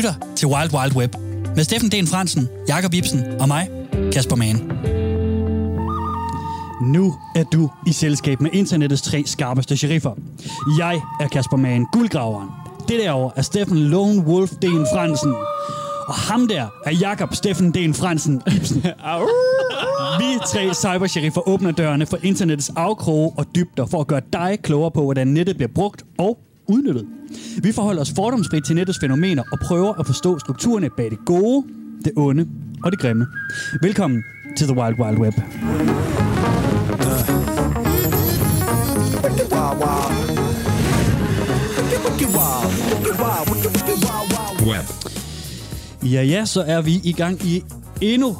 [0.00, 1.14] lytter til Wild Wild Web
[1.56, 3.68] med Steffen Den Fransen, Jakob Ibsen og mig,
[4.12, 4.56] Kasper Mann.
[6.92, 10.14] Nu er du i selskab med internettets tre skarpeste sheriffer.
[10.78, 12.48] Jeg er Kasper Mann, guldgraveren.
[12.88, 15.34] Det derovre er Steffen Lone Wolf Den Fransen.
[16.08, 18.82] Og ham der er Jakob Steffen Den Fransen Ibsen.
[20.20, 24.90] Vi tre cybersheriffer åbner dørene for internettets afkroge og dybder for at gøre dig klogere
[24.90, 26.38] på, hvordan nettet bliver brugt og
[26.70, 27.06] udnyttet.
[27.62, 31.66] Vi forholder os fordomsfrit til nettets fænomener og prøver at forstå strukturerne bag det gode,
[32.04, 32.46] det onde
[32.84, 33.26] og det grimme.
[33.82, 34.22] Velkommen
[34.56, 35.34] til The Wild Wild Web.
[44.66, 44.86] Web.
[46.12, 47.62] Ja, ja, så er vi i gang i
[48.00, 48.36] endnu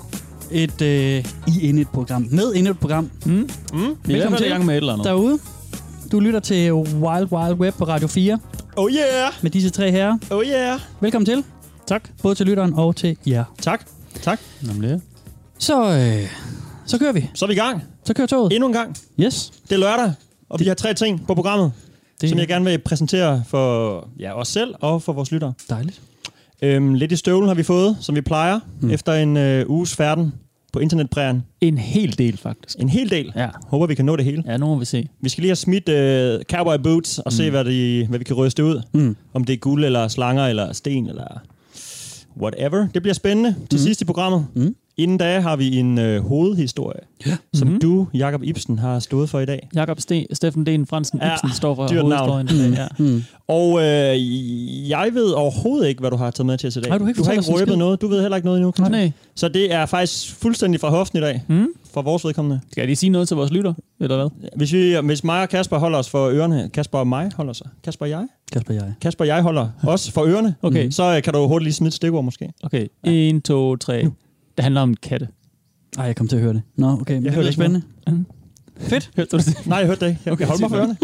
[0.51, 2.27] et, øh, i endnu et program.
[2.31, 3.11] Med endnu et program.
[3.27, 3.33] Mm.
[3.33, 3.41] Mm.
[3.41, 3.43] Vi
[3.75, 5.05] er Velkommen i til gang med et eller andet.
[5.07, 5.39] Derude.
[6.13, 8.39] Du lytter til Wild Wild Web på Radio 4
[8.77, 9.33] Oh yeah!
[9.43, 10.19] med disse tre herrer.
[10.31, 10.81] Oh yeah!
[11.01, 11.45] Velkommen til.
[11.87, 12.09] Tak.
[12.23, 13.45] Både til lytteren og til jer.
[13.63, 13.85] Tak.
[14.23, 14.41] Tak.
[14.63, 15.01] Nemlig.
[15.59, 16.29] Så, øh,
[16.87, 17.31] så kører vi.
[17.35, 17.83] Så er vi i gang.
[18.05, 18.53] Så kører toget.
[18.53, 18.97] Endnu en gang.
[19.21, 19.53] Yes.
[19.69, 20.13] Det er lørdag,
[20.49, 21.73] og vi har tre ting på programmet,
[22.21, 25.53] Det som jeg gerne vil præsentere for ja, os selv og for vores lyttere.
[25.71, 26.01] dejligt.
[26.63, 28.91] Øhm, lidt i støvlen har vi fået, som vi plejer, mm.
[28.91, 30.33] efter en øh, uges færden
[30.73, 31.43] på internetprægen.
[31.61, 32.79] En hel del, faktisk.
[32.79, 33.33] En hel del.
[33.37, 34.43] Ja, Håber, vi kan nå det hele.
[34.47, 35.09] ja nu må vi se.
[35.21, 37.31] Vi skal lige have smidt øh, cowboy boots og mm.
[37.31, 38.83] se, hvad, de, hvad vi kan ryste ud.
[38.93, 39.17] Mm.
[39.35, 41.41] Om det er guld, eller slanger, eller sten, eller
[42.43, 42.87] whatever.
[42.95, 43.85] Det bliver spændende til Mm.
[43.85, 44.47] sidst i programmet.
[44.55, 44.75] Mm.
[44.97, 47.37] Inden da har vi en øh, hovedhistorie, Ja.
[47.55, 47.81] som Mhm.
[47.81, 49.69] du, Jakob Ibsen, har stået for i dag.
[49.75, 52.31] Jakob Sten, Steffen Den Fransen Ja, Ibsen står for dyrt navn.
[52.31, 52.75] hovedhistorien.
[52.75, 52.87] Ja.
[52.99, 53.23] Mm.
[53.49, 56.93] Og øh, jeg ved overhovedet ikke, hvad du har taget med til os i dag.
[56.93, 58.01] Har du ikke du har ikke en røbet noget.
[58.01, 58.73] Du ved heller ikke noget endnu.
[58.73, 58.91] Christian.
[58.93, 59.13] Nej.
[59.35, 61.67] Så det er faktisk fuldstændig fra hoften i dag, Mm?
[61.93, 62.61] for vores vedkommende.
[62.71, 64.49] Skal jeg lige sige noget til vores lytter, eller hvad?
[64.57, 67.67] Hvis, vi, hvis mig og Kasper holder os for ørerne, Kasper og mig holder sig.
[67.85, 68.27] Kasper og jeg?
[68.53, 68.95] Kasper jeg.
[69.03, 70.55] Kasper og jeg holder os for ørerne.
[70.63, 70.91] Okay.
[70.91, 72.53] Så øh, kan du hurtigt lige smide et stikord måske.
[72.63, 74.07] Okay, 1, 2, 3.
[74.57, 75.29] Det handler om katte.
[75.99, 76.63] Ej, jeg kom til at høre det.
[76.77, 77.15] Nå, okay.
[77.15, 77.83] Men det hørte er ikke spændende.
[78.09, 78.27] Mm.
[78.79, 79.11] Fedt.
[79.17, 79.57] Hørte du det?
[79.67, 80.21] Nej, jeg hørte det ikke.
[80.25, 80.97] Jeg okay, hold mig for ørerne.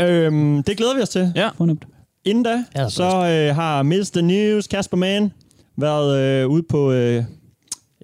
[0.00, 1.32] Øhm, det glæder vi os til.
[1.36, 1.48] Ja.
[1.56, 1.84] Fornemt.
[2.24, 4.20] Inden da, Ja, så øh, har Mr.
[4.20, 5.32] News, Kasper Mann,
[5.76, 7.24] været øh, ude på, øh,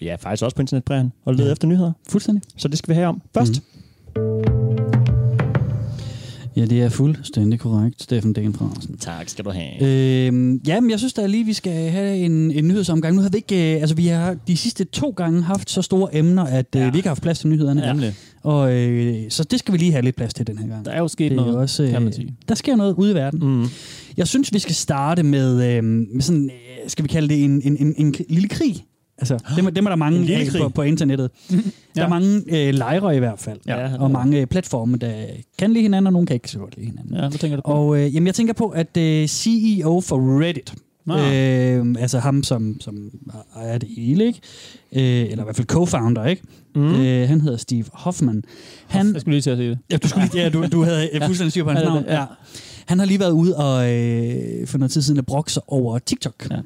[0.02, 1.52] ja faktisk også på internetprægen, og lede Ja.
[1.52, 1.92] efter nyheder.
[2.08, 2.42] Fuldstændig.
[2.56, 3.22] Så det skal vi have om.
[3.34, 3.62] Først,
[6.58, 8.96] Ja, det er fuldstændig korrekt, Steffen Den Fransen.
[8.98, 10.26] Tak skal du have.
[10.26, 13.16] Øhm, ja, men jeg synes da lige, vi skal have en, en nyhedsomgang.
[13.16, 16.16] Nu har vi ikke, øh, altså vi har de sidste to gange haft så store
[16.16, 16.90] emner, at øh, Ja.
[16.90, 17.80] vi ikke har haft plads til nyhederne.
[17.82, 17.92] Ja.
[17.92, 18.14] Nemlig.
[18.42, 20.84] Og øh, så det skal vi lige have lidt plads til den her gang.
[20.84, 22.34] Der er jo sket det er noget, også, øh, kan man sige.
[22.48, 23.40] Der sker noget ude i verden.
[23.60, 23.66] Mm.
[24.16, 27.62] Jeg synes, vi skal starte med, øh, med sådan, øh, skal vi kalde det en,
[27.64, 28.84] en, en, en lille krig.
[29.18, 31.30] Altså, dem, er- dem er der mange af på, på internettet.
[31.50, 31.56] Der
[31.96, 32.08] er Ja.
[32.08, 33.58] mange øh, lejre i hvert fald.
[33.66, 35.12] Ja, og mange øh, platforme, der
[35.58, 37.14] kan lide hinanden, og nogle kan ikke så godt lide hinanden.
[37.14, 37.72] Ja, hvad tænker du på?
[37.72, 40.74] Og øh, jamen, jeg tænker på, at øh, CEO for Reddit,
[41.06, 41.14] Nå.
[41.18, 43.10] øh, altså ham, som, som
[43.56, 44.40] ejer det hele, ikke?
[44.92, 46.42] Øh, eller i hvert fald co-founder, ikke?
[46.74, 46.94] Mm.
[47.00, 48.42] Øh, han hedder Steve Hoffman.
[48.86, 49.78] Han, Jeg skulle lige til at sige det.
[49.92, 52.04] ja, du, skulle lige, ja, du, du havde fuldstændig styr på hans Ja, navn.
[52.04, 52.14] ja.
[52.20, 52.24] Ja.
[52.86, 55.98] Han har lige været ude og øh, for noget tid siden at brokke sig over
[55.98, 56.46] TikTok.
[56.50, 56.56] Ja.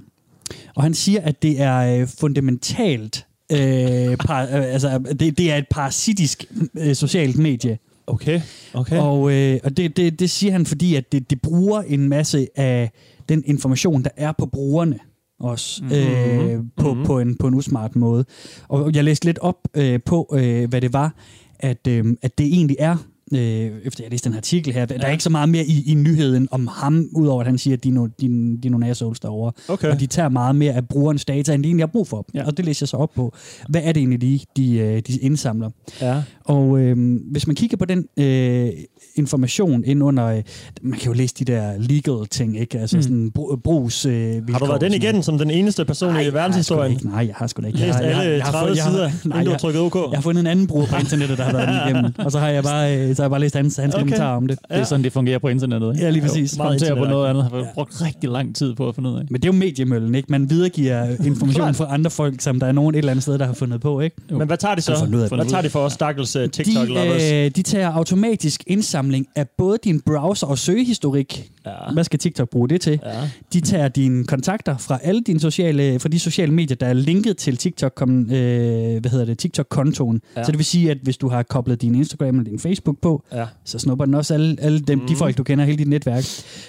[0.77, 5.57] Og han siger, at det er øh, fundamentalt, øh, par, øh, altså det, det er
[5.57, 6.45] et parasitisk
[6.79, 7.79] øh, socialt medie.
[8.07, 8.41] Okay,
[8.75, 8.99] okay.
[8.99, 12.47] Og, øh, og det, det, det siger han, fordi at det, det bruger en masse
[12.57, 12.91] af
[13.29, 14.99] den information, der er på brugerne
[15.41, 15.97] også, mm-hmm.
[15.99, 17.05] øh, på, Mhm.
[17.05, 18.25] på, en, på en usmart måde.
[18.69, 21.15] Og jeg læste lidt op øh, på, øh, hvad det var,
[21.61, 22.97] at, øh, at det egentlig er,
[23.35, 25.83] øh, efter jeg læste den artikel her, der, der er ikke så meget mere i,
[25.91, 28.27] i nyheden om ham, udover at han siger, at de no, de,
[28.63, 29.53] de er nogle assholes derovre.
[29.69, 29.89] okay.
[29.91, 32.27] Og de tager meget mere af brugernes data, end de egentlig har brug for.
[32.35, 32.39] Ja.
[32.41, 32.47] Ja.
[32.47, 33.35] Og det læser jeg så op på.
[33.69, 35.71] Hvad er det egentlig, de, de, øh, de indsamler?
[36.01, 36.23] Ja.
[36.45, 36.97] Og øh,
[37.31, 38.69] hvis man kigger på den øh,
[39.17, 40.43] information ind under, øh,
[40.83, 42.79] man kan jo læse de der legal ting, ikke?
[42.79, 43.03] Altså Mm.
[43.03, 46.99] sådan br- brugs øh, Har du været den igennem som den eneste person i verdenshistorien?
[47.05, 47.79] Nej, jeg har sgu da ikke.
[47.79, 49.45] Læst Jeg har- jeg har- alle jeg har 30 fået- jeg har- sider, nej, inden
[49.45, 49.95] du har trykket OK?
[49.95, 52.13] Jeg har fundet en anden bruger på internettet, der har været den igennem.
[52.19, 54.03] Og så har jeg bare, øh, har jeg bare læst hans, hans Okay.
[54.03, 54.59] kommentar om det.
[54.71, 55.93] Det er sådan, det fungerer på internettet.
[55.95, 56.05] ikke?
[56.05, 56.57] Ja, lige præcis.
[56.57, 57.65] meget Kommentere på noget andet har Ja.
[57.75, 59.23] brugt rigtig lang tid på at finde ud af.
[59.31, 60.27] Men det er jo mediemøllen, ikke?
[60.31, 63.47] Man videregiver information fra andre folk, som der er nogen et eller andet sted, der
[63.47, 64.17] har fundet på, ikke?
[64.31, 64.93] Men hvad tager de så?
[64.93, 65.29] Ud.
[65.37, 67.23] Hvad tager de for os, stakkels uh, TikTok-lovers?
[67.23, 71.51] De, øh, de tager automatisk indsamling af både din browser og søgehistorik.
[71.67, 71.93] Ja.
[71.93, 73.01] Hvad skal TikTok bruge det til?
[73.05, 73.29] Ja.
[73.53, 77.37] De tager dine kontakter fra alle dine sociale, fra de sociale medier, der er linket
[77.37, 80.21] til TikTok, kom, øh, hvad hedder det, TikTok-kontoen.
[80.37, 80.45] Ja.
[80.45, 83.25] Så det vil sige, at hvis du har koblet din Instagram eller din Facebook på,
[83.33, 83.47] ja.
[83.65, 85.07] så snupper den også alle, alle dem, mm.
[85.07, 86.25] de folk, du kender, hele dit netværk.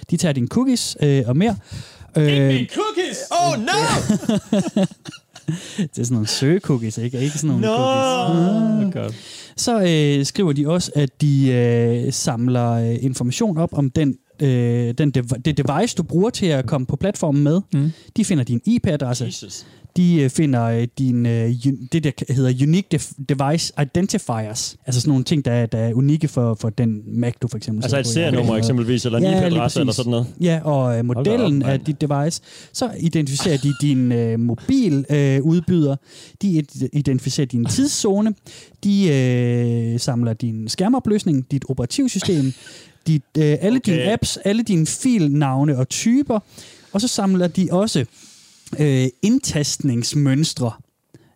[0.09, 1.55] De tager dine cookies øh, og mere.
[2.17, 3.17] Øh, cookies!
[3.31, 3.79] Oh no!
[5.77, 7.19] det er sådan nogle søge-cookies, ikke?
[7.19, 7.75] Ikke sådan nogle Nå!
[7.75, 8.85] cookies.
[8.85, 8.91] Mm.
[8.91, 9.15] Godt.
[9.57, 14.93] Så øh, skriver de også, at de øh, samler øh, information op om den øh,
[14.97, 17.61] den dev- det device, du bruger til at komme på platformen med.
[17.73, 17.91] Mm.
[18.17, 19.25] De finder din IP-adresse.
[19.25, 19.65] Jesus.
[19.97, 22.99] De øh, finder øh, din, øh, un- det, der hedder Unique
[23.29, 24.77] Device Identifiers.
[24.85, 27.57] Altså sådan nogle ting, der er, der er unikke for, for den Mac, du for
[27.57, 28.33] eksempel Altså et sidder på.
[28.33, 29.95] serienummer eksempelvis, eller en Ja, lige IP-adresse eller præcis.
[29.97, 30.27] sådan noget.
[30.41, 32.41] Ja, og øh, modellen op, af dit device.
[32.73, 35.37] Så identificerer de din øh, mobiludbyder.
[35.37, 35.95] Øh, udbyder.
[36.41, 38.33] de id- identificerer din tidszone.
[38.83, 39.07] De
[39.93, 42.53] øh, samler din skærmopløsning, dit operativsystem,
[43.07, 43.91] dit, øh, alle Okay.
[43.91, 46.39] dine apps, alle dine filnavne og typer.
[46.91, 48.05] Og så samler de også
[48.79, 50.71] øh, indtastningsmønstre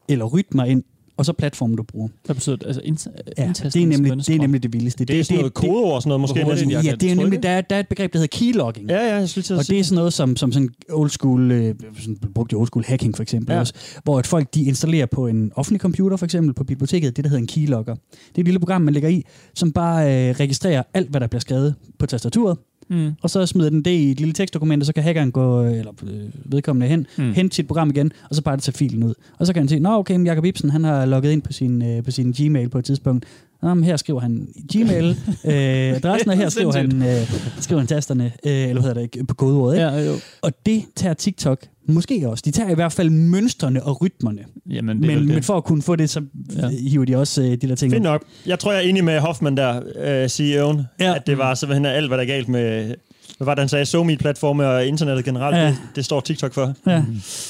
[0.09, 0.83] eller rytmer ind,
[1.17, 2.07] og så platformen, du bruger.
[2.25, 2.65] Hvad betyder det?
[2.65, 2.97] Altså, ind,
[3.37, 5.05] Ja, det er, nemlig, det er nemlig det vildeste.
[5.05, 6.43] Det er sådan noget kodeord og sådan noget, måske.
[6.43, 8.89] Hurtigt jeg ja, det er nemlig, der, er- der er et begreb, der hedder keylogging.
[8.89, 10.69] Ja, ja, jeg skulle lige til at Og det er sådan noget som, som sådan
[10.91, 13.59] old school, øh, sådan, brugt i old school hacking for eksempel Ja.
[13.59, 13.73] også,
[14.03, 17.29] hvor at folk de installerer på en offentlig computer for eksempel på biblioteket, det der
[17.29, 17.93] hedder en keylogger.
[17.93, 19.23] Det er et lille program, man lægger i,
[19.55, 22.57] som bare øh, registrerer alt, hvad der bliver skrevet på tastaturet,
[22.89, 23.11] Mm.
[23.21, 25.77] og så smider den det i et lille tekstdokument, og så kan hackeren gå, øh,
[25.79, 27.33] eller øh, vedkommende hen, Mm.
[27.33, 29.13] hente sit program igen, og så bare tage filen ud.
[29.39, 31.53] Og så kan han se, nå okay, men Jacob Ibsen, han har logget ind på
[31.53, 33.25] sin, øh, på sin Gmail på et tidspunkt.
[33.61, 35.05] Nå, men her skriver han Gmail,
[35.45, 35.53] øh,
[35.95, 39.25] adressen, og her skriver han, øh, skriver han tasterne, øh, eller hvad hedder det, ikke,
[39.25, 39.75] på kodeordet.
[39.75, 39.85] Ikke?
[39.87, 40.13] Ja, jo.
[40.41, 42.41] Og det tager TikTok måske også.
[42.45, 44.39] De tager i hvert fald mønstrene og rytmerne.
[44.69, 45.33] Jamen, det er Men, det.
[45.35, 46.21] men for at kunne få det, så
[46.55, 46.69] Ja.
[46.69, 47.91] hiver de også øh, de der ting.
[47.91, 48.23] Fint nok.
[48.45, 51.15] Jeg tror, jeg er enig med Hoffman der, øh, CEO'en, Ja.
[51.15, 52.95] at det var simpelthen alt, hvad der er galt med...
[53.37, 53.85] Hvad var det, han sagde?
[53.85, 55.55] SoMe-platforme og internettet generelt.
[55.57, 55.65] Ja.
[55.65, 56.73] Det, det står TikTok for.
[56.87, 57.03] Ja.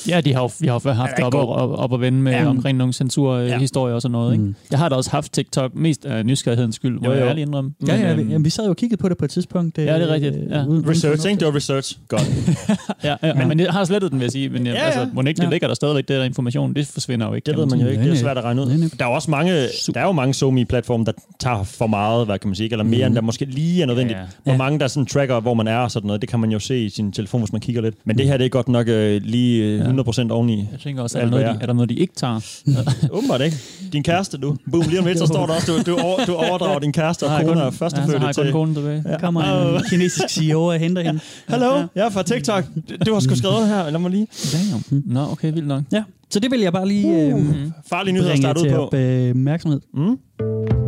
[0.09, 1.47] Ja, de har jo, vi har jo haft Er det op, god.
[1.55, 2.41] op, op og vende med Ja.
[2.41, 2.47] ja.
[2.49, 3.53] omkring nogle censurhistorier Ja.
[3.53, 3.59] ja.
[3.59, 4.33] historier og sådan noget.
[4.33, 4.43] Ikke?
[4.43, 4.55] Mm.
[4.71, 7.27] Jeg har da også haft TikTok, mest af nysgerrighedens skyld, må Jo, jeg jo.
[7.27, 7.71] ærligt indrømme.
[7.87, 9.77] Ja, ja, øhm, vi, jamen, vi sad jo og kiggede på det på et tidspunkt.
[9.77, 10.35] øh, Ja, det er rigtigt.
[10.49, 10.65] Ja.
[10.65, 11.39] uden- Research, ikke?
[11.39, 11.97] Det var research.
[12.07, 12.31] Godt.
[13.03, 13.45] ja, ja, Ja.
[13.45, 14.49] men jeg har slettet den, vil jeg sige.
[14.49, 14.83] Men ja, Ja, ja.
[14.85, 15.49] altså, må ikke det Ja.
[15.49, 17.45] ligger der stadigvæk, det der information, det forsvinder jo ikke.
[17.45, 18.03] Det ved man jo ikke.
[18.03, 18.89] Det er svært at regne ud.
[18.99, 19.51] Der er jo også mange,
[19.93, 22.97] der er jo mange SoMe-platforme, der tager for meget, hvad kan man sige, eller mere,
[22.97, 23.05] Mhm.
[23.07, 24.19] end der måske lige er nødvendigt.
[24.19, 24.25] Ja.
[24.43, 24.57] Hvor Ja.
[24.57, 26.85] mange der sådan tracker, hvor man er og sådan noget, det kan man jo se
[26.85, 27.95] i sin telefon, hvis man kigger lidt.
[28.05, 30.57] Men det her, det er godt nok øh, lige øh, 100% oveni.
[30.71, 32.39] Jeg tænker også, er der, noget, de, er der noget, de ikke tager?
[33.17, 33.57] Åbenbart ikke.
[33.93, 34.55] Din kæreste, du.
[34.71, 37.23] Boom, lige om lidt, så står der også, du, du, over, du overdrager din kæreste
[37.23, 38.51] og kone og Ja, førstefødte kun til...
[38.51, 39.03] konen tilbage.
[39.03, 41.19] Der kommer en kinesisk CEO og henter hende.
[41.49, 42.63] Hallo, jeg er fra TikTok.
[43.05, 43.89] Du har sgu skrevet her.
[43.89, 44.27] Lad mig lige.
[44.53, 45.03] Damn.
[45.05, 45.83] Nå, okay, vildt nok.
[45.91, 47.71] Ja, så det vil jeg bare lige øh, Mm.
[47.89, 48.89] Farlige nyheder at starte ud til på.
[48.97, 49.79] øh, opmærksomhed.
[49.93, 50.86] Mm?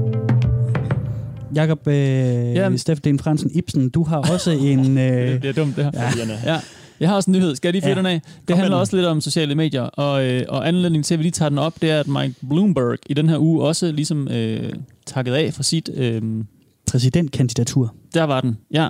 [1.55, 2.77] Jakob øh, Jamen.
[2.77, 4.97] Steffen Fransen Ibsen, du har også en...
[4.97, 5.91] Det Øh, bliver dumt, det her.
[5.95, 6.53] ja.
[6.53, 6.59] Ja,
[6.99, 7.55] jeg har også en nyhed.
[7.55, 7.97] Skal jeg lige fyre Ja.
[7.97, 8.21] den af?
[8.21, 11.23] Det med handler også lidt om sociale medier, og, øh, og anledningen til, at vi
[11.23, 14.27] lige tager den op, det er, at Mike Bloomberg i den her uge også ligesom
[14.27, 14.73] øh,
[15.05, 15.89] takket af for sit...
[15.93, 16.21] Øh,
[16.91, 17.93] præsidentkandidatur.
[18.13, 18.87] der var den, ja.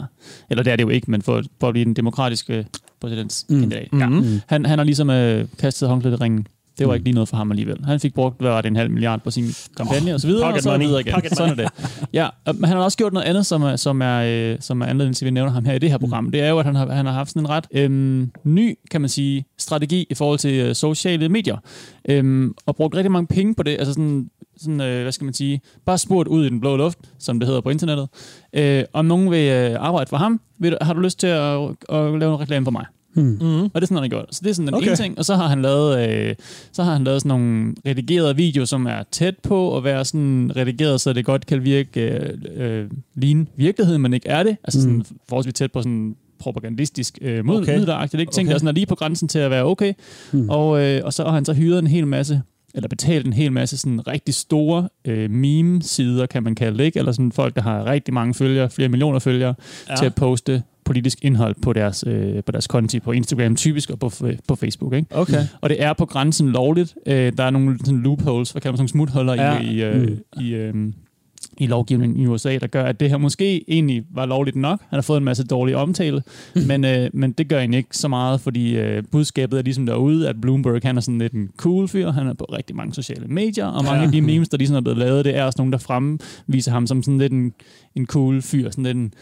[0.49, 2.65] Eller det er det jo ikke, men for, for at blive den demokratiske
[3.01, 3.87] præsidentskandidat.
[3.93, 3.99] Mm.
[3.99, 4.09] Ja.
[4.09, 4.41] Mhm.
[4.47, 6.47] Han, han har ligesom øh, kastet håndklædet i ringen.
[6.79, 6.95] Det var Mm.
[6.95, 7.85] ikke lige noget for ham alligevel.
[7.85, 9.45] Han fik brugt, hvad var det, en halv milliard på sin
[9.77, 10.85] kampagne oh, og så videre, og så money.
[10.85, 11.13] videre igen.
[11.13, 12.07] Pocket Sådan er det.
[12.13, 14.85] Ja, men han har også gjort noget andet, som er, som er, øh, som er
[14.85, 16.23] anledning til, at vi nævner ham her i det her program.
[16.23, 16.31] Mm.
[16.31, 19.01] Det er jo, at han har, han har haft sådan en ret øhm, ny, kan
[19.01, 21.57] man sige, strategi i forhold til øh, sociale medier.
[22.09, 23.71] Øhm, og brugt rigtig mange penge på det.
[23.79, 24.29] Altså sådan,
[24.61, 27.47] sådan øh, hvad skal man sige, bare spurgt ud i den blå luft, som det
[27.47, 28.07] hedder på internettet.
[28.53, 31.59] Øh, om nogen vil øh, arbejde for ham, vil, du- har du lyst til at,
[31.89, 32.85] at lave en reklame for mig?
[33.13, 33.23] Hmm.
[33.41, 33.63] Mm.
[33.63, 34.25] Og det er sådan, han har gjort.
[34.31, 34.87] Så det er sådan den Okay.
[34.87, 35.17] ene ting.
[35.17, 36.35] Og så har han lavet, øh,
[36.71, 40.51] så har han lavet sådan nogle redigerede videoer, som er tæt på at være sådan
[40.55, 42.85] redigeret, så det godt kan virke øh, øh,
[43.15, 44.57] ligne virkeligheden, men ikke er det.
[44.63, 45.05] Altså sådan Mm.
[45.29, 47.77] forholdsvis tæt på sådan propagandistisk øh, mod, Okay.
[47.77, 48.21] midleragtigt.
[48.21, 48.31] Ikke?
[48.31, 48.53] Ting, Okay.
[48.53, 49.93] der sådan er lige på grænsen til at være okay.
[50.31, 50.49] Hmm.
[50.49, 52.41] Og, øh, og så har han så hyret en hel masse
[52.73, 56.99] eller betalt en hel masse sådan rigtig store øh, meme-sider, kan man kalde det, ikke?
[56.99, 59.55] Eller sådan folk, der har rigtig mange følgere, flere millioner følgere,
[59.89, 59.95] ja.
[59.95, 63.99] til at poste politisk indhold på deres, øh, på deres konti på Instagram, typisk, og
[63.99, 64.11] på,
[64.47, 64.93] på Facebook.
[64.93, 65.07] Ikke?
[65.17, 65.43] Okay.
[65.61, 66.95] Og det er på grænsen lovligt.
[67.05, 69.59] Øh, der er nogle sådan loopholes, hvad kalder man sådan smuthuller Ja.
[69.59, 70.41] i, i, øh, Mm.
[70.41, 70.73] i, øh,
[71.57, 74.79] i lovgivningen i USA, der gør, at det her måske egentlig var lovligt nok.
[74.89, 76.21] Han har fået en masse dårlig omtale,
[76.67, 80.29] men, øh, men det gør egentlig ikke så meget, fordi øh, budskabet er ligesom derude,
[80.29, 82.11] at Bloomberg han er sådan lidt en cool fyr.
[82.11, 84.05] Han er på rigtig mange sociale medier, og mange ja.
[84.05, 86.87] af de memes, der ligesom er blevet lavet, det er også nogen, der fremviser ham
[86.87, 87.53] som sådan lidt en,
[87.95, 88.69] en cool fyr.
[88.69, 89.13] Sådan lidt en,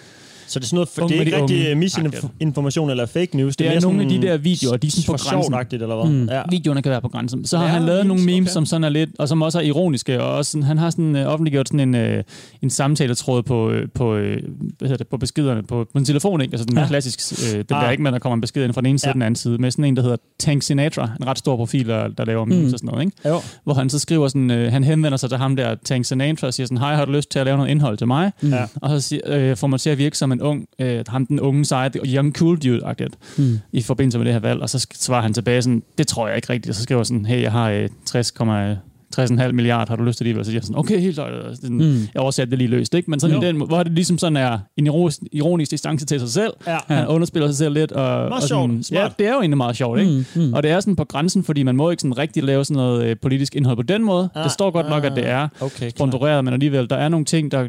[0.48, 2.90] Så det er sådan noget, for, Unge det er med ikke de rigtig øh, misinformation
[2.90, 3.56] eller fake news.
[3.58, 5.82] Det er mere nogle af de der videoer, de er sådan på for grænsen.
[5.82, 6.12] eller hvad?
[6.14, 6.30] Mm.
[6.30, 6.42] Ja.
[6.52, 7.46] Videoerne kan være på grænsen.
[7.46, 8.54] Så har Ja, han lavet memes, nogle memes, okay.
[8.54, 11.16] som sådan er lidt, og som også er ironiske, og også sådan, han har sådan
[11.16, 12.24] øh, offentliggjort sådan en, øh,
[12.62, 14.38] en samtaletråd på, øh, på, øh,
[14.78, 16.54] hvad hedder det, på beskederne på, på en telefon, ikke?
[16.54, 16.82] Altså den Ja.
[16.82, 16.88] ja.
[16.88, 17.20] klassisk,
[17.54, 17.84] øh, det Ah.
[17.84, 19.14] der ikke med, der kommer en besked ind fra den ene side Ja.
[19.14, 22.08] den anden side, med sådan en, der hedder Tank Sinatra, en ret stor profil, der,
[22.08, 22.74] der laver memes Mm.
[22.74, 23.30] og sådan noget, ikke?
[23.30, 23.42] Jo.
[23.64, 26.54] Hvor han så skriver sådan, øh, han henvender sig til ham der, Tank Sinatra, og
[26.54, 28.32] siger sådan, hej, har du lyst til at lave noget indhold til mig?
[28.42, 28.50] Mm.
[28.50, 28.66] Ja.
[28.76, 31.40] Og så siger, øh, får man til at virke som en ung, øh, ham den
[31.40, 33.60] unge seje, young cool dude-agtigt Hmm.
[33.74, 36.36] i forbindelse med det her valg, og så svarer han tilbage sådan, det tror jeg
[36.36, 38.78] ikke rigtigt, og så skriver sådan, hey, jeg har øh, 60,3
[39.20, 40.38] 60,5 milliarder, har du lyst til det?
[40.38, 41.20] Og så siger jeg sådan, okay, helt.
[41.20, 41.84] Og sådan, Mm.
[41.84, 42.00] mm.
[42.14, 43.10] Jeg oversatte det lige løst, ikke?
[43.12, 43.42] Men sådan Jo.
[43.42, 46.54] i den, hvor det ligesom sådan er en ironisk, ironisk distance til sig selv.
[46.68, 46.78] Ja.
[46.88, 47.92] Han underspiller sig selv lidt.
[47.92, 48.50] Og, og sjovt.
[48.50, 49.04] sådan, Smart.
[49.04, 50.12] Ja, det er jo egentlig meget sjovt, ikke?
[50.36, 50.54] Mm, mm.
[50.54, 53.06] Og det er sådan på grænsen, fordi man må ikke sådan rigtig lave sådan noget
[53.06, 54.30] øh, politisk indhold på den måde.
[54.36, 57.10] Ah, det står godt nok, ah, at det er Okay, sponsoreret, men alligevel, der er
[57.10, 57.68] nogle ting, der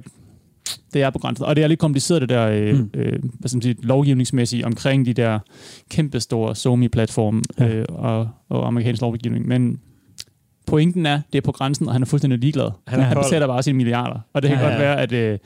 [0.94, 1.44] det er på grænsen.
[1.46, 2.90] Og det er lidt kompliceret, det der øh, Mm.
[2.94, 5.38] øh, hvad skal man sige, lovgivningsmæssigt omkring de der
[5.90, 7.68] kæmpe store Somi-platform Ja.
[7.68, 9.46] øh, og, og amerikansk lovgivning.
[9.48, 9.80] Men
[10.68, 12.70] pointen er, det er på grænsen, og han er fuldstændig ligeglad.
[12.86, 14.20] Han er han besætter bare sine milliarder.
[14.32, 14.86] Og det kan Ja, ja, godt ja.
[14.88, 15.38] være, at, øh,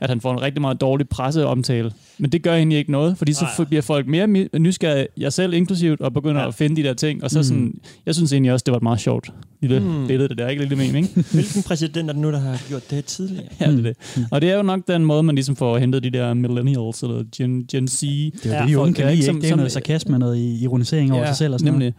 [0.00, 1.92] at han får en rigtig meget dårlig presseomtale.
[2.18, 3.64] Men det gør egentlig ikke noget, fordi så Nej.
[3.66, 4.26] bliver folk mere
[4.58, 6.42] nysgerrige, jeg selv inklusivt, og begynder Ja.
[6.42, 6.48] ja.
[6.48, 7.24] at finde de der ting.
[7.24, 7.42] Og så Mm.
[7.44, 7.74] sådan,
[8.06, 9.86] jeg synes egentlig også, det var et meget sjovt lille Mm.
[9.86, 10.06] mm.
[10.06, 10.48] billede, det der.
[10.48, 11.24] Ikke lidt mening, ikke?
[11.34, 13.44] Hvilken præsident er det nu, der har gjort det tidligere?
[13.60, 14.26] Ja, det er det.
[14.30, 17.24] Og det er jo nok den måde, man ligesom får hentet de der millennials, eller
[17.36, 18.00] Gen, Gen Z.
[18.00, 20.18] Det er jo Ja, det, de unge kan er lide, ikke Det er noget sarkasme,
[20.18, 21.94] noget ironisering over sig selv og sådan nemlig.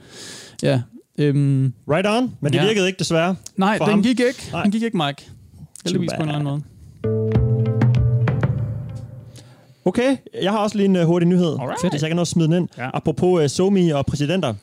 [0.64, 0.82] Ja.
[1.18, 2.66] Øhm, Right on, men det Ja.
[2.66, 3.36] virkede ikke desværre.
[3.58, 4.04] nej, den ham?
[4.04, 4.50] gik ikke.
[4.52, 4.64] Nej.
[4.64, 5.30] Den gik ikke, Mike.
[5.86, 6.62] Heldigvis på en anden måde.
[9.86, 11.58] Okay, jeg har også lige en uh, hurtig nyhed.
[11.60, 11.82] Alright.
[11.92, 12.68] Hvis jeg kan at smide den ind.
[12.78, 12.90] Ja.
[12.94, 14.54] Apropos uh, Somi og præsidenter,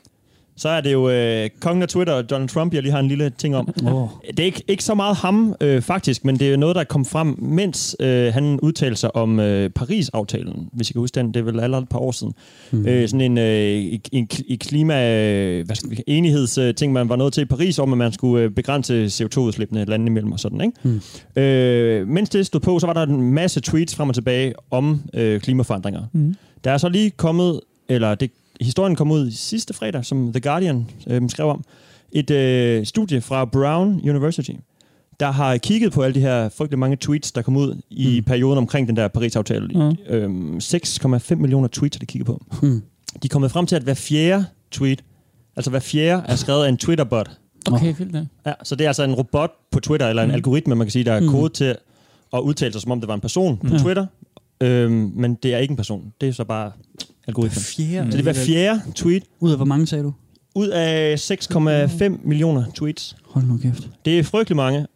[0.59, 3.31] så er det jo uh, kongen af Twitter, Donald Trump, jeg lige har en lille
[3.31, 3.69] ting om.
[3.87, 4.09] Åh.
[4.29, 7.05] Det er ikke, ikke så meget ham, øh, faktisk, men det er noget, der kom
[7.05, 11.27] frem, mens øh, han udtalte sig om øh, Paris-aftalen, hvis I kan huske den.
[11.27, 12.33] Det er vel allerede et par år siden.
[12.71, 12.87] Mm.
[12.87, 17.33] Øh, sådan en, øh, en, en klima, øh, hvad skal vi, enighedsting, man var nået
[17.33, 21.01] til i Paris, om at man skulle øh, begrænse CO2-udslippene landene imellem og sådan, ikke?
[21.37, 21.43] Mm.
[21.43, 25.03] Øh, mens det stod på, så var der en masse tweets frem og tilbage om
[25.15, 26.03] øh, klimaforandringer.
[26.13, 26.35] Mm.
[26.65, 30.87] Der er så lige kommet, eller det, historien kom ud sidste fredag, som The Guardian
[31.07, 31.65] øh, skrev om,
[32.13, 34.51] et øh, studie fra Brown University,
[35.21, 38.25] der har kigget på alle de her frygtelig mange tweets, der kom ud i Mm.
[38.25, 39.69] perioden omkring den der Paris-aftale.
[39.69, 39.97] Mm.
[40.15, 42.43] Øhm, 6,5 millioner tweets har de kigget på.
[42.63, 42.83] Mm.
[43.23, 45.05] De er kommet frem til, at hver fjerde tweet,
[45.57, 47.31] altså hver fjerde, er skrevet af en Twitter-bot.
[47.73, 48.29] Okay, vildt det.
[48.47, 50.35] Ja, så det er altså en robot på Twitter, eller en Mm.
[50.35, 51.29] algoritme, man kan sige, der er Mm.
[51.29, 51.77] kodet til
[52.33, 53.79] at udtale sig, som om det var en person på Ja.
[53.79, 54.07] Twitter.
[54.61, 56.13] Øhm, men det er ikke en person.
[56.21, 56.73] Det er så bare
[57.29, 57.63] algoritmen.
[57.63, 58.11] Fjerde.
[58.13, 60.13] Så det er hver fjerde tweet Ud af hvor mange, sagde du?
[60.55, 63.17] ud af 6,5 millioner tweets.
[63.25, 63.89] Hold nu kæft.
[64.05, 64.87] Det er frygtelig mange.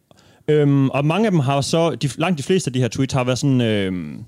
[0.47, 3.13] Øhm, og mange af dem har så, de, langt de fleste af de her tweets
[3.13, 4.23] har været sådan øhm,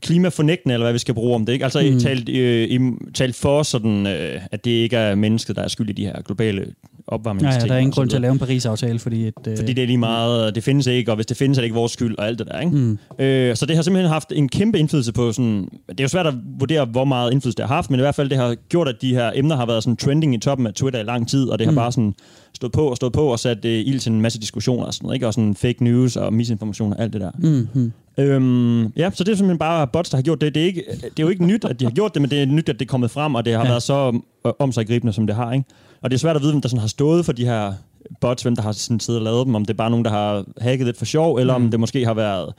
[0.00, 1.52] klimafornægtende, eller hvad vi skal bruge om det.
[1.52, 1.64] Ikke?
[1.64, 1.92] Altså Mm.
[1.92, 2.00] mm.
[2.00, 2.78] talt, øh, i,
[3.14, 6.22] talt for sådan, øh, at det ikke er mennesket, der er skyld i de her
[6.22, 6.66] globale
[7.08, 7.62] Opvarmningsting.
[7.62, 9.26] ja, der er ingen grund til at lave en Paris-aftale, fordi...
[9.26, 11.62] Et, øh, Fordi det er lige meget, det findes ikke, og hvis det findes, er
[11.62, 12.60] det ikke vores skyld, og alt det der.
[12.60, 12.76] Ikke?
[12.76, 12.98] Mm.
[13.18, 15.68] Øh, så det har simpelthen haft en kæmpe indflydelse på sådan...
[15.88, 18.14] Det er jo svært at vurdere, hvor meget indflydelse det har haft, men i hvert
[18.14, 20.74] fald det har gjort, at de her emner har været sådan trending i toppen af
[20.74, 21.76] Twitter i lang tid, og det har Mm.
[21.76, 22.14] bare sådan
[22.54, 25.04] stået på og stået på og sat øh, ild til en masse diskussioner og sådan
[25.06, 25.26] noget, ikke?
[25.26, 27.30] Og sådan fake news og misinformation og alt det der.
[27.38, 27.92] Mm, mm.
[28.18, 30.54] Øhm, ja, så det er simpelthen bare bots, der har gjort det.
[30.54, 32.42] Det er, ikke, det er jo ikke nyt, at de har gjort det, men det
[32.42, 33.64] er nyt, at det er kommet frem, og det har Ja.
[33.66, 33.70] ja.
[33.72, 35.52] været så øh, omsaggribende, som det har.
[35.52, 35.64] Ikke?
[36.06, 37.72] Og det er svært at vide, hvem der sådan har stået for de her
[38.20, 40.10] bots, hvem der har sådan siddet og lavet dem, om det er bare nogen, der
[40.10, 41.64] har hacket lidt for sjov, eller Mm.
[41.64, 42.52] om det måske har været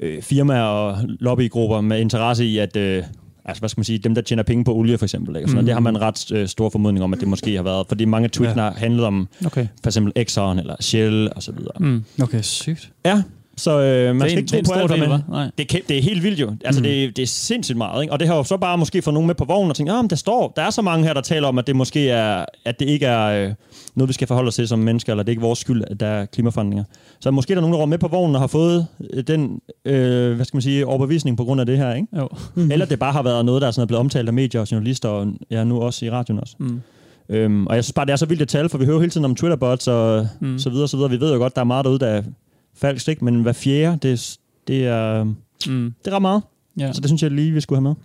[0.00, 3.02] øh, firmaer og lobbygrupper med interesse i, at øh,
[3.44, 5.36] altså, hvad skal man sige, dem, der tjener penge på olie for eksempel.
[5.36, 5.48] Ikke?
[5.48, 5.66] Sådan, Mm.
[5.66, 8.30] Det har man ret øh, stor formodning om, at det måske har været, fordi mange
[8.40, 8.44] Ja.
[8.48, 8.52] ja.
[8.54, 9.66] har handlet om Okay.
[9.82, 11.72] for eksempel Exxon eller Shell og så videre.
[11.80, 12.04] Mm.
[12.22, 12.90] Okay, sygt.
[13.04, 13.22] Ja,
[13.56, 16.22] så øh, man skal ikke tro på alt, del, man, det, er, det er helt
[16.22, 16.52] vildt jo.
[16.64, 16.82] Altså, Mm.
[16.82, 18.02] det, er- det er sindssygt meget.
[18.02, 18.12] Ikke?
[18.12, 20.04] Og det har jo så bare måske fået nogen med på vognen og tænkt, ah,
[20.10, 22.80] der står, der er så mange her, der taler om, at det måske er, at
[22.80, 23.54] det ikke er øh,
[23.94, 26.00] noget, vi skal forholde os til som mennesker, eller det er ikke vores skyld, at
[26.00, 26.84] der er klimaforandringer.
[27.20, 30.34] Så måske er der nogen, der med på vognen og har fået øh, den, øh,
[30.36, 32.08] hvad skal man sige, overbevisning på grund af det her, ikke?
[32.18, 32.28] Jo.
[32.54, 32.70] Mm.
[32.72, 34.72] Eller det bare har været noget, der er sådan er blevet omtalt af medier og
[34.72, 36.54] journalister, og ja, nu også i radioen også.
[36.58, 36.80] Mm.
[37.28, 39.10] Øhm, og jeg synes bare, det er så vildt et tal, for vi hører hele
[39.10, 40.58] tiden om Twitter-bots og Mm.
[40.58, 41.10] så videre, så videre.
[41.10, 42.22] Vi ved jo godt, der er meget derude, der er
[42.74, 43.24] falsk, ikke?
[43.24, 44.36] Men hver fjerde, det, er-
[44.68, 45.94] det er, Mm.
[46.04, 46.42] det er ret meget.
[46.78, 46.92] Ja.
[46.92, 47.96] Så det synes jeg lige, vi skulle have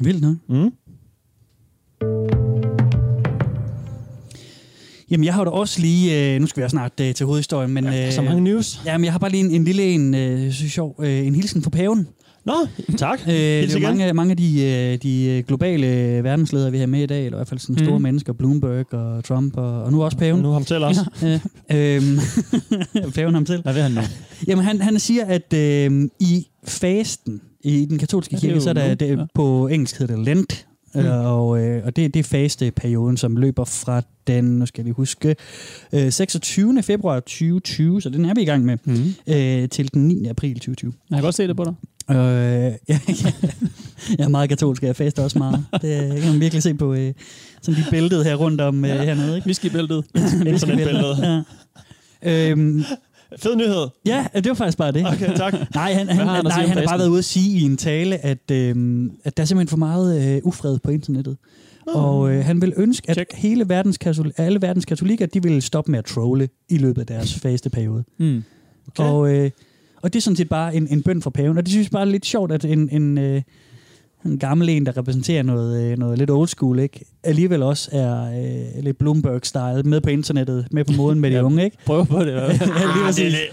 [0.00, 0.36] Vildt nok.
[0.48, 0.58] med.
[0.64, 0.72] Mm.
[5.10, 6.34] Jamen, jeg har da også lige...
[6.34, 7.86] Øh, nu skal vi også snart øh, til hovedhistorien, men...
[7.86, 8.80] Øh, Så mange news.
[8.86, 11.62] Jamen, jeg har bare lige en, en lille en, øh, synes sjov, øh, en hilsen
[11.62, 12.08] fra paven.
[12.46, 12.52] Nå,
[12.96, 13.20] tak.
[13.28, 15.86] Øh, det er mange, mange af de, øh, de øh, globale
[16.24, 18.02] verdensledere, vi har med i dag, eller i hvert fald sådan store Mm.
[18.02, 20.40] mennesker, Bloomberg og Trump, og, og nu også paven.
[20.42, 21.00] Nu ham selv også.
[21.22, 21.40] Ja,
[21.96, 22.02] øh,
[23.14, 23.62] paven ham selv.
[23.62, 24.00] Hvad vil han nu?
[24.46, 28.74] Jamen, han, han siger, at øh, i fasten, i den katolske Ja, kirke, så er
[28.74, 29.24] der, det, Ja.
[29.34, 31.00] på engelsk hedder det Lent, Mm.
[31.06, 35.36] og, øh, og det, det er fasteperioden, som løber fra den, nu skal lige huske,
[35.92, 36.82] øh, 26.
[36.82, 38.94] februar 2020, så den er vi i gang med, Mm.
[39.34, 40.26] øh, til den 9.
[40.26, 40.92] april 2020.
[41.10, 41.74] Jeg kan godt se det på dig.
[42.10, 42.98] Øh, ja, ja,
[44.18, 45.64] jeg er meget katolsk, og jeg faster også meget.
[45.82, 47.12] Det kan man virkelig se på øh,
[47.62, 49.04] sådan de bæltet her rundt om øh, Ja.
[49.04, 49.36] hernede.
[49.36, 49.46] Ikke?
[49.46, 50.04] Whiskybæltet.
[50.46, 51.44] Internetbilledet.
[52.24, 52.50] Ja.
[52.50, 52.84] Øhm,
[53.38, 53.86] Fed nyhed.
[54.06, 55.06] ja, det var faktisk bare det.
[55.06, 55.54] Okay, tak.
[55.74, 58.24] Nej, han, han, han nej, han har bare været ude at sige i en tale,
[58.24, 61.36] at, øhm, at der er simpelthen for meget øh, ufred på internettet.
[61.86, 63.32] Og øh, han vil ønske, at Check.
[63.34, 67.06] hele verdens katol- alle verdens katolikker, de ville stoppe med at trolle i løbet af
[67.06, 68.04] deres faste periode.
[68.18, 68.44] Mm.
[68.88, 69.04] Okay.
[69.10, 69.50] Og, øh,
[70.04, 71.58] og det er sådan set bare en, en bøn for paven.
[71.58, 73.42] Og det synes jeg bare er lidt sjovt, at en, en, øh,
[74.24, 77.04] en gammel en, der repræsenterer noget, øh, noget lidt old school, ikke?
[77.22, 81.42] alligevel også er øh, lidt Bloomberg-style, med på internettet, med på moden med de Ja.
[81.42, 81.64] unge.
[81.64, 81.76] Ikke?
[81.86, 82.32] Prøv på det.
[82.32, 82.52] ja, lige
[83.06, 83.52] Ah, det, er lidt,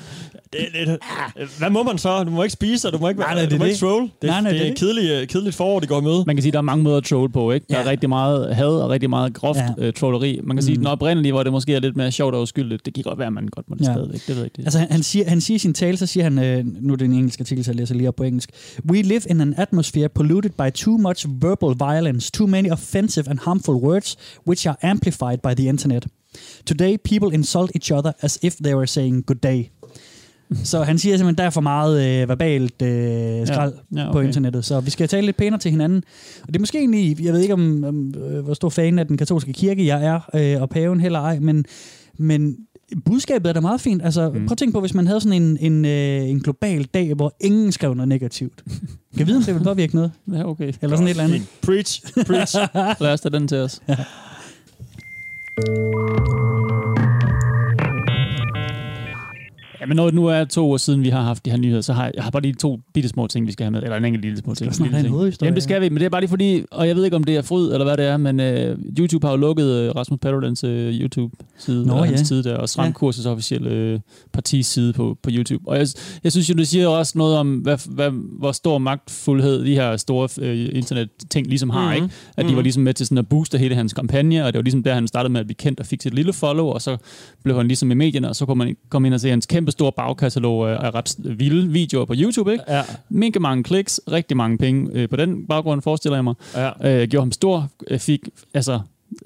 [0.54, 1.58] det er lidt...
[1.58, 2.24] Hvad må man så?
[2.24, 3.72] Du må ikke spise, og du må ikke, Nej, nej, det du er må det.
[3.72, 4.04] ikke troll.
[4.04, 6.24] Det, Nej, nej, det det er er et kedeligt, kedeligt forår, de går møde.
[6.28, 7.52] Man kan sige, at der er mange måder at troll på.
[7.52, 7.66] Ikke?
[7.70, 7.90] Der er Ja.
[7.90, 9.88] rigtig meget had og rigtig meget groft Ja.
[9.88, 10.40] uh, trolleri.
[10.44, 10.84] Man kan sige, at Mm.
[10.84, 13.28] den oprindelige, hvor det måske er lidt mere sjovt og uskyldigt, det kan godt være,
[13.28, 13.94] at man godt må det Ja.
[13.94, 14.20] stadigvæk.
[14.20, 14.56] Det ved jeg ikke.
[14.58, 14.64] Det.
[14.64, 16.98] Altså, han, han, siger, han siger i sin tale, så siger han, øh, nu er
[16.98, 18.50] det en engelsk artikel, så jeg læser lige op på engelsk.
[18.90, 23.40] We live in an atmosphere polluted by too much verbal violence, too many offensive and
[23.40, 26.06] harmful words, which are amplified by the internet.
[26.66, 29.70] Today, people insult each other as if they were saying good day.
[30.64, 34.12] Så han siger simpelthen, der er for meget øh, verbalt øh, skrald ja, ja, okay.
[34.12, 36.04] på internettet, så vi skal tale lidt pænere til hinanden.
[36.42, 39.08] Og det er måske egentlig, jeg ved ikke, om, om øh, hvor stor fan af
[39.08, 41.66] den katolske kirke jeg er, øh, og paven heller ej, men,
[42.18, 42.58] men
[43.06, 44.02] budskabet er da meget fint.
[44.06, 44.34] Altså, mm.
[44.34, 47.36] Prøv at tænke på, hvis man havde sådan en, en, øh, en global dag, hvor
[47.40, 48.64] ingen skrev noget negativt.
[49.18, 50.12] Kan vide, om det vil påvirke noget?
[50.34, 50.74] Ja, okay.
[50.82, 51.42] Eller sådan et eller andet.
[51.62, 52.56] Preach, preach.
[53.04, 53.82] Lad os tage den til os.
[53.88, 53.96] Ja,
[59.88, 61.94] men når det nu er to år siden, vi har haft de her nyheder, så
[61.94, 63.84] har jeg, jeg har bare lige to bitte små ting, vi skal have med.
[63.84, 64.74] Eller en enkelt lille små ting.
[64.76, 65.14] Skal Lille en ting.
[65.16, 65.48] hovedhistorie?
[65.48, 67.24] Jamen det skal vi, men det er bare lige fordi, og jeg ved ikke, om
[67.24, 70.20] det er fryd, eller hvad det er, men øh, YouTube har jo lukket øh, Rasmus
[70.22, 72.26] Paludans øh, YouTube-side, Nå, eller hans ja.
[72.26, 74.00] side der, og Stram Kurses officielle øh,
[74.34, 75.64] partiside på, på YouTube.
[75.68, 75.88] Og jeg,
[76.24, 79.98] jeg synes jo, det siger også noget om, hvad, hvad, hvor stor magtfuldhed de her
[79.98, 82.04] store øh, internet-ting ligesom har, Mhm.
[82.04, 82.16] ikke?
[82.38, 84.64] At de var ligesom med til sådan at booste hele hans kampagne, og det var
[84.64, 86.98] ligesom der, han startede med at blive kendt og fik sit lille follow, og så
[87.44, 89.71] blev han ligesom i medierne, og så kunne man komme ind og se hans kæmpe
[89.72, 92.64] store bagkatalog af, af ret vilde videoer på YouTube, ikke?
[92.68, 96.34] Ja, Mega mange kliks, rigtig mange penge øh, på den baggrund, forestiller jeg mig.
[96.56, 97.02] ja.
[97.02, 98.20] Øh, gjorde ham stor, øh, fik
[98.54, 98.80] altså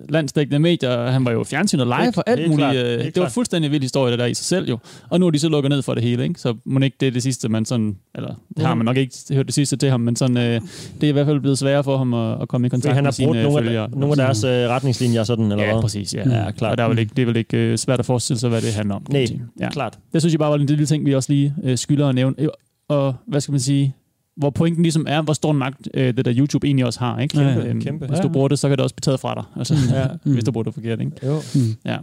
[0.09, 2.57] landsdækkende medier, han var jo fjernsynet live for alt muligt.
[2.57, 3.31] klart, Øh, det var klart.
[3.31, 4.77] fuldstændig vild historie, det der i sig selv jo.
[5.09, 6.39] Og nu er de så lukket ned for det hele, ikke?
[6.39, 8.77] Så må ikke det er det sidste, man sådan, eller det har Mhm.
[8.77, 10.61] man nok ikke hørt det sidste til ham, men sådan, øh,
[11.01, 13.03] det er i hvert fald blevet sværere for ham at, at komme i kontakt han
[13.03, 13.83] med har sine brugt nogle følgere.
[13.83, 15.81] af, nogle af deres øh, retningslinjer sådan, eller Ja, hvad?
[15.81, 16.13] præcis.
[16.13, 16.71] Ja, Ja, klart.
[16.71, 18.61] Og der er vel ikke, det er vel ikke øh, svært at forestille sig, hvad
[18.61, 19.05] det handler om.
[19.09, 19.25] Nej,
[19.59, 19.69] ja.
[19.69, 19.99] Klart.
[20.13, 22.35] Det synes jeg bare var en lille ting, vi også lige øh, skylder at nævne.
[22.39, 22.47] Øh,
[22.89, 23.95] Og hvad skal man sige?
[24.37, 27.19] Hvor pointen ligesom er, hvor stor en magt øh, det der YouTube egentlig også har.
[27.19, 27.39] Ikke?
[27.41, 28.05] Ja, ja, Øhm, kæmpe.
[28.07, 28.23] Hvis Ja.
[28.23, 29.43] du bruger det, så kan det også blive taget fra dig.
[29.57, 30.33] Altså, ja, Mm.
[30.33, 30.99] Hvis du bruger det forkert.
[31.01, 31.11] Ikke?
[31.27, 31.35] Jo.
[31.55, 31.61] Mm.
[31.85, 31.97] Ja.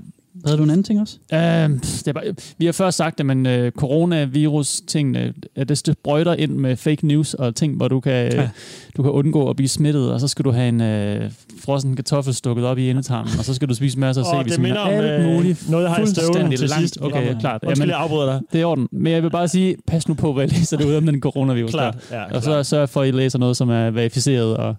[0.46, 1.16] Havde du en anden ting også?
[1.32, 2.24] Øh, det er bare,
[2.58, 7.34] vi har først sagt, at man, øh, coronavirus-tingene, at det sprøjter ind med fake news
[7.34, 8.48] og ting, hvor du kan, øh, Ja.
[8.96, 11.30] du kan undgå at blive smittet, og så skal du have en øh,
[11.64, 14.48] frossen kartoffel stukket op i endetarmen, og så skal du spise masser af Åh, C,
[14.50, 15.70] det minder om alt øh, muligt.
[15.70, 16.80] noget, jeg har i støvlen fuldstændig til langt.
[16.82, 16.96] sidst.
[16.96, 17.40] i Okay, programmet.
[17.40, 17.62] klart.
[17.64, 18.40] Undskyld, Jamen, jeg afbryder dig.
[18.52, 18.88] det er i orden.
[18.92, 21.70] Men jeg vil bare sige, pas nu på, hvad jeg læser derude om den coronavirus.
[21.70, 21.96] Klart.
[22.10, 22.16] Der.
[22.16, 22.44] Ja, Og klart.
[22.44, 24.76] så sørg for, at I læser noget, som er verificeret og,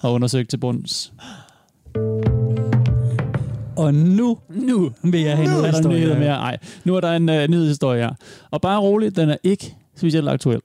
[0.00, 1.12] og undersøgt til bunds.
[3.76, 6.34] Og nu Nu vil jeg have en er der nyheder mere.
[6.34, 8.10] Ej, nu er der en uh, nyhedshistorie her.
[8.50, 10.60] Og bare roligt, den er ikke specielt aktuel.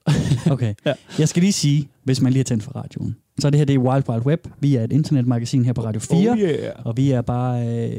[0.52, 0.74] Okay.
[0.86, 0.94] Ja.
[1.20, 3.74] Jeg skal lige sige, hvis man lige har tændt for radioen, så det her det
[3.76, 4.48] er Wild Wild Web.
[4.60, 6.32] Vi er et internetmagasin her på Radio 4.
[6.32, 6.56] Oh, yeah.
[6.86, 7.92] Og vi er bare øh,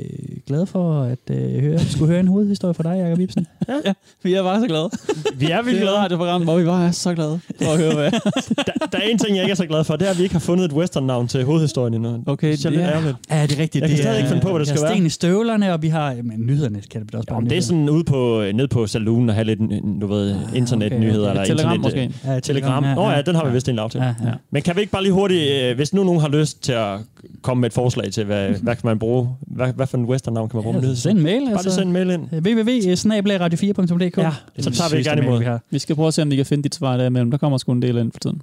[0.46, 3.46] glade for at øh, høre, skulle høre en hovedhistorie fra dig, Jacob Ibsen.
[3.86, 4.90] ja, vi er bare så glade.
[5.34, 5.96] Vi er Det er virkelig et glade.
[5.96, 8.10] radioprogram, hvor vi bare er så glade for at høre, hvad
[8.66, 10.22] Der, der er en ting, jeg ikke er så glad for, det er, at vi
[10.22, 12.22] ikke har fundet et western-navn til hovedhistorien endnu.
[12.26, 12.88] Okay, det er lidt ja.
[12.90, 13.16] ærgerligt.
[13.30, 13.82] Ja, det er rigtigt.
[13.82, 14.94] Jeg kan det stadig er, ikke finde på, hvad det vi har skal være.
[14.96, 17.62] sten i støvlerne, og vi har jamen, nyhederne, kan det også bare Om det er
[17.62, 19.58] sådan ude på, ned på saloon og have lidt,
[20.00, 21.30] du ved, internetnyheder.
[21.30, 21.40] okay.
[21.40, 22.32] eller Telegram internet, måske.
[22.32, 22.82] Ja, Telegram.
[22.82, 24.00] Nå ja, den har vi vist en lav til.
[24.00, 24.32] Ja, ja.
[24.52, 26.98] Men kan vi ikke bare lige hurtigt, øh, hvis nu nogen har lyst til at
[27.42, 30.48] komme med et forslag til, hvad, hvad kan man bruge, hvad, hvad for en western-navn
[30.48, 30.74] kan man bruge?
[30.76, 30.96] Ja, nyheder?
[30.96, 31.70] send en mail, Bare altså.
[31.74, 32.22] send en mail ind.
[32.32, 35.58] www.radio4.dk Ja, så tager vi gerne imod.
[35.70, 37.30] Vi skal prøve at se, om vi kan finde dit svar derimellem.
[37.30, 38.42] Der kommer sgu en del ind for tiden.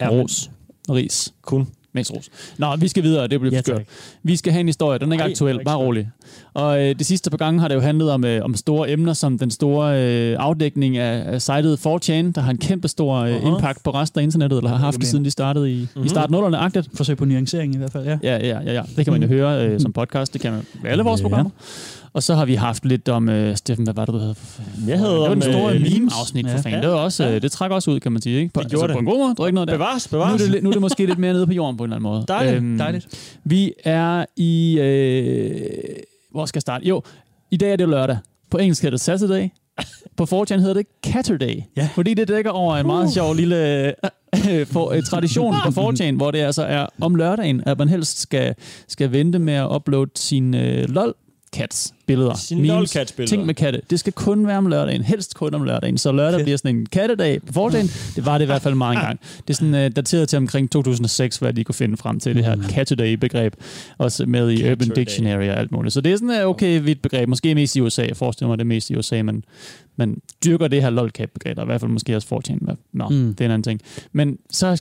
[0.00, 0.50] Ja, Ros.
[0.90, 1.32] Ris.
[1.42, 1.68] Kun.
[1.96, 2.28] Mest ros.
[2.58, 3.26] Nå, vi skal videre.
[3.26, 3.82] Det bliver Ja, skørt.
[4.22, 4.98] Vi skal have en historie.
[4.98, 5.64] Den er ikke Ej, aktuel.
[5.64, 6.08] Bare rolig.
[6.54, 9.12] Og øh, de sidste par gange har det jo handlet om, øh, om store emner,
[9.12, 13.46] som den store øh, afdækning af, af sitet 4chan, der har en kæmpe stor øh,
[13.46, 16.04] impact på resten af internettet, eller har haft det, siden de startede i, mm-hmm.
[16.04, 16.56] i starten af 0'erne.
[16.56, 16.88] agtigt.
[16.94, 18.18] Forsøg på nuancering i hvert fald, ja.
[18.22, 18.82] Ja, ja, ja, ja.
[18.96, 20.32] Det kan man jo høre øh, som podcast.
[20.32, 21.24] Det kan man med alle vores Ja.
[21.28, 21.50] programmer.
[22.16, 24.34] Og så har vi haft lidt om, øh, Steffen, hvad var det, du havde?
[24.88, 26.60] Jeg havde det var den store øh, meme-afsnit for Ja.
[26.60, 26.82] fanden.
[26.82, 28.38] Det, var også, øh, det trækker også ud, kan man sige.
[28.40, 28.52] Ikke?
[28.52, 28.92] På, Det altså, det.
[28.94, 29.34] på en god måde.
[29.36, 29.74] Der er ikke noget der.
[29.74, 30.42] Bevares, Nu er, bevares.
[30.42, 32.24] det, nu er det måske lidt mere nede på jorden på en eller anden måde.
[32.28, 33.38] Dejligt, Dejligt.
[33.44, 34.78] Vi er i...
[34.80, 35.60] Øh,
[36.30, 36.86] hvor skal jeg starte?
[36.86, 37.02] Jo,
[37.50, 38.18] i dag er det lørdag.
[38.50, 39.48] På engelsk hedder det Saturday.
[40.16, 41.60] På 4chan hedder det Catterday.
[41.76, 41.88] Ja.
[41.94, 43.86] Fordi det dækker over en meget sjov lille
[44.50, 48.20] øh, for, øh, tradition på 4chan, hvor det altså er om lørdagen, at man helst
[48.20, 48.54] skal,
[48.88, 51.14] skal vente med at uploade sine øh, lol
[51.56, 51.92] cats.
[52.06, 52.34] Billeder.
[52.34, 53.28] Sine memes, lolcats-billeder.
[53.36, 53.80] ting med katte.
[53.90, 55.98] Det skal kun være om lørdagen, helst kun om lørdagen.
[55.98, 57.86] Så lørdag bliver sådan en kattedag på fordagen.
[58.16, 59.20] Det var det i hvert fald meget engang.
[59.48, 62.44] Det er sådan uh, dateret til omkring 2006, hvad de kunne finde frem til det
[62.44, 63.54] her kattedag-begreb.
[63.98, 64.88] Også med i Urban.
[64.88, 65.94] Dictionary og alt muligt.
[65.94, 67.28] Så det er sådan et okay vidt begreb.
[67.28, 68.02] Måske mest i USA.
[68.06, 69.44] Jeg forestiller mig det er mest i USA, men
[69.98, 72.68] man dyrker det her lolcat-begreb, og i hvert fald måske også fortjen.
[72.92, 73.14] Nå, Mm.
[73.16, 73.34] mm.
[73.34, 73.80] det er en anden ting.
[74.12, 74.78] Men så, jeg,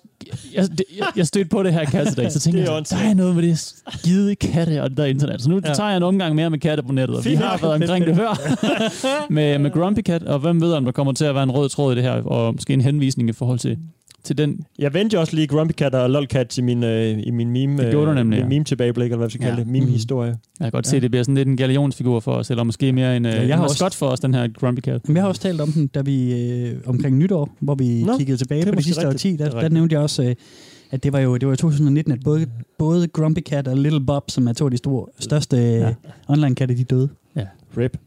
[0.54, 3.74] jeg, jeg stødte på det her kattedag, så tænkte jeg, der er noget med det
[4.00, 5.42] skide katte og det der internet.
[5.42, 5.74] Så nu ja.
[5.74, 7.62] tager jeg en omgang mere med katte på nettet, og vi Fint har nok.
[7.62, 11.26] været omkring det før med, med Grumpy Cat, og hvem ved, om der kommer til
[11.26, 13.78] at være en rød tråd i det her, og måske en henvisning i forhold til,
[14.24, 14.60] til den.
[14.80, 17.92] Jeg vendte også lige Grumpy Cat og Lolcat til min, øh, i min meme, Det
[17.92, 18.48] gjorde du nemlig, min ja.
[18.56, 19.64] meme tilbageblik, eller hvad vi skal kalde Ja.
[19.64, 19.72] det.
[19.72, 20.28] Meme-historie.
[20.30, 22.92] Jeg kan godt se, at det bliver sådan lidt en galionsfigur for os, eller måske
[22.94, 25.08] mere en, Ja, ja, jeg en har maskot for os, den her Grumpy Cat.
[25.08, 28.18] Men jeg har også talt om den, da vi øh, omkring nytår, hvor vi Nå,
[28.18, 29.44] kiggede tilbage på måske sidste rigtigt.
[29.44, 29.52] årti.
[29.52, 30.36] Der, er der nævnte jeg også, øh,
[30.92, 32.46] at det var jo det var i 2019, at både,
[32.78, 35.78] både Grumpy Cat og Little Bob, som er to af de store, største Ja.
[35.88, 35.94] ja.
[36.28, 37.10] online-katte, de døde.
[37.78, 37.98] Rip.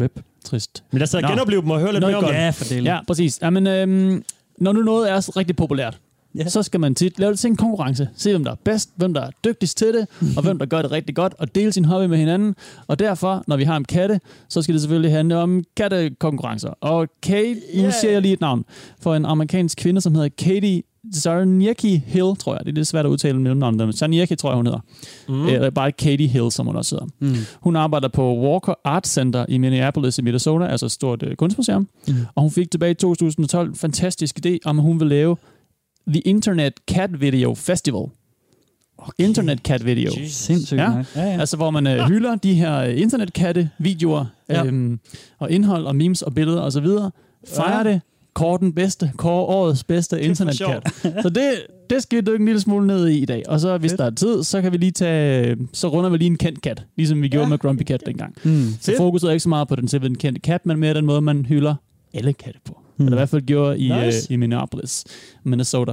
[0.00, 0.20] Rip.
[0.44, 0.84] Trist.
[0.90, 1.28] Men lad os da Nå.
[1.28, 2.34] genopleve dem og høre lidt Noget mere om godt.
[2.34, 2.40] det.
[2.40, 3.38] Ja, for Ja, præcis.
[3.42, 4.24] Jamen, øhm,
[4.58, 5.98] når nu noget er rigtig populært,
[6.34, 6.42] Ja.
[6.42, 6.48] ja.
[6.48, 8.08] så skal man tit lave det til en konkurrence.
[8.16, 10.82] Se, hvem der er bedst, hvem der er dygtigst til det, og hvem der gør
[10.82, 12.54] det rigtig godt, og dele sin hobby med hinanden.
[12.86, 16.68] Og derfor, når vi har en katte, så skal det selvfølgelig handle om kattekonkurrencer.
[16.80, 17.90] Og Kate, nu Ja.
[17.90, 18.64] siger jeg lige et navn,
[19.00, 20.82] for en amerikansk kvinde, som hedder Katie
[21.14, 22.60] Zarniecki Hill, tror jeg.
[22.66, 24.80] Det er lidt svært at udtale mellemnavnet, men Zarniecki tror jeg, hun hedder.
[25.28, 25.46] Mm.
[25.46, 27.06] Eller bare Katie Hill, som hun også hedder.
[27.34, 27.44] Mm.
[27.60, 31.88] Hun arbejder på Walker Art Center i Minneapolis i Minnesota, altså et stort øh, kunstmuseum.
[32.08, 32.14] Mm.
[32.34, 35.36] Og hun fik tilbage i 2012 en fantastisk idé om, at hun vil lave
[36.08, 38.04] The Internet Cat Video Festival.
[38.98, 39.24] Okay.
[39.24, 40.10] Internet Cat Video.
[40.28, 40.90] Sindssygt Ja.
[40.92, 41.40] Ja, ja.
[41.40, 44.64] Altså, hvor man øh, hylder de her øh, internetkatte-videoer, ja.
[44.66, 45.00] øhm,
[45.38, 47.10] og indhold, og memes, og billeder, og så videre.
[47.56, 47.92] Fejrer Ja.
[47.92, 48.00] det,
[48.36, 50.82] kåre den bedste, kåre årets bedste internetkat.
[51.22, 51.52] Så det,
[51.90, 53.42] det skal vi dykke en lille smule ned i i dag.
[53.48, 53.98] Og så, hvis Fedt.
[53.98, 56.82] der er tid, så kan vi lige tage, så runder vi lige en kendt kat,
[56.96, 57.48] ligesom vi gjorde Ja.
[57.48, 58.34] med Grumpy Cat dengang.
[58.44, 58.66] Mm.
[58.80, 61.20] Så fokuset er ikke så meget på den simpelthen kendte kat, men mere den måde,
[61.20, 61.74] man hylder
[62.14, 62.80] alle katte på.
[62.96, 63.04] Mm.
[63.04, 64.04] Eller i hvert fald gjorde i, Nice.
[64.06, 64.26] nice.
[64.30, 65.04] øh, i Minneapolis,
[65.44, 65.92] Minnesota.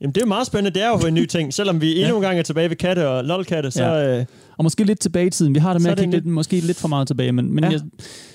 [0.00, 0.70] Jamen, det er meget spændende.
[0.78, 1.54] Det er jo en ny ting.
[1.54, 3.84] Selvom vi endnu en gang er tilbage ved katte og lolkatte, så...
[3.84, 4.24] Øh,
[4.62, 5.54] Og måske lidt tilbage i tiden.
[5.54, 7.32] Vi har det Så med er at det kigge lidt, måske lidt for meget tilbage,
[7.32, 7.70] men, men Ja.
[7.70, 7.80] jeg,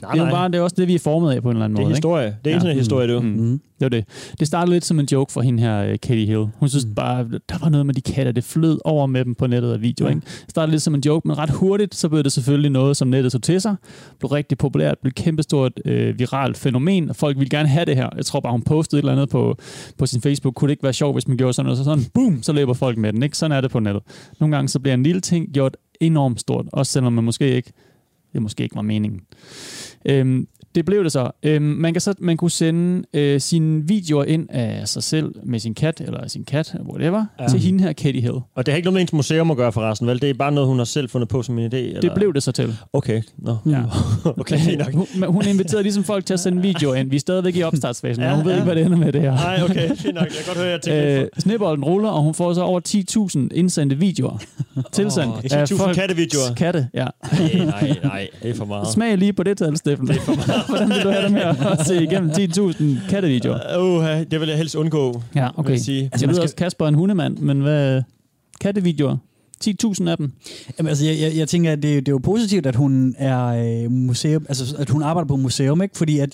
[0.01, 1.65] nej, det, er bare, det er også det, vi er formet af på en eller
[1.65, 1.95] anden det er måde.
[1.95, 2.25] historie.
[2.25, 2.55] Det er Ja.
[2.55, 3.21] internethistorie, du.
[3.21, 3.27] Mm.
[3.27, 3.51] Mm.
[3.79, 4.05] Det var det.
[4.39, 6.45] Det startede lidt som en joke for hende her, øh, Katie Hill.
[6.55, 6.89] Hun synes Mm.
[6.89, 6.95] mm.
[6.95, 9.81] bare, der var noget med de katte, det flød over med dem på nettet og
[9.81, 10.05] video.
[10.05, 10.09] Ja.
[10.09, 10.21] Ikke?
[10.25, 13.07] Det startede lidt som en joke, men ret hurtigt, så blev det selvfølgelig noget, som
[13.07, 13.75] nettet tog til sig.
[14.19, 17.95] Blev rigtig populært, blev et kæmpestort øh, viralt fænomen, og folk ville gerne have det
[17.95, 18.09] her.
[18.17, 19.57] Jeg tror bare, hun postede et eller andet på,
[19.97, 20.53] på sin Facebook.
[20.55, 21.77] Kunne det ikke være sjovt, hvis man gjorde sådan noget?
[21.77, 23.23] Så sådan, boom, så løber folk med den.
[23.23, 23.37] Ikke?
[23.37, 24.03] Sådan er det på nettet.
[24.39, 27.73] Nogle gange så bliver en lille ting gjort enormt stort, også selvom man måske ikke,
[28.33, 29.21] det måske ikke var meningen.
[30.05, 31.31] Øhm, det blev det så.
[31.43, 35.59] Øhm, man, kan så man kunne sende øh, sine videoer ind af sig selv med
[35.59, 37.47] sin kat, eller sin kat, whatever, Ja.
[37.47, 38.33] til hende her, Katie Hill.
[38.33, 40.21] Og det har ikke noget med ens museum at gøre forresten, vel?
[40.21, 41.75] Det er bare noget, hun har selv fundet på som en idé?
[41.77, 42.01] Eller?
[42.01, 42.75] Det blev det så til.
[42.93, 43.57] Okay, nå.
[43.65, 43.81] Ja.
[44.25, 44.93] okay, nok.
[44.93, 47.09] hun, hun inviterede ligesom folk til at sende videoer ind.
[47.09, 48.57] Vi er stadigvæk i opstartsfasen, Ja, ja, hun ved ja.
[48.57, 49.31] ikke, hvad det ender med det her.
[49.31, 50.23] Nej, okay, fint nok.
[50.23, 52.81] Jeg kan godt høre, at jeg tænker Øh, snebolden ruller, og hun får så over
[53.51, 54.37] 10.000 indsendte videoer
[54.91, 55.53] tilsendt.
[55.53, 56.53] Af 10.000 folks kattevideoer.
[56.57, 57.05] Katte, ja.
[57.31, 58.27] Nej, nej, nej.
[58.43, 58.87] Det er for meget.
[58.87, 60.07] Smag lige på det tal, Steffen.
[60.67, 63.77] Hvordan vil du have det med at se igennem 10.000 kattevideoer?
[63.79, 65.71] Uh, det vil jeg helst undgå, Ja, vil okay.
[65.71, 66.03] jeg sige.
[66.03, 68.01] Altså, jeg man ved skal- også, Kasper er en hundemand, men hvad...
[68.61, 69.17] Kattevideoer?
[69.65, 70.31] 10.000 af dem.
[70.79, 73.45] Jamen, altså, jeg, jeg, jeg tænker, at det, det er jo positivt, at hun er
[73.83, 75.97] øh, museum, altså, at hun arbejder på museum, ikke?
[75.97, 76.29] Fordi at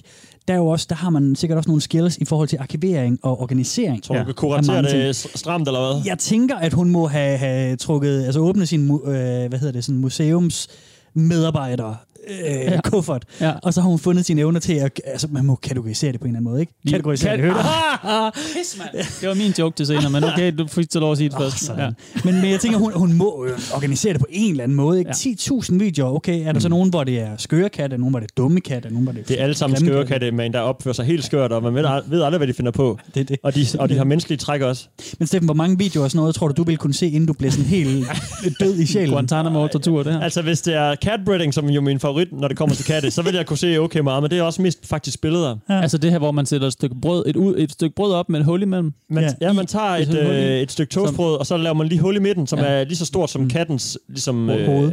[0.47, 3.19] der er jo også, der har man sikkert også nogle skills i forhold til arkivering
[3.23, 4.03] og organisering.
[4.03, 4.25] Tror du, Ja.
[4.25, 6.01] kan kuratere Af mange det stramt, eller hvad?
[6.05, 9.71] Jeg tænker, at hun må have, have trukket, altså åbnet sin, mu- øh, hvad hedder
[9.71, 10.67] det, sådan museums
[11.13, 11.95] medarbejder
[12.29, 12.81] øh, ja.
[12.81, 13.53] Kuffert, Ja.
[13.63, 16.25] og så har hun fundet sine evner til at, altså man må kategorisere det på
[16.25, 16.73] en eller anden måde, ikke?
[16.89, 18.39] Kategorisere Kat- det, hører du?
[18.53, 19.05] Pis, mand.
[19.21, 21.35] Det var min joke til senere, men okay, du fik til lov at sige det
[21.37, 21.69] Åh, først.
[21.77, 21.89] Ja.
[22.25, 24.99] Men, men jeg tænker, hun, hun må øh, organisere det på en eller anden måde.
[24.99, 25.11] Ikke?
[25.25, 25.31] Ja.
[25.31, 26.47] 10.000 videoer, okay.
[26.47, 28.89] Er der så nogen, hvor det er skøre katte, nogen, hvor det er dumme katte,
[28.89, 30.31] nogen, hvor det er Det er alle sammen skøre katte?
[30.31, 32.97] men der opfører sig helt skørt, og man ved, ved aldrig, hvad de finder på.
[33.13, 33.37] Det er det.
[33.43, 34.87] Og de, og de har menneskelige træk også.
[35.19, 37.25] Men Steffen, hvor mange videoer og sådan noget, tror du, du ville kunne se, inden
[37.25, 38.07] du blev sådan helt
[38.59, 39.09] død i sjælen?
[39.13, 40.21] Guantanamo-tortur, det her.
[40.21, 43.21] Altså, hvis det er catbreeding, som jo min favorit, når det kommer til katte, så
[43.21, 45.55] vil jeg kunne se okay meget, men det er også mest faktisk billeder.
[45.69, 48.29] Altså det her, hvor man sætter et stykke brød, et, ud, et stykke brød op
[48.29, 48.93] med et hul imellem.
[49.09, 49.29] Man, Ja.
[49.41, 49.47] ja.
[49.47, 52.15] ja, man tager et, et øh, et stykke toastbrød, og så laver man lige hul
[52.15, 52.65] i midten, som Ja.
[52.65, 54.91] er lige så stort som kattens ligesom, Ho- hoved.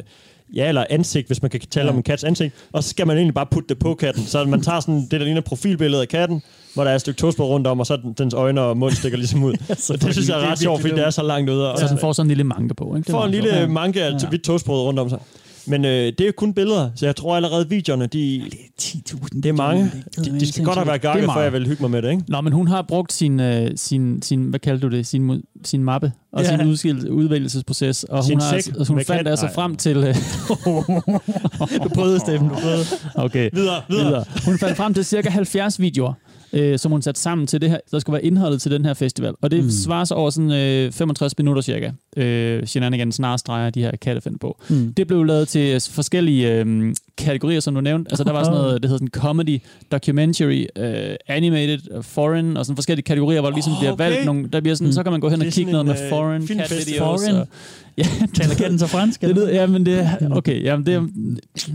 [0.54, 1.90] ja, eller ansigt, hvis man kan tale Ja.
[1.90, 2.54] om en kats ansigt.
[2.72, 4.24] Og så skal man egentlig bare putte det på katten.
[4.26, 6.42] Så man tager sådan det, der ligner profilbilledet af katten,
[6.74, 8.92] hvor der er et stykke toastbrød rundt om, og så den, dens øjne og mund
[8.92, 9.54] stikker ligesom ud.
[9.78, 11.72] Så og det synes jeg er ret sjovt, fordi det er så langt ude.
[11.72, 12.96] Og Så den får sådan en lille manke på.
[12.96, 13.06] Ikke?
[13.06, 13.70] Det får en lille sjovt.
[13.70, 14.28] manke af Ja.
[14.28, 15.18] hvidt toastbrød rundt om sig.
[15.66, 19.14] Men øh, det er jo kun billeder, så jeg tror allerede videoerne, de, Det er
[19.16, 19.28] 10.000.
[19.40, 19.90] det er mange.
[20.16, 22.22] De, de skal godt have været gakket, før jeg vil hygge mig med det, ikke?
[22.28, 25.84] Nå, men hun har brugt sin, øh, sin, sin hvad kalder du det, sin, sin
[25.84, 26.58] mappe og Ja.
[26.58, 28.04] sin udskil, udvælgelsesproces.
[28.04, 29.54] Og Sin hun, har, altså, hun fandt altså Nej.
[29.54, 29.96] frem til...
[29.96, 30.14] Øh,
[31.84, 32.84] Du prøvede, Steffen, du prøvede.
[33.24, 34.04] okay, Videre, videre.
[34.06, 34.24] videre.
[34.44, 36.12] Hun fandt frem til cirka 70 videoer,
[36.52, 38.94] øh, som hun satte sammen til det her, der skulle være indholdet til den her
[38.94, 39.34] festival.
[39.42, 39.70] Og det mm.
[39.70, 41.90] svarer så over sådan øh, 65 minutter cirka.
[42.16, 44.60] Øh, shenanigans snarstreger de her katte fandt på.
[44.68, 44.94] Mm.
[44.94, 48.10] Det blev lavet til øh, forskellige øh, kategorier, som du nævnte.
[48.10, 49.60] Altså, der var sådan noget, det hedder sådan comedy,
[49.92, 54.04] documentary, øh, animated, foreign, og sådan forskellige kategorier, hvor der ligesom bliver okay.
[54.10, 54.92] valgt nogle, der bliver sådan, Mm.
[54.92, 56.98] så kan man gå hen og kigge noget med øh, foreign cat videos.
[56.98, 57.36] Foreign?
[57.36, 57.48] Og,
[57.98, 59.20] ja, Taler katten så fransk?
[59.20, 61.06] det lyder, ja, men det, okay, jamen det, er-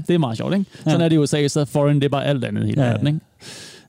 [0.07, 0.65] det er meget sjovt, ikke?
[0.83, 1.05] Sådan Ja.
[1.05, 2.91] er det i USA, så foreign, det er bare alt andet i hele Ja, ja.
[2.93, 3.19] verden, ikke?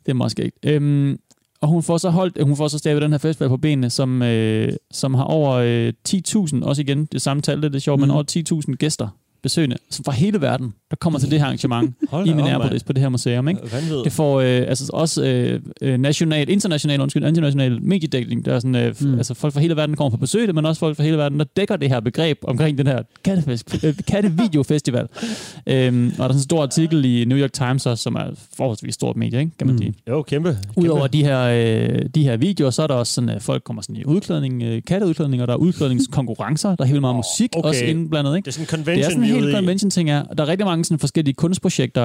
[0.06, 0.56] Det er meget skægt.
[0.66, 1.18] Øhm,
[1.60, 4.22] og hun får så holdt, hun får så stavet den her festival på benene, som,
[4.22, 8.00] øh, som har over øh, 10.000, også igen det samme tal, det er sjovt, mm.
[8.00, 8.14] men Mhm.
[8.14, 9.08] over 10.000 gæster
[9.46, 11.94] besøgende, som fra hele verden, der kommer til det her arrangement
[12.26, 13.60] i Minneapolis på det her museum, ikke?
[14.04, 18.44] Det får øh, altså også øh, øh, national, international, undskyld, international mediedækning.
[18.44, 19.14] Der er sådan, øh, Mm.
[19.14, 21.44] altså folk fra hele verden kommer på besøg men også folk fra hele verden, der
[21.56, 25.06] dækker det her begreb omkring den her kattefest, øh, kattevideofestival.
[25.66, 28.24] øhm, og der er sådan en stor artikel i New York Times også, som er
[28.56, 29.82] forholdsvis stort medie, ikke, kan man Mm.
[29.82, 29.94] sige.
[30.08, 30.58] Jo, kæmpe.
[30.76, 33.82] Udover de her, øh, de her videoer, så er der også sådan, at folk kommer
[33.82, 37.68] sådan i udklædning, øh, katteudklædning, og der er udklædningskonkurrencer, der er helt meget musik okay.
[37.68, 38.46] også indblandet, ikke?
[38.46, 40.22] Det er sådan en Det er convention, sådan helt convention ting er.
[40.24, 42.02] Der er rigtig mange sådan forskellige kunstprojekter.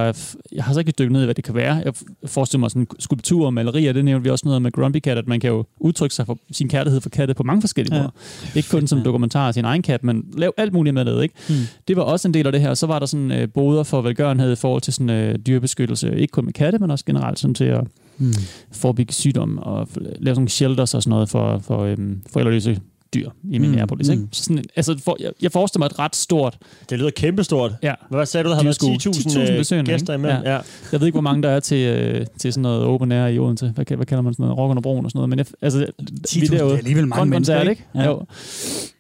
[0.52, 1.76] Jeg har så ikke dykket ned i, hvad det kan være.
[1.86, 1.94] Jeg
[2.26, 3.94] forestiller mig sådan skulpturer og malerier.
[3.94, 6.38] Det nævnte vi også noget med Grumpy Cat, at man kan jo udtrykke sig for
[6.52, 8.02] sin kærlighed for katte på mange forskellige Ja.
[8.02, 8.12] måder.
[8.56, 11.36] Ikke kun som dokumentar af sin egen kat, men lav alt muligt med det, ikke?
[11.50, 11.56] Mm.
[11.88, 12.74] Det var også en del af det her.
[12.74, 16.16] Så var der sådan øh, boder for velgørenhed i forhold til sådan øh, dyrebeskyttelse.
[16.18, 17.84] Ikke kun med katte, men også generelt sådan til at
[18.18, 18.34] Mm.
[18.72, 22.80] forebygge sygdom og lave sådan nogle shelters og sådan noget for, for øhm, forældreløse
[23.14, 24.08] dyr i Minneapolis.
[24.08, 24.14] mm.
[24.14, 24.28] Ikke?
[24.32, 26.58] Så sådan, altså, for, jeg, jeg forestiller mig et ret stort
[26.90, 27.72] Det lyder kæmpestort.
[27.84, 27.94] Ja.
[28.10, 29.12] Hvad sagde du, der har været Dyrskue.
[29.14, 30.42] 10.000 10.000 øh, besøgende, gæster imellem?
[30.44, 30.60] Ja.
[30.92, 33.40] Jeg ved ikke, hvor mange der er til, øh, til sådan noget open air i
[33.40, 33.72] Odense.
[33.76, 34.58] Hvad, hvad kalder man sådan noget?
[34.58, 35.30] Rock under broen og sådan noget.
[35.30, 35.86] Men jeg, altså,
[36.28, 37.72] 10.000, det er alligevel mange mennesker, ikke?
[37.72, 37.84] ikke?
[37.96, 38.06] Ja.
[38.06, 38.26] Jo.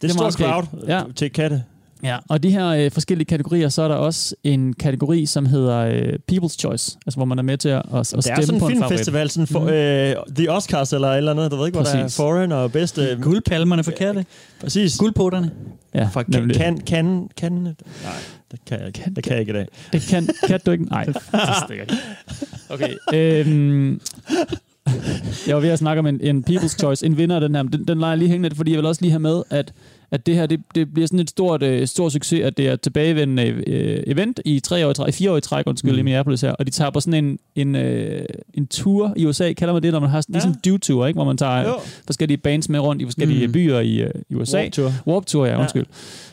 [0.01, 0.97] Det er et stort crowd ja.
[0.97, 1.03] Ja.
[1.15, 1.63] til katte.
[2.03, 5.77] Ja, og de her øh, forskellige kategorier, så er der også en kategori, som hedder
[5.77, 8.43] øh, People's Choice, altså hvor man er med til at, at, at Det er stemme
[8.45, 8.89] sådan på en en favorit.
[8.89, 9.69] filmfestival, sådan for, Mhm.
[9.69, 11.51] øh, The Oscars eller et eller andet.
[11.51, 12.17] Du ved ikke, hvor der er Præcis.
[12.17, 13.17] foreign og bedste.
[13.21, 14.25] Guldpalmerne for katte.
[14.61, 14.97] Præcis.
[14.97, 15.51] Guldpoterne.
[15.95, 17.73] Ja, For kan, kan, kan, kan, nej,
[18.51, 18.99] det kan jeg ikke.
[18.99, 19.67] Kan- det kan jeg ikke i dag.
[19.93, 20.83] Det kan, kan du ikke?
[20.85, 21.15] Nej, det
[21.65, 21.95] stikker ikke.
[22.69, 22.93] Okay.
[23.13, 24.01] Øhm,
[25.47, 27.63] jeg var ved at snakke om en, en People's Choice, en vinder af den her,
[27.63, 29.73] men den, den leger jeg lige hængende, fordi jeg vil også lige have med, at,
[30.11, 32.75] at det her, det, det bliver sådan et stort, øh, stort succes, at det er
[32.75, 35.99] tilbagevendende øh, event i tre år i træk, i fire år i træk, undskyld, mm.
[35.99, 39.53] i Minneapolis her, og de tager på sådan en, en, øh, en tour i USA,
[39.53, 40.39] kalder man det, når man har sådan, Ja.
[40.39, 41.17] ligesom en tour, ikke?
[41.17, 41.67] hvor man tager Jo.
[41.67, 41.73] jo.
[42.05, 43.53] forskellige bands med rundt i forskellige Mm.
[43.53, 44.57] byer i, øh, i USA.
[44.61, 44.91] Warp Tour.
[45.07, 45.59] Warp Tour, ja, Ja.
[45.59, 45.85] undskyld.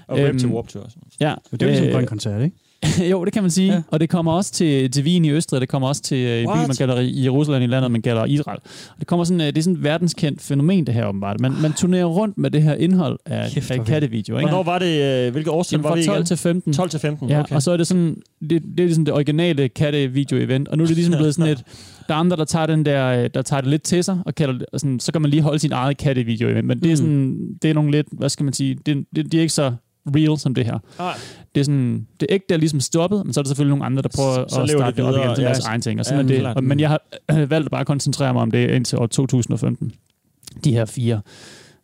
[0.09, 0.89] Og Rip Øhm, to Warp Tour.
[1.21, 2.57] Ja, Det er jo ligesom øh, en grøn koncert, ikke?
[3.11, 3.73] jo, det kan man sige.
[3.73, 3.83] Ja.
[3.89, 6.69] Og det kommer også til, til Wien i Østrig, det kommer også til øh, What?
[6.69, 8.59] man kalder i Jerusalem i landet, man kalder Israel.
[8.91, 11.41] Og det, kommer sådan, øh, det er sådan et verdenskendt fænomen, det her åbenbart.
[11.41, 13.89] Man, man turnerer rundt med det her indhold af, Kæft, af vildt.
[13.89, 14.37] kattevideo.
[14.39, 14.49] Ikke?
[14.49, 16.27] Hvornår var det, øh, hvilke Jamen, var vi fra 12 igen?
[16.27, 16.73] til 15.
[16.73, 17.55] 12 til 15, Ja, okay.
[17.55, 20.87] og så er det sådan, det, det er ligesom det originale kattevideo-event, og nu er
[20.87, 21.63] det ligesom blevet sådan et,
[22.09, 24.55] der er andre, der tager, den der, der tager det lidt til sig, og kalder
[24.59, 26.97] det, og sådan, så kan man lige holde sin eget kattevideo-event, men det er Mm.
[26.97, 29.73] sådan, det er nogle lidt, hvad skal man sige, det, det, det er ikke så
[30.17, 30.79] real som det her.
[30.99, 31.15] Nej.
[31.55, 34.03] Det er sådan, det ægte er ligesom stoppet, men så er der selvfølgelig nogle andre,
[34.03, 35.49] der prøver Så- så at starte det op igen til ja.
[35.49, 36.01] deres egen ting.
[36.01, 36.41] Og sådan Ja, er det.
[36.41, 36.65] klart.
[36.65, 37.01] Men jeg har
[37.33, 39.93] øh, valgt at bare koncentrere mig om det indtil år 2015.
[40.65, 41.21] De her fire.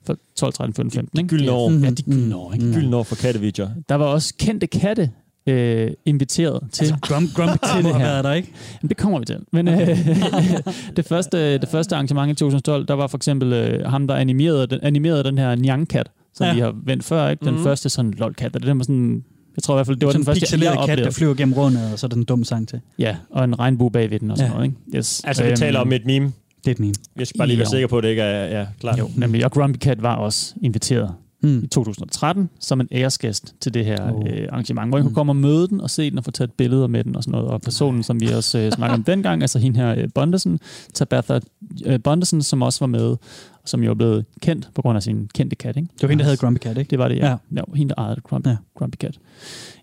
[0.06, 1.18] For 12, 13, 14, 15.
[1.18, 1.28] Ikke?
[1.28, 1.70] gyldne De- år.
[1.84, 2.52] Ja, de gyldne år.
[2.52, 2.72] Ikke?
[2.72, 3.68] Gylden år for kattevideoer.
[3.88, 5.10] Der var også kendte katte
[5.46, 6.84] øh, inviteret til.
[6.84, 8.22] Altså, Grump, Grumpy Til det her.
[8.22, 8.52] der, ikke?
[8.82, 9.36] Jamen, det kommer vi til.
[9.52, 9.88] Men øh,
[10.96, 14.66] det, første, det første arrangement i 2012, der var for eksempel øh, ham, der animerede
[14.66, 16.54] den, animerede den her Nyang-kat, som Ja.
[16.54, 17.28] vi har vendt før.
[17.28, 17.44] Ikke?
[17.44, 17.62] Den mm.
[17.62, 18.46] første sådan lol-kat.
[18.56, 19.24] og Det der var sådan,
[19.56, 21.12] jeg tror i hvert fald, det var Sådan den første, jeg kat, der oplevede.
[21.12, 22.80] flyver gennem rundet, og så er der en dum sang til.
[22.98, 24.54] Ja, og en regnbue bagved den og sådan Ja.
[24.56, 24.68] noget.
[24.68, 24.98] Ikke?
[24.98, 25.22] Yes.
[25.24, 26.32] Altså, vi taler om et meme.
[26.64, 26.94] Det er den ene.
[27.16, 27.70] Jeg skal bare lige være Jo.
[27.70, 28.98] sikker på, at det ikke er ja, klart.
[28.98, 29.44] Jo, nemlig.
[29.44, 31.10] Og Grumpy Cat var også inviteret
[31.44, 31.64] Mm.
[31.64, 34.22] i 2013 som en æresgæst til det her Oh.
[34.26, 36.52] øh, arrangement, hvor jeg kunne komme og møde den og se den og få taget
[36.52, 37.48] billeder med den og sådan noget.
[37.48, 40.60] Og personen, som vi også øh, snakkede om dengang, altså hende her øh, Bondesen,
[40.94, 41.38] Tabitha
[41.86, 43.18] øh, Bondesen, som også var med, og
[43.64, 45.76] som jo er blevet kendt på grund af sin kendte kat.
[45.76, 45.88] Ikke?
[45.94, 46.90] Det var hende, der havde Grumpy Cat, ikke?
[46.90, 47.28] Det var det, ja.
[47.30, 47.36] Ja.
[47.56, 48.56] Jo, hende, der ejede Grumpy, ja.
[48.78, 49.18] Grumpy Cat.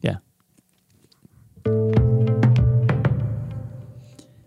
[0.04, 0.15] Ja.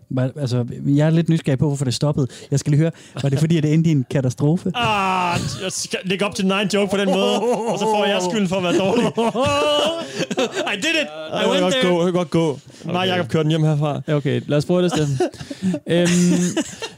[0.09, 2.27] Var- Altså, jeg er lidt nysgerrig på, hvorfor det stoppede.
[2.51, 2.91] Jeg skal lige høre,
[3.23, 4.71] var det fordi, at det endte i en katastrofe?
[4.75, 8.21] Ah, jeg skal lægge op til nine joke på den måde, og så får jeg
[8.29, 9.05] skylden for at være dårlig.
[10.73, 11.07] I did it!
[11.33, 12.59] Det kan godt gå, godt gå.
[12.85, 13.11] Nej, Okay.
[13.15, 14.01] Jacob kører den hjem herfra.
[14.07, 15.19] Okay, lad os prøve det, Steffen.
[15.87, 16.07] øhm,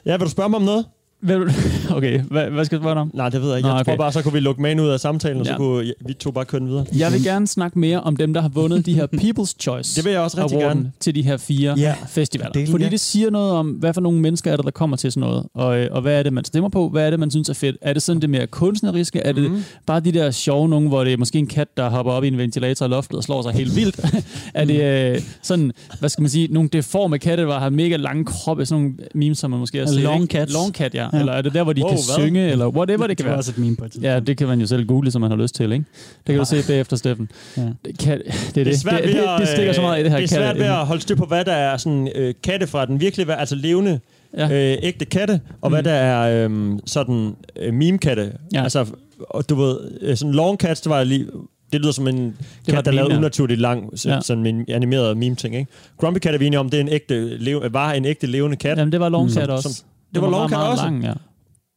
[0.06, 0.86] Ja, vil du spørge mig om noget?
[1.98, 3.12] Okay, hvad, hvad skal jeg spørge dig om?
[3.14, 3.68] Nej, det ved jeg ikke.
[3.70, 3.92] Nå, Jeg okay.
[3.92, 5.58] tror bare, så kunne vi lukke magen ud af samtalen, og så Ja.
[5.58, 6.86] kunne ja, vi to bare køre den videre.
[6.98, 10.06] Jeg vil gerne snakke mere om dem, der har vundet de her People's Choice Det
[10.06, 10.92] vil jeg også rigtig gerne.
[11.00, 11.96] til de her fire Ja.
[12.10, 12.52] festivaler.
[12.52, 12.90] Delen, Fordi ja.
[12.90, 15.44] det siger noget om, hvad for nogle mennesker er der, der kommer til sådan noget,
[15.54, 17.54] og, øh, og hvad er det, man stemmer på, hvad er det, man synes er
[17.54, 17.78] fedt.
[17.82, 19.20] Er det sådan det mere kunstneriske?
[19.20, 19.64] Er det Mhm.
[19.86, 22.28] bare de der sjove nogen, hvor det er måske en kat, der hopper op i
[22.28, 24.00] en ventilator i loftet og slår sig helt vildt?
[24.54, 24.82] er det
[25.16, 28.82] øh, sådan, hvad skal man sige, nogle deforme katte, der har mega lange kroppe, sådan
[28.84, 29.96] nogle memes, som man måske har set.
[30.02, 30.54] Long cats.
[30.54, 31.07] Long cat, ja.
[31.14, 31.18] Ja.
[31.18, 31.20] ja.
[31.22, 32.26] Eller er det der, hvor de Wow, kan hvad?
[32.26, 33.40] synge, eller whatever det kan var være.
[33.40, 34.14] også et meme på et tidspunkt.
[34.14, 35.86] Ja, det kan man jo selv google, som man har lyst til, ikke?
[36.28, 37.30] Det kan du se bagefter, Steffen.
[37.58, 37.62] Ja.
[37.86, 38.66] Det, kan, det, er det.
[38.66, 40.44] Det er svært det, det, det stikker så meget i det her Det er svært
[40.56, 43.36] katte- ved at holde styr på, hvad der er sådan øh, katte fra den virkelige
[43.36, 44.00] altså levende
[44.38, 44.48] Ja.
[44.48, 44.72] ja.
[44.74, 45.74] øh, ægte katte, og mm.
[45.74, 48.32] hvad der er øh, sådan øh, meme-katte.
[48.54, 48.64] Ja.
[48.64, 48.86] Altså,
[49.20, 51.28] og du ved, øh, sådan long cats, det var lige...
[51.74, 53.18] Det lyder som en var kat, der et meme, lavede ja.
[53.18, 54.16] unaturligt lang, så, Ja.
[54.16, 54.22] ja.
[54.22, 55.72] sådan en animeret meme-ting, ikke?
[55.98, 58.58] Grumpy Cat er vi enige om, det er en ægte, leve, var en ægte levende
[58.58, 58.78] kat.
[58.78, 59.34] Jamen, det var long Mm.
[59.34, 59.70] cat Som- også.
[59.74, 60.84] som- det var cat meget også?
[60.84, 61.14] Lang, ja.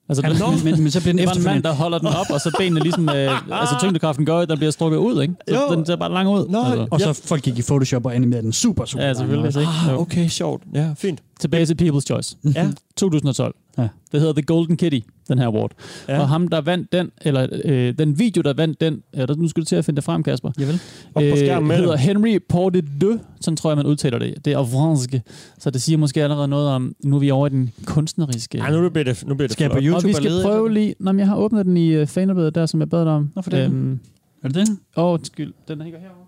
[0.09, 2.09] Altså, Ja, det, men, men, men så bliver den var en mand, der holder den
[2.09, 3.09] op, og så benene ligesom...
[3.09, 5.35] Øh, altså, tyngdekraften gør, den bliver strukket ud, ikke?
[5.49, 5.75] Så Jo.
[5.77, 6.49] den ser bare lang ud.
[6.49, 6.87] Nå, altså.
[6.91, 9.47] Og så folk gik i Photoshop og animerede den super, super Ja, lang selvfølgelig.
[9.47, 9.61] også.
[9.61, 9.73] Ikke?
[9.89, 10.63] Ah, okay, sjovt.
[10.75, 11.21] Ja, fint.
[11.41, 12.37] Tilbage til People's Choice.
[12.55, 12.71] Ja.
[12.97, 13.55] 2012.
[13.81, 13.89] Ja.
[14.13, 15.71] Det hedder The Golden Kitty, den her award.
[16.09, 16.15] Ja.
[16.15, 16.21] Ja.
[16.21, 19.49] Og ham, der vandt den, eller øh, den video, der vandt den, ja, der, nu
[19.49, 20.81] skal du til at finde det frem, Kasper, Javel.
[21.15, 22.01] Op på skærmen hedder det.
[22.01, 24.45] Henry Portedeux, sådan tror jeg, man udtaler det.
[24.45, 25.15] Det er fransk,
[25.59, 28.59] så det siger måske allerede noget om, nu er vi over i den kunstneriske.
[28.59, 29.79] Ej, nu bliver det, nu bliver det Skal på.
[29.81, 30.75] YouTube og vi og lede skal efter prøve den?
[30.75, 30.95] lige...
[31.01, 33.31] Nå, men jeg har åbnet den i uh, fanarbladet der, som jeg bad dig om.
[33.37, 33.73] Nå, for den.
[33.73, 34.01] Øhm,
[34.43, 34.77] Er det det?
[34.97, 35.53] Åh, undskyld.
[35.69, 36.20] Den hænger herovre.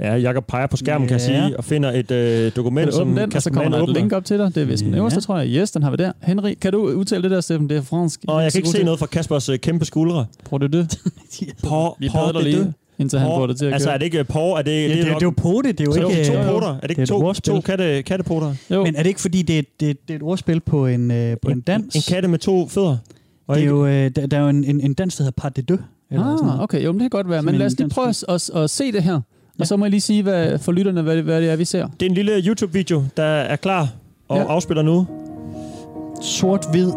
[0.00, 1.46] Ja, Jakob peger på skærmen, kan jeg Ja.
[1.46, 4.12] sige, og finder et øh, dokument, som den, og så Kasper kommer der et link
[4.12, 4.54] op til dig.
[4.54, 4.98] Det er vist den Ja.
[4.98, 5.48] øverste, tror jeg.
[5.48, 6.12] Yes, den har vi der.
[6.22, 7.68] Henry, kan du udtale det der, Steffen?
[7.68, 8.20] Det er fransk.
[8.28, 10.26] Og jeg kan ikke se noget fra Kaspers øh, kæmpe skuldre.
[10.44, 10.98] Prøv det det.
[11.98, 13.94] Vi padler lige, indtil han får det til at Altså, køre.
[13.94, 14.58] er det ikke por?
[14.58, 16.18] Er det, Ja, det, det, er jo pote, det er jo så er ikke...
[16.18, 16.68] det to øh, poter?
[16.68, 18.54] Er det ikke det er to, to katte, kattepoter?
[18.70, 18.84] Jo.
[18.84, 21.36] Men er det ikke fordi, det er, det, det er et ordspil på en, øh,
[21.42, 21.94] på en dans?
[21.96, 22.88] En katte med to fødder?
[22.88, 22.98] Og
[23.48, 25.42] det er ikke- jo, øh, der, der er jo en, en, en dans, der hedder
[25.42, 25.80] Pas de deux.
[26.10, 26.60] Eller sådan Ah, noget.
[26.62, 26.84] okay.
[26.84, 27.38] Jo, men det kan godt være.
[27.38, 29.20] Sådan Men en lad os lige prøve at, at, at se det her.
[29.58, 29.62] Ja.
[29.62, 31.88] Og så må jeg lige sige hvad, for lytterne, hvad, hvad det er, vi ser.
[32.00, 33.88] Det er en lille YouTube-video, der er klar
[34.28, 34.44] og Ja.
[34.48, 35.06] afspiller nu.
[36.22, 36.92] Sort-hvid.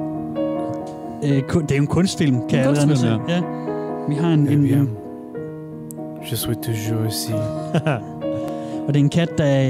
[1.23, 3.07] Øh, kun, det er jo en kunstfilm, kan En jeg kunstfilm, se.
[3.07, 3.41] Ja.
[4.09, 4.89] Vi har en, Eh en, bien, en,
[6.31, 7.33] je suis toujours ici.
[8.87, 9.61] og det er en kat, der,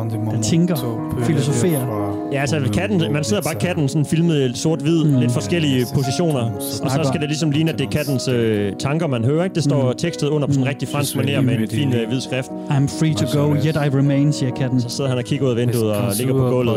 [0.00, 0.76] øh, moments tænker,
[1.22, 2.08] filosoferer.
[2.32, 5.10] Ja, altså katten, man sidder bare katten sådan filmet i sort-hvid, Mm.
[5.10, 5.18] mm.
[5.20, 6.40] lidt forskellige positioner.
[6.82, 9.44] Og så skal det ligesom ligne, at det er kattens øh, tanker, man hører.
[9.44, 9.54] Ikke?
[9.54, 9.96] Det står Mm.
[9.98, 10.68] tekstet under på sådan en Mm.
[10.68, 12.48] rigtig fransk manér med en fin øh, hvid skrift.
[12.48, 14.80] I'm free to go, yet I remain, siger katten.
[14.80, 16.74] Så sidder han og kigger ud af vinduet og ligger på gulvet.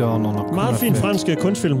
[0.00, 0.54] Og...
[0.54, 1.78] Meget fin fransk øh, kunstfilm.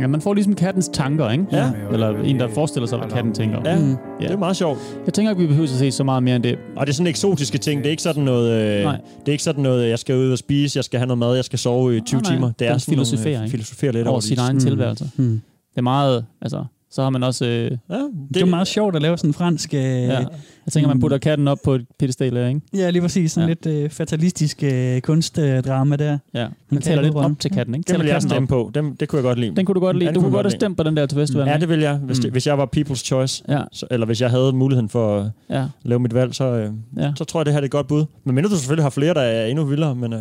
[0.00, 1.44] Ja, man får ligesom kattens tanker, ikke?
[1.52, 1.70] Ja.
[1.92, 3.60] Eller en, der forestiller sig, hvad katten tænker.
[3.64, 3.96] Ja, Mm.
[4.20, 4.78] det er meget sjovt.
[5.06, 6.58] Jeg tænker ikke, vi behøver at se så meget mere end det.
[6.76, 7.78] Og det er sådan eksotiske ting.
[7.78, 8.96] Det er ikke sådan noget, øh, Nej.
[9.20, 11.34] det er ikke sådan noget, jeg skal ud og spise, jeg skal have noget mad,
[11.34, 12.36] jeg skal sove i 20 Nej, nej.
[12.36, 12.52] timer.
[12.58, 13.50] Det er Den sådan nogle, filosoferer, øh, ikke?
[13.50, 14.42] filosoferer lidt Over over sin det.
[14.42, 14.60] egen Mm.
[14.60, 15.10] tilværelse.
[15.16, 15.40] Hmm.
[15.70, 17.44] Det er meget, altså, så har man også...
[17.46, 17.94] Øh, Ja,
[18.28, 19.74] Det er jo meget sjovt at lave sådan en fransk...
[19.74, 20.18] Øh, ja.
[20.66, 21.00] Jeg tænker, man Mm.
[21.00, 22.60] putter katten op på et pedestal ikke?
[22.74, 23.32] ja, lige præcis.
[23.32, 23.54] Sådan Ja.
[23.64, 26.18] lidt øh, fatalistisk øh, kunstdrama der.
[26.34, 26.40] Ja.
[26.42, 27.86] Man kan taler lidt op til katten, ikke?
[27.86, 28.48] Den Taler vil jeg stemme op.
[28.48, 28.70] på.
[28.74, 29.56] Den, det kunne jeg godt lide.
[29.56, 30.04] Den kunne du godt lide.
[30.04, 31.52] Ja, den Du kunne godt have stemt på den der til festivalen.
[31.52, 31.96] Ja, det vil jeg.
[31.96, 32.22] Hvis, Mm.
[32.22, 35.30] det, hvis jeg var people's choice, Ja, så, eller hvis jeg havde muligheden for at
[35.50, 37.12] ja, lave mit valg, så, øh, ja.
[37.16, 38.04] så tror jeg, det her er et godt bud.
[38.24, 40.20] Men mindre du selvfølgelig har flere, der er endnu vildere, men øh,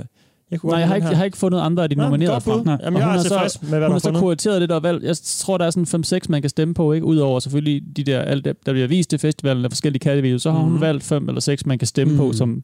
[0.52, 2.64] jeg kunne Nej, jeg har, ikke, jeg har ikke fundet andre af de nominerede.
[2.64, 2.78] Nej.
[2.84, 4.80] Jamen, Og jeg hun er har så- med, hvad Hun har så kurateret det der
[4.80, 5.04] valg.
[5.04, 7.06] Jeg tror, der er sådan 5-6, man kan stemme på, ikke?
[7.06, 10.52] Udover selvfølgelig de der, alt det, der bliver vist til festivalen af forskellige kattevideoer, så
[10.52, 10.82] har hun Mhm.
[10.82, 12.34] valgt 5 eller 6, man kan stemme på, Mhm.
[12.34, 12.64] som,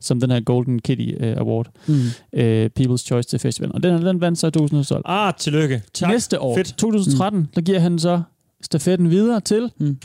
[0.00, 1.66] som den her Golden Kitty uh, Award.
[1.86, 1.94] Mm.
[1.94, 2.40] Uh,
[2.80, 3.74] People's Choice til festivalen.
[3.74, 5.02] Og den, den vandt så i 2012.
[5.04, 5.82] Ah, tillykke.
[5.94, 6.10] Tak.
[6.10, 6.74] Næste år, Fedt.
[6.78, 8.22] 2013, der giver han så
[8.62, 9.96] stafetten videre til Mm.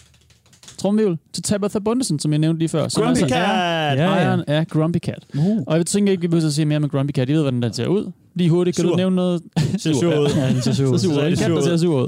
[0.79, 2.87] Tromvivl, til Tabitha Bundesen, som jeg nævnte lige før.
[2.87, 3.41] Som Grumpy altså Cat!
[3.47, 4.37] er Ja, ja.
[4.47, 5.23] af Grumpy Cat.
[5.37, 5.57] Uh.
[5.67, 7.29] Og jeg tænker ikke, vi behøver at se mere med Grumpy Cat.
[7.29, 8.11] I ved, hvordan den ser ud.
[8.35, 8.89] Lige hurtigt, kan Sur.
[8.91, 9.41] du nævne noget?
[9.77, 10.27] Ser sur ud.
[10.35, 10.99] Ja, den ser sur Så ud.
[10.99, 11.27] sur ud.
[11.27, 11.77] En Så kat, der sur ser ud.
[11.77, 12.07] sur ud.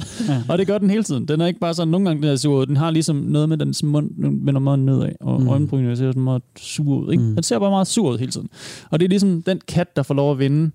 [0.50, 1.28] Og det gør den hele tiden.
[1.28, 2.66] Den er ikke bare sådan, nogle gange den er sur ud.
[2.66, 5.48] Den har ligesom noget med dens mund, den vender meget nedad, og Mm.
[5.48, 7.12] øjenbrynene ser sådan meget sur ud.
[7.12, 7.24] Ikke?
[7.24, 7.34] Mm.
[7.36, 8.50] Den ser bare meget sur ud hele tiden.
[8.90, 10.72] Og det er ligesom den kat, der får lov at vinde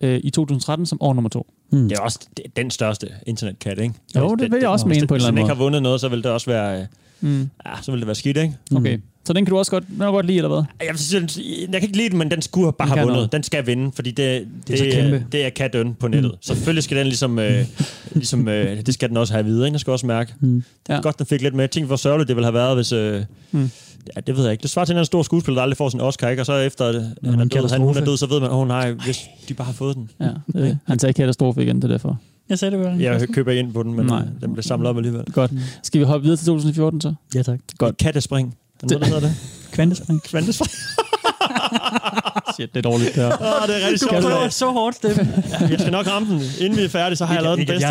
[0.00, 1.46] øh, i 2013 som år nummer to.
[1.72, 1.88] Mm.
[1.88, 3.94] Det er også det den største internetkat, ikke?
[4.16, 5.56] Jo, det vil jeg også mene det- på en eller anden Hvis den ikke måde.
[5.56, 6.86] har vundet noget, så vil det også være...
[7.24, 7.40] Mm.
[7.66, 8.54] Ja, så vil det være skidt, ikke?
[8.76, 8.98] Okay.
[9.26, 10.62] Så den kan du også godt, den godt lide, eller hvad?
[10.88, 13.16] Jeg, synes, jeg kan ikke lide den, men den skulle bare Den have vundet.
[13.16, 13.32] noget.
[13.32, 15.26] Den skal vinde, fordi det, Det er så det, kæmpe.
[15.32, 16.30] det er katøn på nettet.
[16.32, 16.36] Mm.
[16.40, 17.38] Selvfølgelig skal den ligesom...
[17.38, 17.64] Øh,
[18.14, 19.72] ligesom øh, det skal den også have videre, ikke?
[19.72, 20.34] Den skal også mærke.
[20.40, 20.64] Mm.
[20.88, 20.94] Ja.
[20.94, 21.00] Ja.
[21.00, 21.68] Godt, den fik lidt med.
[21.68, 22.92] Tænk, hvor sørgeligt det ville have været, hvis...
[22.92, 23.70] Øh, Mm.
[24.16, 24.62] Ja, det ved jeg ikke.
[24.62, 26.42] Det svarer til en anden stor skuespiller, der aldrig får sin Oscar, ikke?
[26.42, 28.58] Og så efter at han er død, han, hun er død, så ved man, åh
[28.58, 30.10] oh, nej, hvis de bare har fået den.
[30.20, 30.28] Ja,
[30.60, 32.20] det, han tager katastrofe igen, det er derfor.
[32.48, 33.00] Jeg sagde det godt.
[33.00, 34.18] Jeg køber ind på den, men Nej.
[34.20, 34.28] Nej.
[34.40, 35.24] den bliver samlet op alligevel.
[35.32, 35.50] Godt.
[35.82, 37.14] Skal vi hoppe videre til 2014 så?
[37.34, 37.58] Ja, tak.
[37.78, 37.96] Godt.
[37.96, 38.54] Kattespring.
[38.82, 39.36] Er noget, der hedder det?
[39.72, 40.22] Kvantespring.
[40.22, 40.70] Kvantespring.
[42.54, 43.26] Shit, det er dårligt der.
[43.26, 44.24] Åh, det er rigtig Du sjovt.
[44.24, 45.28] prøver så hårdt, Steffen.
[45.70, 46.40] Jeg skal nok ramme den.
[46.60, 47.88] Inden vi er færdige, så har jeg Ikke- lavet den bedste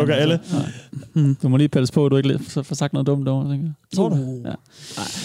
[0.00, 0.06] jeg
[1.14, 1.34] men alle.
[1.42, 3.72] Du må lige passe på, at du ikke får sagt noget dumt over, tænker jeg.
[3.96, 4.14] Tror du?
[4.44, 4.50] Ja.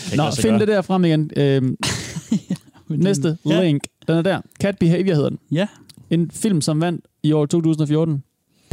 [0.06, 0.60] Ikke Nå, find gøre.
[0.60, 1.32] det der frem igen.
[1.38, 1.78] Øhm,
[2.90, 3.64] næste Ja.
[3.64, 4.42] link, den er der.
[4.62, 5.40] Cat Behavior hedder den.
[5.52, 5.68] Ja.
[6.10, 8.24] En film, som vandt i år 2014.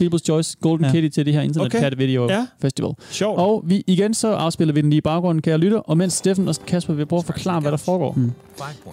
[0.03, 0.92] People's Choice Golden Ja.
[0.92, 1.80] Kitty til det her Internet Okay.
[1.80, 2.46] Cat Video Ja.
[2.62, 2.92] Festival.
[3.11, 3.38] Sjovt.
[3.40, 5.78] Og vi, igen så afspiller vi den lige i baggrunden, kære lytter.
[5.78, 8.12] Og mens Steffen og Kasper vil prøve at forklare, hvad der foregår.
[8.16, 8.32] Mm.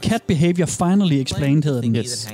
[0.01, 1.95] Cat Behavior Finally Explained hedder den.
[1.95, 2.27] Yes.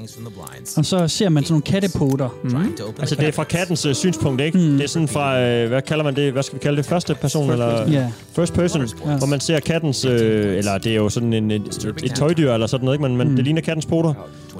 [0.78, 2.30] Og så ser man sådan nogle kattepoter.
[2.44, 2.56] Mm.
[3.00, 4.58] Altså, det er fra kattens uh, synspunkt, ikke?
[4.58, 4.64] Mm.
[4.64, 6.32] Det er sådan fra, øh, hvad kalder man det?
[6.34, 6.86] Hvad skal vi kalde det?
[6.86, 7.92] Første person, eller?
[7.92, 8.08] Ja.
[8.36, 9.18] First person, Ja.
[9.18, 12.68] hvor man ser kattens, øh, eller det er jo sådan en, et, et, tøjdyr eller
[12.68, 13.04] sådan noget, ikke?
[13.04, 13.36] Men, men Mm.
[13.36, 14.14] det ligner kattens poter,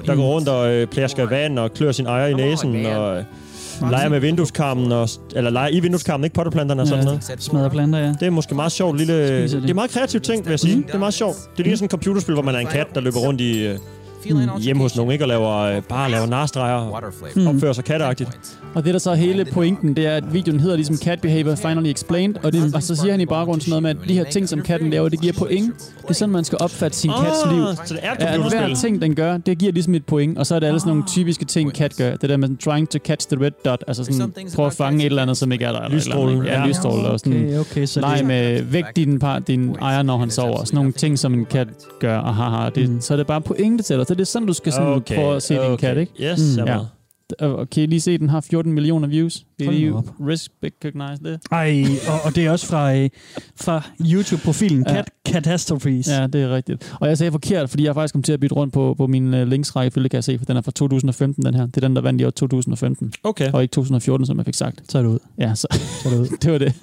[0.06, 3.24] der går rundt og øh, plasker vand og klør sin ejer i næsen og
[3.80, 7.10] leger med vindueskarmen, og, eller leger i vindueskarmen, ikke potteplanterne og sådan Ja.
[7.10, 7.24] noget.
[7.38, 8.08] Smadrer planter, ja.
[8.08, 9.42] Det er måske meget sjovt lille...
[9.42, 9.70] Det.
[9.70, 10.76] Er meget kreativt ting, vil jeg sige.
[10.86, 11.36] Det er meget sjovt.
[11.56, 13.78] Det ligner sådan et computerspil, hvor man er en kat, der løber rundt i, øh,
[14.60, 15.24] hjemme hos nogen, ikke?
[15.24, 17.00] Og laver, øh, bare laver narstreger.
[17.36, 17.46] Mm.
[17.46, 18.58] Opfører sig katteagtigt.
[18.74, 21.54] Og det der så er hele pointen, det er, at videoen hedder ligesom Cat Behavior
[21.54, 24.14] Finally Explained, og, det, og så siger han i baggrunden sådan noget med, at de
[24.14, 25.74] her ting, som katten laver, det giver point.
[26.02, 27.64] Det er sådan, man skal opfatte sin kats liv.
[27.86, 30.46] Så det er Ja, at hver ting, den gør, det giver ligesom et point, og
[30.46, 32.16] så er det alle sådan nogle typiske ting, kat gør.
[32.16, 35.00] Det der med sådan, trying to catch the red dot, altså sådan, prøve at fange
[35.00, 35.88] et eller andet, som ikke er der.
[35.88, 40.02] Lysstrålen, Ja, lysstråle, og sådan, Okay, okay, så det, med væk din, par, din ejer,
[40.02, 40.64] når han sover.
[40.64, 41.68] Sådan nogle ting, som en kat
[42.00, 43.00] gør, og haha, det, Mm.
[43.00, 44.08] så er det bare pointe til dig.
[44.12, 45.88] Så det er sådan, du skal sådan Okay, prøve at se din okay.
[45.88, 46.12] kat, ikke?
[46.32, 46.66] Yes, Mm.
[46.66, 47.82] jeg er Ja.
[47.82, 49.44] I lige se, den har 14 millioner views?
[49.58, 51.40] Vil I recognize det?
[51.52, 53.10] ej, og, og det er også fra, øh,
[53.60, 54.94] fra YouTube-profilen Ja.
[54.94, 56.08] Cat Catastrophes.
[56.08, 56.96] Ja, det er rigtigt.
[57.00, 59.34] Og jeg sagde forkert, fordi jeg faktisk kommet til at bytte rundt på, på min
[59.34, 61.66] uh, linksrækkefølge, kan jeg se, for den er fra 2015, den her.
[61.66, 63.52] Det er den, der vandt i år 2015, Okay.
[63.52, 64.82] og ikke 2014, som jeg fik sagt.
[64.88, 65.18] Så er det ud.
[65.38, 65.66] Ja, så,
[66.02, 66.26] så det, ud.
[66.42, 66.74] det var det.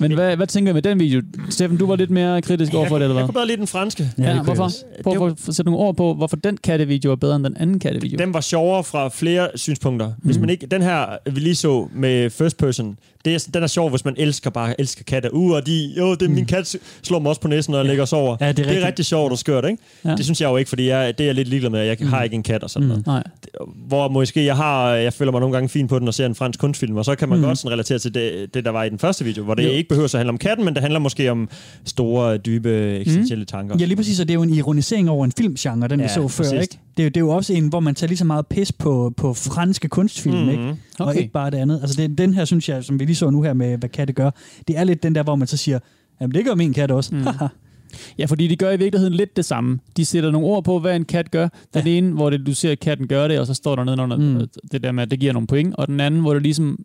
[0.00, 1.22] Men hvad, hvad tænker I med den video?
[1.50, 3.26] Steffen, du var lidt mere kritisk overfor det, eller Jeg hvad?
[3.26, 4.10] kunne bedre lide den franske.
[4.18, 4.70] Ja, Ja, hvorfor?
[4.96, 5.04] jeg.
[5.18, 8.18] Prøv at sætte nogle ord på, hvorfor den kattevideo er bedre end den anden kattevideo.
[8.18, 10.12] Den var sjovere fra flere synspunkter.
[10.18, 10.40] Hvis Mhm.
[10.40, 13.90] man ikke, den her, vi lige så med first person, det er, den er sjov,
[13.90, 15.34] hvis man elsker bare elsker katte.
[15.34, 17.86] Uh, og de, jo, det er min kat slår mig også på næsen, når jeg
[17.86, 18.36] ligger og sover.
[18.40, 19.82] Ja, det er det er rigtig sjovt og skørt, ikke?
[20.04, 20.10] Ja.
[20.14, 21.80] Det synes jeg jo ikke, fordi jeg, det er jeg lidt ligeglad med.
[21.80, 22.88] Jeg har ikke en kat og sådan Mm.
[22.88, 23.06] noget.
[23.06, 23.22] Nej.
[23.86, 26.34] Hvor måske jeg har, jeg føler mig nogle gange fin på den og ser en
[26.34, 27.44] fransk kunstfilm, og så kan man Mm.
[27.44, 29.68] godt sådan relatere til det, det, der var i den første video, hvor det Jo.
[29.70, 31.48] ikke behøver at handle om katten, men det handler måske om
[31.84, 33.76] store, dybe, eksistentielle tanker.
[33.80, 36.08] Ja, lige præcis, og det er jo en ironisering over en filmgenre, den vi Ja,
[36.08, 36.52] så før, præcis.
[36.62, 36.78] ikke?
[36.96, 38.72] Det er, jo, det er jo også en, hvor man tager lige så meget pis
[38.72, 40.48] på, på franske kunstfilm, Mhm.
[40.50, 40.74] ikke?
[40.98, 41.18] Og Okay.
[41.20, 41.78] ikke bare det andet.
[41.82, 44.12] Altså det, den her, synes jeg, som vi lige så nu her med, hvad katte
[44.12, 44.30] gør,
[44.68, 45.78] det er lidt den der, hvor man så siger,
[46.20, 47.14] jamen det gør min kat også.
[47.14, 47.24] Mm.
[48.18, 49.78] Ja, fordi de gør i virkeligheden lidt det samme.
[49.96, 51.48] De sætter nogle ord på, hvad en kat gør.
[51.74, 51.90] Den Ja.
[51.92, 54.22] ene, hvor det, du ser, at katten gør det, og så står der nedenunder Mm.
[54.24, 54.46] mm.
[54.72, 55.74] det der med, at det giver nogle point.
[55.74, 56.78] Og den anden, hvor det ligesom...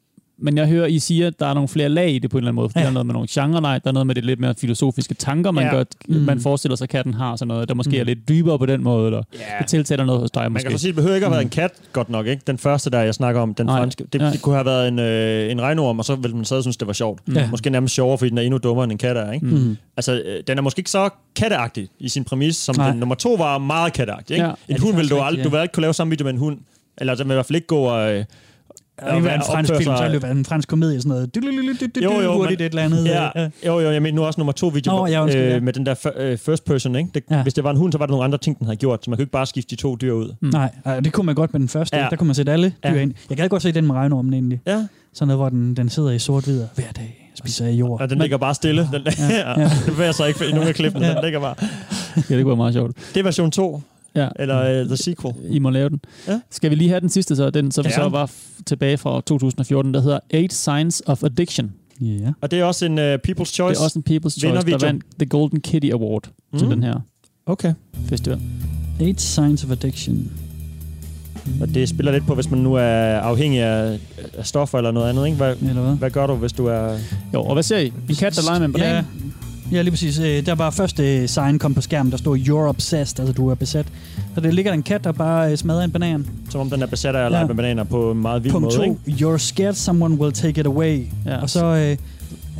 [0.43, 2.39] Men jeg hører, I siger, at der er nogle flere lag i det på en
[2.41, 2.69] eller anden måde.
[2.75, 2.79] Ja.
[2.81, 5.51] Der er noget med nogle genre der er noget med det lidt mere filosofiske tanker,
[5.51, 5.69] man, Ja.
[5.69, 5.75] ja.
[5.75, 6.15] godt, Mm.
[6.15, 6.21] mm.
[6.21, 7.95] man forestiller sig, at katten har sådan noget, der måske Mm.
[7.95, 7.99] mm.
[7.99, 9.39] er lidt dybere på den måde, eller Ja.
[9.59, 10.69] det tiltaler noget hos dig Man måske.
[10.69, 11.61] kan så sige, det behøver ikke at have været Mm.
[11.61, 12.41] en kat, godt nok, ikke?
[12.47, 13.79] Den første, der jeg snakker om, den Nej.
[13.79, 14.05] franske.
[14.13, 14.31] Det, Nej.
[14.31, 16.87] det, kunne have været en, øh, en regnorm, og så ville man stadig synes, det
[16.87, 17.21] var sjovt.
[17.35, 17.47] Ja.
[17.51, 19.45] Måske nærmest sjovere, fordi den er endnu dummere, end en kat er, ikke?
[19.45, 19.51] Mm.
[19.51, 19.77] Mm.
[19.97, 22.89] Altså, øh, den er måske ikke så katteagtig i sin præmis, som Nej.
[22.91, 24.45] den nummer to var meget katteagtig, ikke?
[24.45, 24.51] Ja.
[24.67, 26.33] En Ja, hund ville du aldrig, rigtigt, du vil ikke kunne lave samme video med
[26.33, 26.57] en hund.
[26.97, 28.13] Eller altså, man vil i hvert fald ikke gå og...
[28.13, 28.25] Øh,
[28.99, 31.09] Det være en fransk opføre film, så sig- ville det være en fransk komedie, sådan
[31.09, 31.29] noget.
[32.03, 33.05] Jo, jo, hurtigt men- et eller andet.
[33.05, 35.59] Ja, øh, jo, jo, jeg mener nu også nummer to video, hvor- ja, undskyld, ja.
[35.59, 37.09] med den der øh, first person, ikke?
[37.13, 37.41] Det, Ja.
[37.43, 39.09] Hvis det var en hund, så var der nogle andre ting, den havde gjort, så
[39.09, 40.33] man kunne ikke bare skifte de to dyr ud.
[40.41, 40.49] Mm.
[40.49, 41.97] Nej, øh, det kunne man godt med den første.
[41.97, 42.03] Ja.
[42.03, 42.09] Ja.
[42.09, 42.95] Der kunne man sætte alle dyr Ja.
[43.01, 43.13] ind.
[43.29, 44.61] Jeg gad godt se den med regnormen egentlig.
[44.67, 48.01] Ja, Sådan noget, hvor den, den sidder i sort-hvid hver dag spiser af jord.
[48.01, 48.89] og den ligger bare stille.
[48.91, 49.61] Den, ja, ja.
[49.61, 49.69] ja.
[49.85, 51.05] Det vil jeg så ikke i nogle af klippene.
[51.05, 51.13] Ja.
[51.13, 51.55] Den ligger bare.
[51.59, 52.95] Ja, det kunne være meget sjovt.
[53.13, 53.81] Det er version 2,
[54.15, 54.27] Ja.
[54.35, 55.33] eller uh, the sequel.
[55.49, 55.99] I må lave den.
[56.27, 56.39] Ja.
[56.51, 57.49] Skal vi lige have den sidste så?
[57.49, 57.91] Den, som Ja.
[57.91, 61.73] så var f- tilbage fra 2014, der hedder Eight Signs of Addiction.
[62.01, 62.31] Ja.
[62.41, 63.57] Og det er også en uh, People's Choice.
[63.57, 64.77] Det er også en People's Choice, Vindervideo.
[64.77, 66.59] der vandt The Golden Kitty Award mm.
[66.59, 66.99] til den her
[67.45, 67.73] Okay.
[68.05, 68.39] festival.
[68.99, 70.31] Eight Signs of Addiction.
[71.61, 72.81] Og det spiller lidt på, hvis man nu er
[73.19, 73.99] afhængig af,
[74.37, 75.37] af stoffer eller noget andet, ikke?
[75.37, 75.95] Hvad, Eller hvad?
[75.95, 76.97] hvad gør du, hvis du er...
[77.33, 77.85] Jo, og hvad ser I?
[78.09, 78.87] En kat, der leger med en banan?
[78.95, 79.03] Ja,
[79.71, 80.19] ja, lige præcis.
[80.19, 83.55] Øh, Der var første sign kom på skærmen, der stod You're obsessed, altså du er
[83.55, 83.85] besat.
[84.35, 86.27] Så der ligger en kat, der bare øh, smadrer en banan.
[86.49, 87.45] Som om den er besat af at Ja.
[87.45, 89.25] med bananer på en meget vild Punkt måde, to, ikke?
[89.25, 91.05] You're scared someone will take it away.
[91.25, 91.37] Ja.
[91.41, 91.97] Og så øh,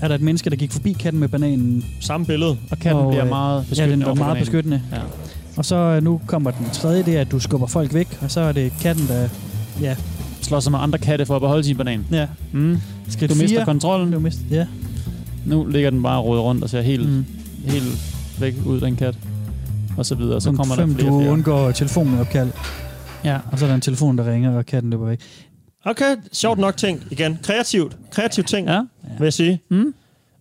[0.02, 1.86] er der et menneske, der gik forbi katten med bananen.
[2.02, 2.58] Samme billede.
[2.72, 4.46] Og katten Og, bliver øh, meget Ja, beskyttende den var over for meget bananen.
[4.46, 4.82] beskyttende.
[4.92, 4.98] Ja.
[5.58, 8.18] Og så øh, nu kommer den tredje, det er, at du skubber folk væk.
[8.22, 9.28] Og så er det katten, der...
[9.82, 9.96] Ja,
[10.42, 12.06] Slår sig med andre katte for at beholde sin banan.
[12.12, 12.28] ja.
[12.52, 12.78] Mm.
[13.10, 13.66] Skridt Du mister fire.
[13.66, 14.12] kontrollen.
[14.12, 14.66] Du mister, ja.
[15.46, 17.26] Nu ligger den bare rodet rundt og ser helt, mm.
[17.66, 17.86] Helt
[18.40, 19.18] væk ud, den kat.
[19.98, 20.42] Og så videre.
[20.42, 21.32] Så Punkt kommer fem, der flere du flere.
[21.32, 22.52] undgår telefonopkald.
[23.26, 23.40] Ja.
[23.52, 25.22] Og så er der en telefon, der ringer, og katten løber væk.
[25.86, 27.04] Okay, sjovt nok ting.
[27.12, 27.98] Igen, kreativt.
[28.12, 28.80] Kreativt ting, Ja.
[29.18, 29.62] vil jeg sige.
[29.70, 29.94] Mm.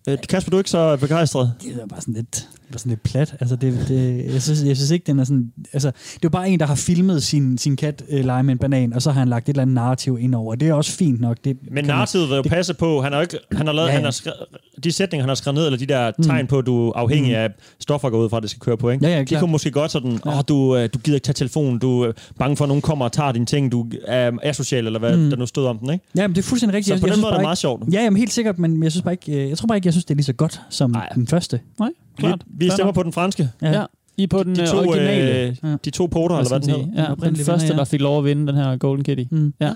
[0.09, 1.53] Øh, Kasper, du er ikke så begejstret?
[1.63, 2.49] Det er bare sådan lidt...
[2.75, 3.35] var sådan lidt plat.
[3.41, 5.53] Altså, det, det, jeg, synes, jeg synes ikke, den er sådan...
[5.73, 8.53] Altså, det er jo bare en, der har filmet sin, sin kat øh, lege med
[8.53, 10.55] en banan, og så har han lagt et eller andet narrativ ind over.
[10.55, 11.37] Det er også fint nok.
[11.45, 13.87] Det, Men narrativet vil jo det- passe på, han har, jo ikke, han har lavet,
[13.89, 14.37] Ja, ja, han har skrevet,
[14.85, 17.31] de sætninger, han har skrevet ned, eller de der tegn på, at du er afhængig
[17.33, 17.37] Mm.
[17.37, 17.49] af
[17.81, 19.07] stoffer går ud fra, at det skal køre på, ikke?
[19.09, 21.79] Ja, ja, de kunne måske godt sådan, åh, du, øh, du gider ikke tage telefonen,
[21.79, 24.99] du er bange for, at nogen kommer og tager dine ting, du er asocial, eller
[24.99, 25.31] hvad Mm.
[25.31, 26.05] der nu stod om den, ikke?
[26.17, 26.87] Ja, men det er fuldstændig rigtigt.
[26.89, 27.83] Så Jeg- på jeg den synes måde er det meget sjovt.
[27.93, 30.05] Ja, jamen, helt sikkert, men jeg synes bare ikke, jeg tror bare ikke, jeg synes,
[30.05, 31.09] det er lige så godt som Nej.
[31.15, 31.61] den første.
[31.79, 32.41] Nej, klart.
[32.47, 33.51] Vi, vi stemmer på den franske.
[33.63, 33.73] Ja.
[33.73, 33.85] Ja.
[34.17, 35.49] I er på den De øh, to, originale.
[35.49, 35.77] øh, Ja.
[35.85, 37.03] de to poter, eller hvad den hedder.
[37.03, 37.79] Ja, den første, vinder, ja.
[37.79, 39.25] der fik lov at vinde den her Golden Kitty.
[39.31, 39.55] Mm.
[39.61, 39.71] Ja.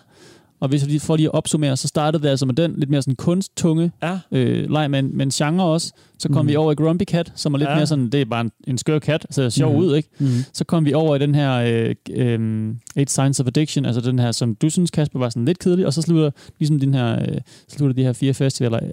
[0.60, 2.90] Og hvis vi lige får lige at opsummere, så startede det altså med den lidt
[2.90, 4.18] mere sådan kunsttunge Ja.
[4.32, 5.92] øh, leg med, en- med en genre også.
[6.18, 6.48] Så kom Mhm.
[6.50, 7.74] vi over i Grumpy Cat, som er lidt Ja.
[7.76, 9.80] mere sådan, det er bare en, en skør kat, ser sjov Mhm.
[9.80, 10.08] ud, ikke?
[10.18, 10.26] Mm.
[10.52, 14.18] Så kom vi over i den her øh, øh, Eight Signs of Addiction, altså den
[14.18, 17.20] her, som du synes, Kasper, var sådan lidt kedelig, og så slutter ligesom den her,
[17.22, 17.38] øh,
[17.68, 18.90] slutter de her fire festivaler øh,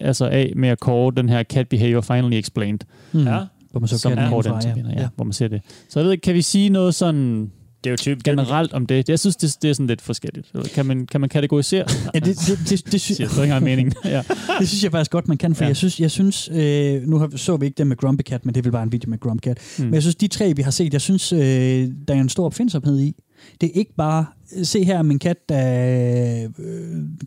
[0.00, 2.78] altså af med at kåre den her Cat Behavior Finally Explained,
[3.12, 3.26] Mm.
[3.26, 3.38] Ja.
[3.70, 4.82] Hvor man så som kan den kårer den fra, til ja.
[4.94, 5.08] ja, ja.
[5.16, 5.60] hvor man ser det.
[5.88, 7.50] Så jeg ved ikke, kan vi sige noget sådan
[7.86, 9.08] Det er jo typ generelt om det?
[9.08, 10.52] Jeg synes, det, det er sådan lidt forskelligt.
[10.74, 11.84] Kan man, kan man kategorisere?
[12.14, 13.92] Ja, det, det, det, det, sy- siger jeg ikke engang mening.
[14.04, 14.22] Ja.
[14.58, 15.68] det synes jeg faktisk godt, man kan, for Ja.
[15.68, 18.54] jeg synes, jeg synes øh, nu har, så vi ikke det med Grumpy Cat, men
[18.54, 19.58] det er vel bare en video med Grumpy Cat.
[19.78, 19.84] Mm.
[19.84, 21.38] Men jeg synes, de tre, vi har set, jeg synes, øh,
[22.08, 23.14] der er en stor opfindsomhed i.
[23.60, 24.26] Det er ikke bare,
[24.62, 26.50] se her er min kat, der øh,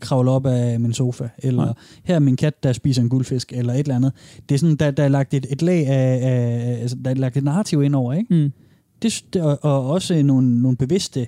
[0.00, 1.74] kravler op af min sofa, eller Nej.
[2.04, 4.12] her er min kat, der spiser en guldfisk, eller et eller andet.
[4.48, 7.14] Det er sådan, der, der er lagt et, et lag af, af, altså, der er
[7.14, 8.34] lagt et narrativ ind over, ikke?
[8.34, 8.52] Mm.
[9.02, 11.26] Det, og, og også nogle, nogle bevidste,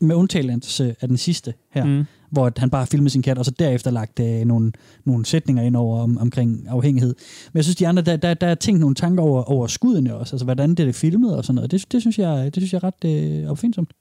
[0.00, 2.04] med undtagelse af den sidste her, Mm.
[2.30, 4.72] hvor han bare har filmet sin kat, og så derefter lagt øh, nogle,
[5.04, 7.14] nogle sætninger ind over om, omkring afhængighed.
[7.52, 10.14] Men jeg synes, de andre, der, der, der er tænkt nogle tanker over, over skuddene
[10.14, 11.70] også, altså hvordan det er filmet og sådan noget.
[11.70, 13.92] Det, det, synes, jeg, det synes jeg er ret øh, opfindsomt.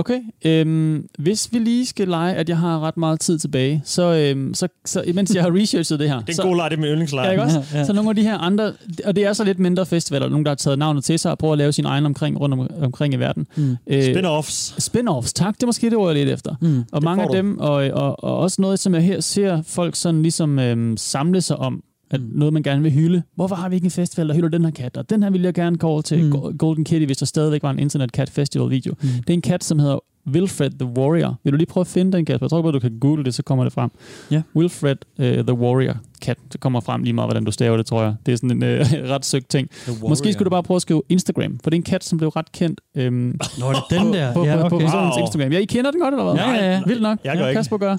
[0.00, 4.02] Okay, øhm, hvis vi lige skal lege, at jeg har ret meget tid tilbage, så,
[4.02, 6.70] øhm, så, så imens jeg har researchet det her, Det er så, en god leg,
[6.70, 7.24] det min yndlingsleg.
[7.24, 7.62] Ja, ikke også?
[7.72, 7.84] Ja, ja.
[7.84, 8.72] Så nogle af de her andre,
[9.04, 11.38] og det er så lidt mindre festivaler, nogen der har taget navnet til sig og
[11.38, 13.46] prøver at lave sin egen omkring, rundt om, omkring i verden.
[13.56, 13.76] Mm.
[13.86, 14.74] Øh, Spin-offs.
[14.78, 15.54] Spin-offs, tak.
[15.54, 16.54] Det er måske det ord, jeg lidt efter.
[16.60, 16.84] Mm.
[16.92, 19.96] Og mange får af dem, og, og, og også noget, som jeg her ser folk
[19.96, 23.22] sådan ligesom øhm, samle sig om, at noget, man gerne vil hylde.
[23.34, 24.96] Hvorfor har vi ikke en festival, der hylder den her kat?
[24.96, 26.58] Og den her vil jeg gerne call til Mm.
[26.58, 28.94] Golden Kitty, hvis der stadigvæk var en Internet Cat Festival video.
[29.02, 29.08] Mm.
[29.08, 31.38] Det er en kat, som hedder Wilfred the Warrior.
[31.44, 32.44] Vil du lige prøve at finde den, Kasper?
[32.46, 33.90] Jeg tror bare, du kan google det, så kommer det frem.
[34.30, 34.42] Ja.
[34.56, 36.38] Wilfred uh, the Warrior cat.
[36.52, 38.14] Det kommer frem lige meget, hvordan du staver det, tror jeg.
[38.26, 39.68] Det er sådan en uh, ret søgt ting.
[40.08, 42.28] Måske skulle du bare prøve at skrive Instagram, for det er en kat, som blev
[42.28, 43.14] ret kendt øhm,
[43.58, 44.32] Nå, det er den der.
[44.32, 44.84] på, ja, på, på okay.
[44.84, 45.24] personens Wow.
[45.24, 45.52] Instagram.
[45.52, 46.34] Ja, I kender den godt, eller hvad?
[46.34, 46.82] Ja, ja, ja.
[46.86, 47.18] Vildt nok.
[47.24, 47.58] Jeg gør ja, ikke.
[47.58, 47.96] Kasper gør.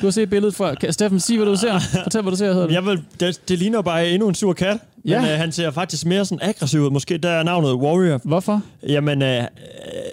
[0.00, 0.90] Du har set billedet fra...
[0.90, 1.78] Steffen, sig, hvad du ser.
[2.02, 2.74] Fortæl, hvad du ser, hedder det.
[2.74, 4.78] Jeg vil, det, det ligner bare endnu en sur kat.
[5.06, 5.20] Ja.
[5.20, 6.90] Men øh, han ser faktisk mere sådan aggressiv ud.
[6.90, 8.20] Måske der er navnet Warrior.
[8.24, 8.62] Hvorfor?
[8.88, 9.44] Jamen, øh, øh,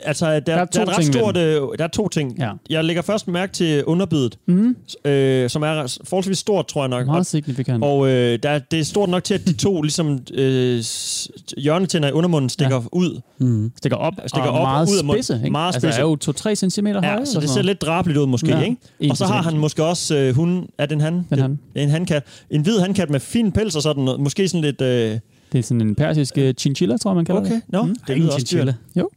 [0.04, 1.38] altså, der, der, er er, to der er et ret stort...
[1.38, 2.36] Øh, der er to ting.
[2.40, 2.52] Ja.
[2.70, 4.76] Jeg lægger først mærke til underbidet, Mm,
[5.06, 7.06] øh, som er forholdsvis stort, tror jeg nok.
[7.06, 7.84] meget signifikant.
[7.84, 10.84] og øh, der, er- det er stort nok til, at de to ligesom, øh,
[11.58, 12.82] hjørnetænder i undermunden stikker ja.
[12.92, 13.22] ud.
[13.40, 13.72] Mm.
[13.78, 15.24] stikker op, stikker og op meget ud af munden.
[15.24, 15.42] spidse.
[15.44, 15.52] Ikke?
[15.52, 16.00] Meget Altså, spidse.
[16.00, 16.18] er jo
[16.66, 17.20] 2-3 cm høje.
[17.20, 18.62] Ja, så det ser lidt drabeligt ud måske, Ja.
[18.62, 18.78] ikke?
[19.00, 21.26] En Og så har han måske også, øh, hun, er den han?
[21.30, 21.60] Den han.
[21.76, 22.24] En handkat.
[22.50, 24.20] En hvid handkat med fin pels og sådan noget.
[24.20, 24.81] Måske sådan lidt...
[24.82, 25.20] Øh,
[25.52, 27.62] Det er sådan en persisk uh, chinchilla, tror jeg, man kalder okay, det.
[27.68, 27.96] nå, Mm.
[28.08, 28.72] det er lyder også chinchilla.
[28.72, 29.02] dyrt.
[29.04, 29.10] Jo.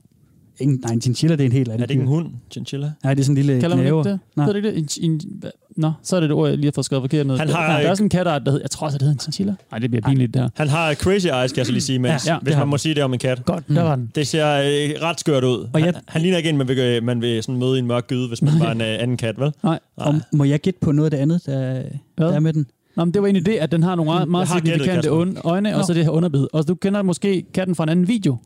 [0.60, 2.26] Ingen, nej, en chinchilla, det er en helt Er anden det ikke en hund?
[2.50, 2.92] Chinchilla?
[3.04, 4.00] Nej, det er sådan en lille Kalder man knæver.
[4.04, 4.20] ikke det?
[4.36, 4.46] Nej.
[4.46, 4.78] Det ikke det?
[5.02, 5.42] En, en,
[5.76, 7.38] Nå, så er det det ord, jeg lige har fået skrevet forkert ned.
[7.38, 9.14] Han har der, der er sådan en katart, der hedder, jeg tror også, det hedder
[9.14, 9.54] en chinchilla.
[9.70, 10.48] Nej, det bliver pinligt, det her.
[10.54, 12.78] Han har crazy eyes, kan jeg så lige sige, mens, Ja, ja, hvis man må
[12.78, 13.44] sige det om en kat.
[13.44, 14.10] Godt, der var den.
[14.14, 15.68] Det ser øh, ret skørt ud.
[15.72, 17.78] Og jeg- han, han ligner ikke en, man vil, øh, man vil sådan møde i
[17.78, 19.52] en mørk gyde, hvis man var en øh, anden kat, vel?
[19.62, 19.78] Nej.
[19.96, 21.82] Og må jeg gætte på noget af det andet, der,
[22.16, 22.26] Hvad?
[22.28, 22.66] der er med den?
[22.96, 25.08] Nå, men det var egentlig det, at den har nogle meget, meget signifikante
[25.44, 26.46] øjne, og så det her underbid.
[26.52, 28.36] Og du kender måske katten fra en anden video.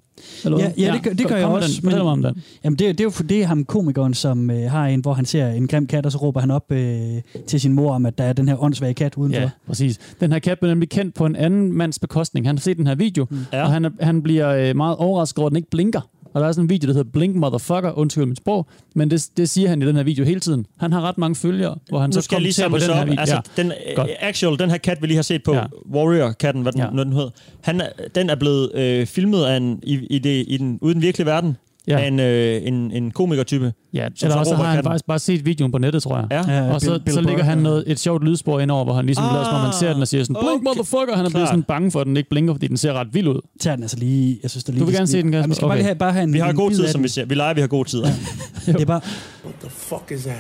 [0.44, 1.88] Eller Ja, ja, det gør- det gør jeg også, Den.
[1.88, 2.42] Men- mig om den.
[2.64, 5.01] Jamen, det, er- det er jo for det er ham komikeren, som øh, har en,
[5.01, 7.01] hvor han ser en grim kat, og så råber han op øh,
[7.46, 9.40] til sin mor om, at der er den her åndssvage kat udenfor.
[9.40, 9.99] Ja, præcis.
[10.20, 12.46] Den her kat blev nemlig kendt på en anden mands bekostning.
[12.46, 13.38] Han har set den her video, mm.
[13.53, 16.01] Og han, han bliver øh, meget overrasket over, at den ikke blinker.
[16.34, 19.28] Og der er sådan en video, der hedder Blink Motherfucker, undskyld mit sprog, men det,
[19.36, 20.66] det siger han i den her video hele tiden.
[20.80, 23.00] Han har ret mange følgere, hvor han Nu så skal jeg lige på den her
[23.00, 23.06] op.
[23.06, 23.20] video.
[23.20, 23.62] Altså, ja.
[23.62, 24.08] den, Godt.
[24.10, 25.64] øh, actual, den her kat, vi lige har set på, Ja.
[25.94, 27.04] Warrior-katten, hvad den, Ja.
[27.04, 27.82] den hed, han,
[28.14, 31.02] den er blevet øh, filmet af en, i, i, det, i den, ude i den
[31.02, 31.56] virkelige verden
[31.89, 31.99] Ja.
[31.99, 33.72] af en, øh, en, en komikertype.
[33.95, 34.09] ja.
[34.16, 34.89] som Eller så også har han katten.
[34.91, 36.26] faktisk bare set videoen på nettet, tror jeg.
[36.30, 36.53] Ja.
[36.64, 37.49] Ja, Og så, Bill- Bill så lægger Burr.
[37.51, 39.72] han noget, et sjovt lydspor ind over, hvor han ligesom ah, lader, som om han
[39.80, 40.64] ser den og siger sådan, blink okay.
[40.64, 43.09] motherfucker, han er blevet sådan bange for, at den ikke blinker, fordi den ser ret
[43.12, 43.41] vild ud.
[43.61, 44.39] Tag den altså lige.
[44.43, 45.39] Jeg synes, der lige Du vil gerne se den, Kasper?
[45.41, 45.76] Ja, vi skal bare, Okay.
[45.78, 47.24] lige have, bare have en Vi har en god tid, som vi siger.
[47.24, 48.03] Vi leger, vi har god tid.
[48.05, 48.72] Ja.
[48.72, 49.01] Det er bare
[49.45, 50.36] What the fuck is that?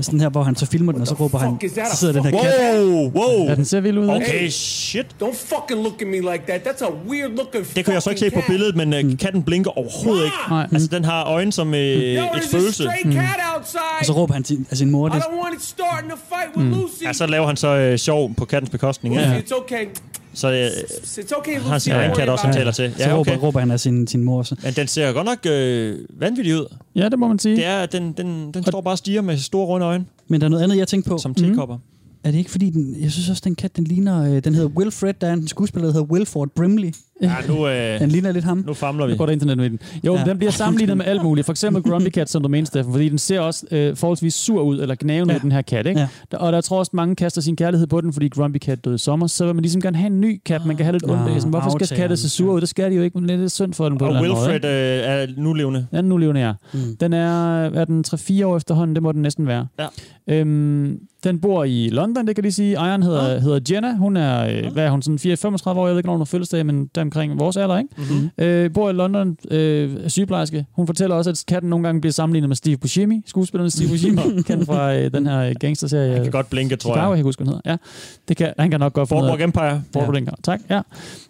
[0.00, 1.58] sådan her, hvor han så filmer den, og så råber han,
[1.90, 2.80] så sidder den her kat.
[2.86, 3.48] Wow, wow.
[3.48, 4.14] Ja, den ser vild ud, ikke?
[4.16, 5.06] Okay, shit.
[5.22, 6.60] Don't fucking look at me like that.
[6.66, 9.42] That's a weird looking Det kan jeg så ikke se på billedet, men uh, katten
[9.42, 10.36] blinker overhovedet ikke.
[10.50, 10.68] Nej.
[10.72, 12.42] Altså, den har øjne som uh, Yo, et
[13.14, 13.80] cat outside.
[14.00, 15.08] Og så råber han til af sin mor.
[15.08, 15.22] Det,
[16.56, 17.02] Lucy.
[17.04, 19.14] Ja, så laver han så uh, sjov på kattens bekostning.
[19.14, 19.38] Lucy, Ja.
[19.38, 19.86] it's okay.
[20.34, 21.84] Så øh, It's okay, har Lucy.
[21.84, 22.92] sin Don't egen kat også, han taler til.
[22.96, 23.32] Så Ja, okay.
[23.32, 24.42] råber, råber han af sin, sin mor.
[24.42, 24.56] Så.
[24.62, 26.66] Men den ser godt nok øh, vanvittig ud.
[26.96, 27.56] Ja, det må man sige.
[27.56, 30.44] Det er, den, den, den står bare og stiger med store runde øjne, Men der
[30.46, 31.18] er noget andet, jeg tænkte på.
[31.18, 31.78] som tekopper.
[32.24, 34.68] Er det ikke fordi, den, jeg synes også, den kat, den ligner, øh, den hedder
[34.68, 36.92] Wilfred, der er en skuespiller, der hedder Wilford Brimley.
[37.22, 38.64] Ja, nu, øh, Den ligner lidt ham.
[38.66, 39.12] nu famler vi.
[39.12, 39.78] Nu går der internet med den.
[40.06, 40.20] Jo, Ja.
[40.20, 40.24] ja.
[40.26, 41.44] den bliver sammenlignet med alt muligt.
[41.44, 44.62] For eksempel Grumpy Cat, som du mente, Steffen, fordi den ser også øh, forholdsvis sur
[44.62, 45.38] ud, eller gnavende Ja.
[45.38, 45.42] ja.
[45.42, 46.00] den her kat, ikke?
[46.00, 46.08] Ja.
[46.30, 48.94] Der, og der tror også, mange kaster sin kærlighed på den, fordi Grumpy Cat døde
[48.94, 51.04] i sommer, så vil man ligesom gerne have en ny kat, man kan have lidt
[51.10, 51.34] ondt af.
[51.40, 52.60] Sådan, Hvorfor skal katte se sur ud?
[52.60, 54.16] Det skal de jo ikke, men det er lidt synd for den på en Og
[54.24, 54.52] eller anden måde.
[54.52, 55.80] Wilfred øh, er nu levende.
[55.80, 55.96] ikke?
[55.96, 56.54] Ja, nu levende er.
[56.74, 56.80] Mm.
[57.00, 59.66] Den er, er den 3-4 år efterhånden, det må den næsten være.
[59.78, 59.86] Ja.
[60.28, 62.74] Øhm, den bor i London, det kan de sige.
[62.74, 63.96] Ejeren hedder, hedder Jenna.
[63.96, 66.24] Hun er, øh, hvad er hun, sådan 4-35 år, jeg ved ikke, når hun har
[66.24, 67.90] fødselsdag, men der omkring vores alder, ikke?
[67.96, 68.44] Mm-hmm.
[68.44, 70.66] Øh, bor i London, øh, er sygeplejerske.
[70.72, 74.20] Hun fortæller også, at katten nogle gange bliver sammenlignet med Steve Buscemi, skuespilleren Steve Buscemi,
[74.46, 76.12] kendt fra øh, den her øh, gangsterserie.
[76.12, 77.10] Han kan godt blinke, tror Chicago, jeg.
[77.10, 77.70] jeg kan huske, hvad den hedder.
[77.70, 77.76] Ja,
[78.28, 79.82] det kan, han kan nok godt Boardwalk Empire.
[79.92, 80.36] Boardwalk Empire.
[80.42, 80.80] Tak, ja.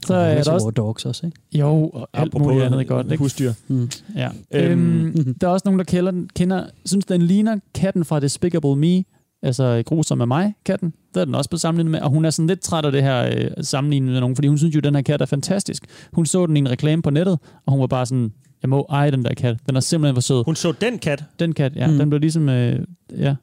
[0.07, 0.71] Så Og er der Reservoir også...
[0.71, 1.39] Dogs også, ikke?
[1.55, 3.07] Jo, og alt Apropos muligt andet godt.
[3.07, 3.17] Ikke?
[3.23, 3.53] husdyr.
[3.69, 3.91] Mm.
[4.17, 4.29] Ja.
[4.53, 8.77] Øhm, Øhm, der er også nogen, der kender, kender, synes, den ligner katten fra Despicable
[8.77, 9.05] Me,
[9.43, 10.93] altså grusom af mig, katten.
[11.15, 13.03] Der er den også blevet sammenlignet med, og hun er sådan lidt træt af det
[13.03, 15.85] her øh, sammenlignet med nogen, fordi hun synes jo, at den her kat er fantastisk.
[16.13, 18.33] Hun så den i en reklame på nettet, og hun var bare sådan,
[18.63, 19.57] jeg må eje den der kat.
[19.69, 20.45] Den er simpelthen for sød.
[20.45, 21.25] Hun så den kat.
[21.39, 21.99] Den kat, ja, Mm.
[21.99, 22.79] den blev ligesom, øh,
[23.19, 23.35] ja.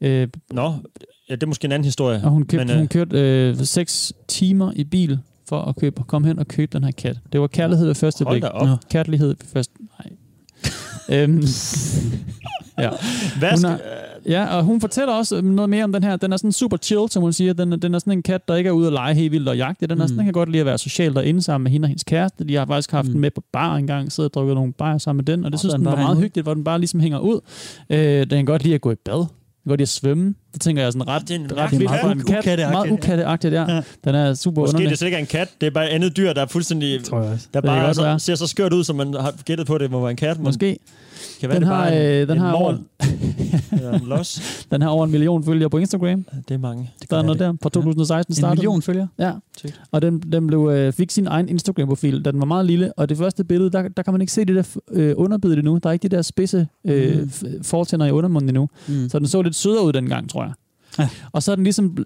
[0.00, 0.72] Øh, Nå,
[1.30, 2.20] ja, det er måske en anden historie.
[2.24, 5.18] og hun, købte, Men, øh, hun kørte øh, seks timer i bil
[5.48, 7.18] for at købe, komme hen og købe den her kat.
[7.32, 8.42] Det var kærlighed ved første Hold blik.
[8.42, 8.66] da op.
[8.66, 8.76] Nå.
[8.90, 9.74] Kærlighed ved første...
[9.98, 10.12] Nej.
[11.22, 11.42] øhm,
[12.78, 12.90] ja.
[13.38, 13.78] Hvad Hun er-
[14.28, 16.16] Ja, og hun fortæller også noget mere om den her.
[16.16, 17.52] Den er sådan super chill, som hun siger.
[17.52, 19.48] Den, er- den er sådan en kat, der ikke er ude at lege helt vildt
[19.48, 19.86] og jagte.
[19.86, 20.08] Den, er, Mm.
[20.08, 22.44] sådan, den kan godt lide at være social derinde sammen med hende og hendes kæreste.
[22.44, 23.12] De har faktisk haft Mm.
[23.12, 25.54] den med på bar engang, siddet og drukket nogle bajer sammen med den, og det
[25.54, 27.40] Og synes den den var meget hyggeligt, hvor den bare ligesom hænger ud.
[27.90, 29.18] Øh, den kan godt lide at gå i bad.
[29.18, 30.34] Den kan godt lide at svømme.
[30.56, 32.00] Det tænker jeg er sådan ret, Det er en ret kat.
[32.02, 32.28] for en kat.
[32.38, 32.92] Ukatteagtigt, Meget ja.
[32.92, 33.74] ukatteagtigt, ja.
[33.74, 33.80] Ja.
[34.04, 34.86] Den er super måske underlig.
[34.88, 35.48] det er slet ikke en kat.
[35.60, 37.04] Det er bare et andet dyr, der er fuldstændig...
[37.04, 37.46] Tror jeg også.
[37.54, 38.18] Der bare godt så, være.
[38.20, 40.40] ser så skørt ud, som man har gættet på, det må være en kat.
[40.40, 40.78] Måske.
[41.40, 42.72] Kan være, Den det har, bare en, øh, den en har over,
[44.02, 44.40] en los.
[44.70, 46.24] den har over en million følgere på Instagram.
[46.48, 46.90] Det er mange.
[47.10, 48.56] Der er noget der fra 2016 En startede.
[48.56, 48.58] den.
[48.62, 49.06] million følger.
[49.18, 49.80] Ja, Sygt.
[49.92, 53.08] og den, den blev, øh, fik sin egen Instagram-profil, da den var meget lille, og
[53.08, 55.78] det første billede, der, der kan man ikke se det der øh, underbid endnu.
[55.82, 57.30] Der er ikke de der spidse øh, Mm.
[57.62, 58.68] fortænder i undermunden endnu.
[58.88, 59.08] Mm.
[59.08, 60.45] Så den så lidt sødere ud dengang, tror jeg.
[60.98, 61.08] Ja.
[61.32, 61.96] Og så er den ligesom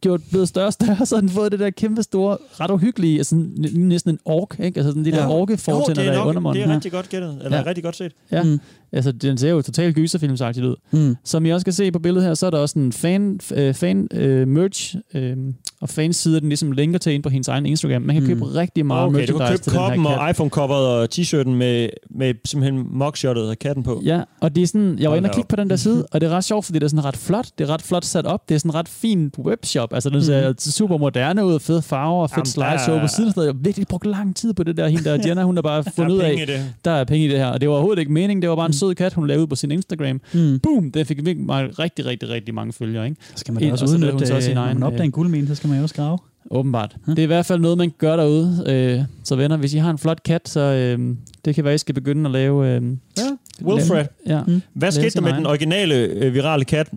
[0.00, 3.18] gjort, blevet større og større, så har den fået det der kæmpe store, ret uhyggelige,
[3.18, 4.78] altså sådan, næsten en ork, ikke?
[4.78, 5.28] Altså sådan de der Ja.
[5.30, 6.62] orke Jo, fortænder det er, der i undermunden.
[6.62, 7.38] det er rigtig godt gættet.
[7.44, 7.64] Eller Ja.
[7.66, 8.12] rigtig godt set.
[8.32, 8.42] Ja.
[8.42, 8.60] Mm.
[8.92, 10.76] Altså, den ser jo totalt gyserfilmsagtigt ud.
[10.90, 11.16] Mm.
[11.24, 13.74] Som I også kan se på billedet her, så er der også en fan, øh,
[13.74, 15.36] fan øh, merch øh,
[15.80, 18.02] og fans den ligesom linker til ind på hendes egen Instagram.
[18.02, 18.28] Man kan Mm.
[18.28, 20.18] købe rigtig meget Okay, du kan merchandise købe til den koppen her kat.
[20.18, 24.02] og iPhone-coveret og t-shirten med, med simpelthen mugshottet af katten på.
[24.04, 26.20] Ja, og det er sådan, jeg var inde og kigge på den der side, og
[26.20, 27.46] det er ret sjovt, fordi det er sådan ret flot.
[27.58, 28.48] Det er ret flot sat op.
[28.48, 29.92] Det er sådan ret fin webshop.
[29.94, 33.08] Altså, den ser super moderne ud, fede farver og fedt Jamen, slideshow der er- på
[33.16, 33.32] siden.
[33.36, 34.88] Jeg har virkelig brugt lang tid på det der.
[34.88, 36.48] Hende der, Jenna, hun har bare fundet ud af,
[36.84, 37.46] der er penge i det her.
[37.46, 38.42] Og det var overhovedet ikke meningen.
[38.42, 40.20] Det var bare en sød kat, hun lavede ud på sin Instagram.
[40.34, 40.60] Mm.
[40.62, 40.90] Boom!
[40.92, 41.48] Det fik virkelig
[41.78, 43.16] rigtig, rigtig, rigtig mange følgere, ikke?
[43.22, 45.02] Så skal man En- da også og så udnytte, hun så sin egen, man opdager
[45.02, 46.18] øh, en guldmine, så skal man jo også grave.
[46.50, 46.96] Åbenbart.
[47.06, 48.64] Det er i hvert fald noget, man gør derude.
[48.66, 51.78] Øh, så venner, hvis I har en flot kat, så øh, det kan være, I
[51.78, 52.68] skal begynde at lave...
[52.68, 52.82] Øh,
[53.18, 53.22] Ja.
[53.62, 54.04] Wilfred.
[54.26, 54.42] ja.
[54.46, 54.62] Mm.
[54.74, 55.38] Hvad skete der med egen.
[55.38, 56.90] den originale øh, virale kat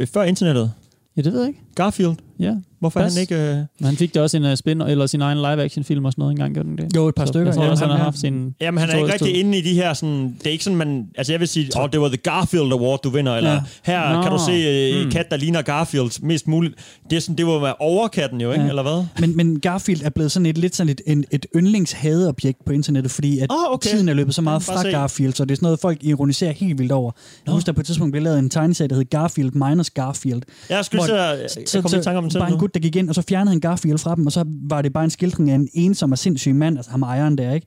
[0.00, 0.72] øh, før internettet?
[1.16, 1.60] ja, det ved jeg ikke.
[1.74, 2.14] Garfield.
[2.38, 2.54] Ja.
[2.80, 3.14] Hvorfor Pas.
[3.14, 3.34] han ikke...
[3.34, 3.56] Øh...
[3.56, 6.20] Men han fik da også en uh, spin eller sin egen live-action film og sådan
[6.22, 6.96] noget engang, gjorde den det?
[6.96, 7.46] Jo, et par Så stykker.
[7.46, 8.54] Jeg tror ja, også, han ham har haft sin...
[8.60, 10.34] Jamen, han er ikke rigtig inde i de her sådan...
[10.38, 11.06] Det er ikke sådan, man...
[11.18, 13.60] Altså, jeg vil sige, åh, oh, det var The Garfield Award, du vinder, eller Ja.
[13.82, 14.22] her Nå.
[14.22, 15.10] kan du se øh, en Mm.
[15.10, 16.74] kat, der ligner Garfield mest muligt.
[17.10, 18.62] Det, er sådan, det var med overkatten jo, ikke?
[18.64, 18.68] Ja.
[18.68, 19.04] Eller hvad?
[19.20, 23.10] Men, men Garfield er blevet sådan et lidt sådan et, en, et yndlingshadeobjekt på internettet,
[23.12, 23.90] fordi at Ah, okay.
[23.90, 24.90] tiden er løbet så meget fra se.
[24.90, 27.12] Garfield, så det er sådan noget, folk ironiserer helt vildt over.
[27.46, 30.42] Jeg husker, der på et tidspunkt blev lavet en tegneserie, der hed Garfield minus Garfield.
[30.70, 31.74] Jeg skulle Hvor- til at...
[31.74, 33.98] Jeg kom i tanke om den gut, der gik ind, og så fjernede han Garfield
[33.98, 36.76] fra dem, og så var det bare en skildring af en ensom og sindssyg mand,
[36.76, 37.66] altså ham ejeren der, ikke?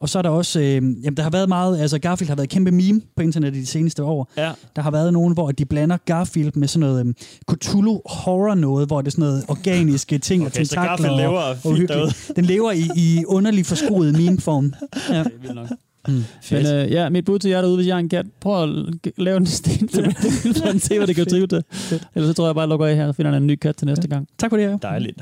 [0.00, 2.44] Og så er der også, øh, jamen der har været meget, altså Garfield har været
[2.46, 4.32] et kæmpe meme på internettet de seneste år.
[4.36, 4.52] Ja.
[4.76, 7.14] Der har været nogen, hvor de blander Garfield med sådan noget um,
[7.62, 10.88] Cthulhu horror noget, hvor det er sådan noget organiske ting og Okay, så tentakler.
[10.88, 12.12] Garfield og- lever og derude.
[12.36, 14.72] Den lever i, i underlig forskruet meme-form.
[15.10, 15.18] Ja.
[15.18, 15.68] Det er vildt nok.
[16.08, 16.24] Mm.
[16.50, 18.68] Men øh, ja, mit bud til jer derude, hvis jeg har en kat, prøv at
[19.16, 20.16] lave en sten til
[20.56, 21.64] for at se, hvad det kan drive til.
[22.14, 23.76] Ellers så tror jeg bare, at jeg lukker af her og finder en ny kat
[23.76, 24.28] til næste gang.
[24.38, 24.76] Tak for det, ja.
[24.82, 25.18] Dejligt.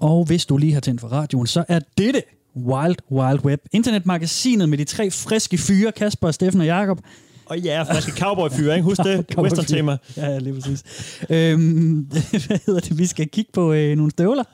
[0.00, 2.22] Og hvis du lige har tændt for radioen, så er dette
[2.56, 3.60] Wild Wild Web.
[3.72, 7.00] Internetmagasinet med de tre friske fyre, Kasper, Steffen og Jakob.
[7.46, 8.84] Og ja, friske cowboy-fyre, ikke?
[8.84, 9.24] Husk det.
[9.38, 9.96] Western-tema.
[10.16, 10.84] Ja, ja, lige præcis.
[11.30, 11.96] øhm,
[12.46, 12.98] hvad hedder det?
[12.98, 14.44] Vi skal kigge på øh, nogle støvler,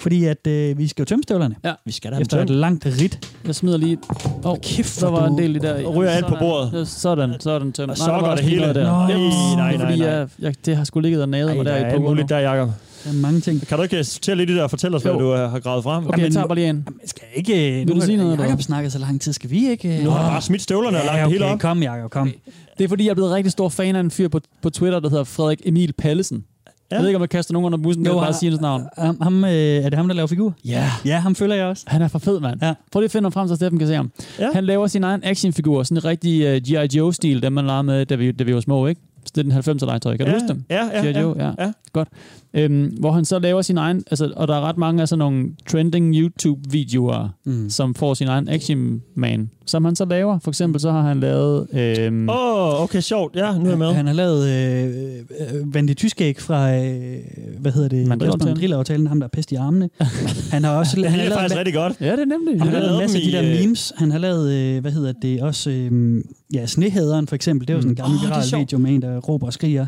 [0.00, 2.86] fordi at øh, vi skal jo tømme støvlerne Vi skal da have efter et langt
[2.86, 3.32] ridt.
[3.46, 3.98] Jeg smider lige...
[4.44, 5.86] Åh, oh, Kæft, der var en del i der.
[5.86, 6.38] Og ryger alt på Sådan.
[6.46, 6.72] bordet.
[6.72, 7.90] Ja, Sådan, så er den tømt.
[7.90, 8.60] Og så der går det hele.
[8.60, 8.84] noget Der.
[8.84, 9.16] Nej,
[9.56, 10.02] nej, nej, fordi.
[10.02, 12.02] Jeg, jeg, det har sgu ligget og naget mig der der i er på alt
[12.02, 12.70] muligt der, Jacob.
[13.04, 13.66] Der er mange ting.
[13.66, 15.10] Kan du ikke sortere lidt i det og fortælle os, Jo.
[15.10, 16.06] hvad du øh, har gravet frem?
[16.06, 16.82] Okay, jeg tager bare lige en.
[16.86, 17.84] Jamen, skal jeg ikke...
[17.84, 19.32] du nu sige noget, Jeg eller har snakket så lang tid.
[19.32, 20.00] Skal vi ikke...
[20.04, 21.60] Nu har du bare smidt støvlerne og lagt ja, det hele okay, op.
[21.60, 22.32] kom, Jacob, kom.
[22.78, 25.00] Det er fordi, jeg er blevet rigtig stor fan af en fyr på, på Twitter,
[25.00, 26.44] der hedder Frederik Emil Pallesen.
[26.90, 26.96] Ja.
[26.96, 28.82] Jeg ved ikke, om jeg kaster nogen under bussen, jo, Jo, bare sige hans navn.
[28.98, 30.54] Ham, ham, øh, er det ham, der laver figur?
[30.64, 30.90] Ja.
[31.04, 31.84] Ja, ham følger jeg også.
[31.86, 32.62] Han er for fed, mand.
[32.62, 32.74] Ja.
[32.92, 34.10] Prøv lige at finde ham frem, så Steffen kan se ham.
[34.38, 34.48] Ja.
[34.54, 36.96] Han laver sin egen actionfigur, sådan en rigtig uh, G.I.
[36.96, 39.00] Joe-stil, dem man legede med, da vi, da vi var små, ikke?
[39.24, 40.16] Så det er den 90'er legetøj.
[40.16, 40.64] Kan du ja, huske dem?
[40.70, 41.06] Ja, ja, G.I.
[41.12, 41.20] ja.
[41.20, 41.64] Joe, ja.
[41.64, 41.72] ja.
[41.92, 42.08] Godt.
[42.54, 45.18] Øhm, hvor han så laver sin egen, altså, og der er ret mange af sådan
[45.18, 47.70] nogle trending YouTube-videoer, mm.
[47.70, 50.38] som får sin egen action man, som han så laver.
[50.38, 51.66] For eksempel så har han lavet...
[51.72, 53.36] Øhm, Åh, oh, okay, sjovt.
[53.36, 53.92] Ja, nu er jeg med.
[53.92, 57.18] Han har lavet øh, Vandy Tyskæg fra, øh,
[57.58, 58.06] hvad hedder det?
[58.06, 59.06] Mandrillaftalen.
[59.06, 59.88] Ham der er pest i armene.
[60.52, 61.96] Han har også han har er lavet, faktisk rigtig godt.
[62.00, 62.60] ja, det er nemlig.
[62.60, 63.92] han har har lavet en masse af de der øh, memes.
[63.96, 66.20] Han har lavet, øh, hvad hedder det, også, øh,
[66.54, 67.68] ja, Snehæderen for eksempel.
[67.68, 69.46] Det er jo sådan en gammel Åh, det er viral video med en, der råber
[69.46, 69.86] og skriger.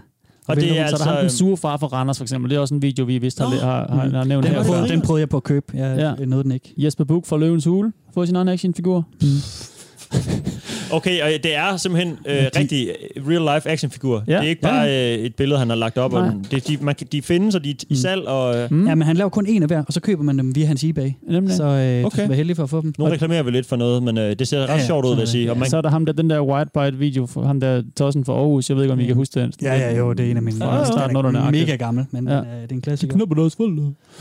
[0.48, 1.04] Og det er så er altså...
[1.04, 2.50] der ham, den sure far fra Randers, for eksempel.
[2.50, 4.86] Det er også en video, vi vist har, har, har, har nævnt Den, her.
[4.86, 5.66] den prøvede jeg på at købe.
[5.74, 6.24] Jeg Ja.
[6.24, 6.74] nåede den ikke.
[6.76, 9.04] Jesper Buch fra Løvens Hule får sin egen actionfigur.
[10.92, 14.24] Okay, og det er simpelthen øh, rigtig øh, real-life actionfigur.
[14.28, 14.32] Ja.
[14.32, 16.12] Det er ikke bare øh, et billede, han har lagt op.
[16.12, 16.30] Og Nej.
[16.30, 18.86] den- det, de, man, kan- de findes, og de er i salg, og øh, Mm.
[18.88, 20.84] Ja, men han laver kun en af hver, og så køber man dem via hans
[20.84, 21.08] eBay.
[21.28, 21.56] Nemlig.
[21.56, 22.02] Så øh, okay.
[22.04, 22.92] du skal være heldig for at få dem.
[22.98, 25.04] nu Og- reklamerer vi lidt for noget, men øh, det ser ret Ja, ja, sjovt
[25.06, 25.50] ud, vil jeg sige.
[25.50, 28.24] Og man, Så er der ham der, den der Whitebite video, for ham der Tossen
[28.24, 28.68] fra Aarhus.
[28.68, 29.52] Jeg ved ikke, om I kan huske den.
[29.62, 30.64] Ja, ja, jo, det er en af mine.
[30.64, 32.34] Ja, ja, den er mega gammel, men Ja.
[32.34, 32.40] ja.
[32.40, 33.16] øh, det er en klassiker.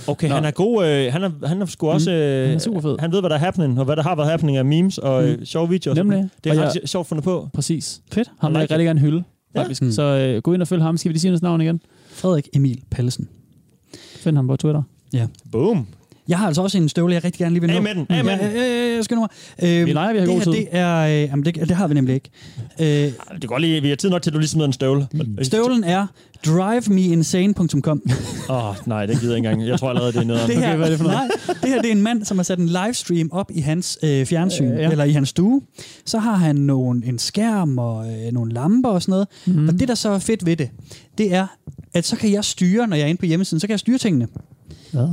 [0.07, 0.36] okay, Nå.
[0.36, 0.86] han er god.
[0.86, 2.11] Øh, han, er, han er sgu også...
[2.11, 2.95] Øh, Han er super fed.
[2.99, 5.28] Han ved, hvad der er happening, og hvad der har været happening af memes og
[5.28, 5.91] øh, sjove videoer.
[5.93, 5.97] og.
[6.05, 6.30] Nemlig.
[6.43, 7.49] Det er Ret jeg- sjovt fundet på.
[7.53, 8.01] Præcis.
[8.12, 8.32] Fedt.
[8.39, 9.24] Han vil jeg like rigtig gerne hylde,
[9.55, 9.59] Ja.
[9.62, 9.82] faktisk.
[9.82, 9.91] Mm.
[9.91, 10.97] Så øh, gå ind og følg ham.
[10.97, 11.82] Skal vi lige sige hans navn igen?
[12.09, 13.30] Frederik Emil Pallesen.
[14.16, 14.84] Find ham på Twitter.
[15.51, 15.88] Boom.
[16.28, 17.76] Jeg har altså også en støvle, jeg rigtig gerne lige vil nå.
[17.76, 18.55] Af med den, af med ja, den.
[18.55, 19.28] ja, ja, jeg skal nu.
[19.63, 20.51] Øh, Vi leger, vi har det god her, tid.
[20.51, 20.97] det er...
[20.97, 22.30] Øh, jamen, det, det har vi nemlig ikke.
[22.80, 23.11] Øh,
[23.41, 25.07] Det går lige, vi har tid nok til, at du lige smider en støvle.
[25.41, 26.07] støvlen er
[26.45, 28.01] drivemeinsane.com.
[28.49, 29.67] Åh, oh, nej, det gider jeg ikke engang.
[29.69, 30.47] Jeg tror allerede, det er noget.
[30.47, 31.19] Det her, Okay, hvad er det for noget?
[31.47, 33.97] Nej, det her det er en mand, som har sat en livestream op i hans
[34.03, 34.82] øh, fjernsyn, Øh, ja.
[34.82, 34.91] ja.
[34.91, 35.61] eller i hans stue.
[36.05, 39.28] Så har han nogle, en skærm og øh, nogle lamper og sådan noget.
[39.45, 39.67] Mm.
[39.67, 40.69] Og det, der så er fedt ved det,
[41.17, 41.47] det er,
[41.93, 43.97] at så kan jeg styre, når jeg er inde på hjemmesiden, så kan jeg styre
[43.97, 44.28] tingene.
[44.91, 45.07] Hvad?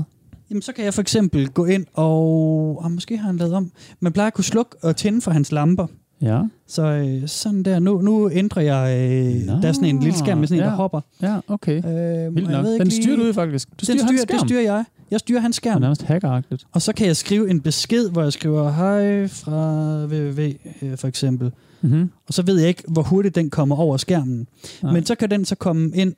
[0.51, 2.79] Jamen, så kan jeg for eksempel gå ind og...
[2.85, 3.71] og måske har han lavet om.
[4.01, 5.87] Man plejer at kunne slukke og tænde for hans lamper.
[6.23, 6.43] Ja.
[6.67, 7.79] Så øh, sådan der.
[7.79, 9.11] Nu, nu ændrer jeg...
[9.11, 10.71] Øh, Nå, der er sådan en lille skærm med sådan en, ja.
[10.71, 11.01] der hopper.
[11.23, 11.77] Ja, okay.
[11.77, 12.65] Øh, Vildt nok.
[12.65, 13.69] ved ikke Den styrer du faktisk.
[13.69, 14.39] Du Den styrer, hans styrer, skærm.
[14.39, 14.85] det styrer jeg.
[15.11, 15.81] Jeg styrer hans Det er skærm.
[15.81, 16.67] nærmest hackeragtigt.
[16.73, 20.41] Og så kan jeg skrive en besked, hvor jeg skriver hej fra www,
[20.83, 21.51] øh, for eksempel.
[21.81, 22.11] Mm-hmm.
[22.27, 24.47] Og så ved jeg ikke, hvor hurtigt den kommer over skærmen.
[24.83, 24.93] Nej.
[24.93, 26.13] Men så kan den så komme ind.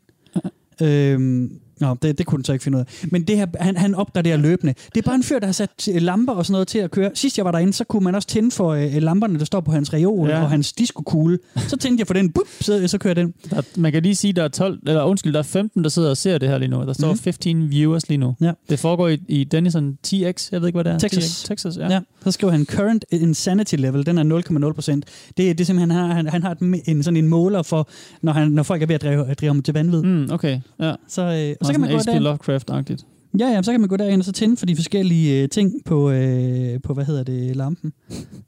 [0.82, 3.06] Øhm, Nå, det, det kunne den så ikke finde ud af.
[3.12, 4.74] Men det her, han, han opgraderer løbende.
[4.94, 6.90] Det er bare en fyr, der har sat øh, lamper og sådan noget til at
[6.90, 7.10] køre.
[7.14, 9.72] Sidst jeg var derinde, så kunne man også tænde for øh, lamperne, der står på
[9.72, 10.42] hans reol Ja.
[10.42, 11.38] og hans diskokugle.
[11.56, 13.34] Så tændte jeg for den, bup, så, så kører den.
[13.50, 16.10] Der, man kan lige sige, der er 12, eller undskyld, der er 15, der sidder
[16.10, 16.76] og ser det her lige nu.
[16.82, 17.18] Der står Mhm.
[17.18, 18.34] 15 viewers lige nu.
[18.40, 18.52] Ja.
[18.70, 20.98] Det foregår i, i Denison TX, jeg ved ikke, hvad det er.
[20.98, 21.24] Texas.
[21.42, 21.92] TX, Texas, ja.
[21.92, 22.00] Ja.
[22.24, 25.04] Så skriver han, current insanity level, den er 0,0 procent.
[25.36, 27.62] Det, er- det er simpelthen, han har, han, han har et, en, sådan en måler
[27.62, 27.88] for,
[28.22, 30.02] når, han, når folk er ved at drive, at drive ham til vanvid.
[30.02, 30.08] Mm.
[30.10, 30.92] Mm, okay, ja.
[31.08, 31.28] Så, øh,
[31.60, 32.06] og Og så kan man gå H.P.
[32.06, 32.24] derind.
[32.24, 33.06] Lovecraft-agtigt.
[33.38, 35.72] Ja, ja, så kan man gå derind og så tænde for de forskellige øh, ting
[35.84, 37.92] på, øh, på, hvad hedder det, lampen.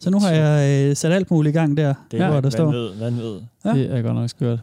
[0.01, 2.41] Så nu har jeg øh, sat alt muligt i gang der, Det ja, er hvor
[2.41, 2.65] der står.
[2.65, 3.41] vanvid, vanvid.
[3.65, 3.71] Ja.
[3.75, 3.79] Ja.
[3.83, 4.59] Det er godt nok skørt.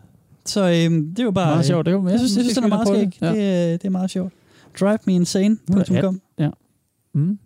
[0.45, 1.53] Så øh, det er jo bare...
[1.53, 1.85] Meget sjovt.
[1.85, 3.19] Det er, jo- Jeg synes, jeg synes det er meget skægt.
[3.19, 3.65] prøve Det, Ja.
[3.67, 4.33] øh, det er meget sjovt.
[4.79, 6.21] Drivemeinsane.com
[7.13, 7.39] Mm.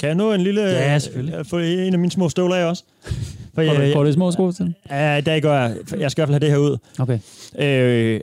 [0.00, 0.60] Kan jeg nå en lille...
[0.62, 1.34] Ja, selvfølgelig.
[1.38, 2.84] øh, Få en af mine små støvler af også?
[3.04, 3.12] For
[3.54, 4.74] Får du, jeg, får du små sko til?
[4.90, 5.76] ja, der gør jeg.
[5.98, 6.76] Jeg skal i hvert fald have det her ud.
[6.98, 7.18] Okay.
[7.58, 8.20] Øh,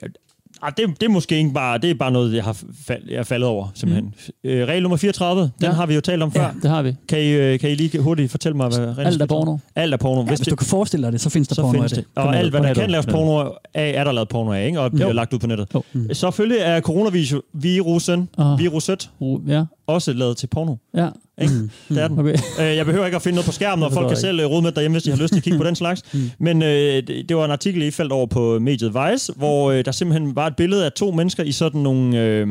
[0.66, 2.58] ah, det, det er måske ikke bare, det er bare noget, jeg har
[2.88, 4.14] fald, jeg er faldet over, simpelthen.
[4.44, 4.50] Mm.
[4.50, 5.72] Øh, regel nummer 34, den Ja.
[5.72, 6.42] har vi jo talt om før.
[6.42, 6.94] Ja, det har vi.
[7.10, 9.58] Kan, I, øh, kan I lige hurtigt fortælle mig, hvad regel Alt er porno.
[9.76, 10.22] Alt er porno.
[10.22, 12.08] Ja, hvis du kan forestille dig det, så findes der så porno findes af det.
[12.16, 12.24] det.
[12.24, 14.80] Og alt, hvad der kan laves porno af, er der lavet porno af, ikke?
[14.80, 15.14] og bliver Jo.
[15.14, 15.68] lagt ud på nettet.
[15.76, 15.84] Jo.
[15.94, 16.14] Mm.
[16.14, 18.60] Selvfølgelig er coronavirusen, Åh.
[18.60, 19.10] viruset,
[19.48, 20.76] ja, også lavet til porno.
[20.98, 21.10] ja.
[21.42, 21.54] Ikke?
[21.90, 22.20] Det er den.
[22.20, 22.34] Okay.
[22.60, 24.62] Øh, Jeg behøver ikke at finde noget på skærmen, og folk kan selv øh, rode
[24.62, 26.02] med derhjemme, hvis de har lyst til at kigge på den slags.
[26.40, 26.68] Men øh,
[27.08, 30.36] det, det var en artikel, I faldt over på mediet Vice, hvor øh, der simpelthen
[30.36, 32.48] var et billede af to mennesker i sådan nogle, øh,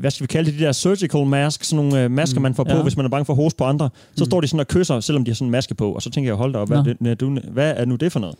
[0.00, 2.64] hvad skal vi kalde det, de der surgical masks, sådan nogle øh, masker, man får
[2.64, 2.82] på, Ja.
[2.82, 3.90] hvis man er bange for at hoste på andre.
[4.16, 5.92] Så står de sådan og kysser, selvom de har sådan en maske på.
[5.92, 8.20] Og så tænker jeg, hold da op, hvad, er det, hvad er nu det for
[8.20, 8.36] noget?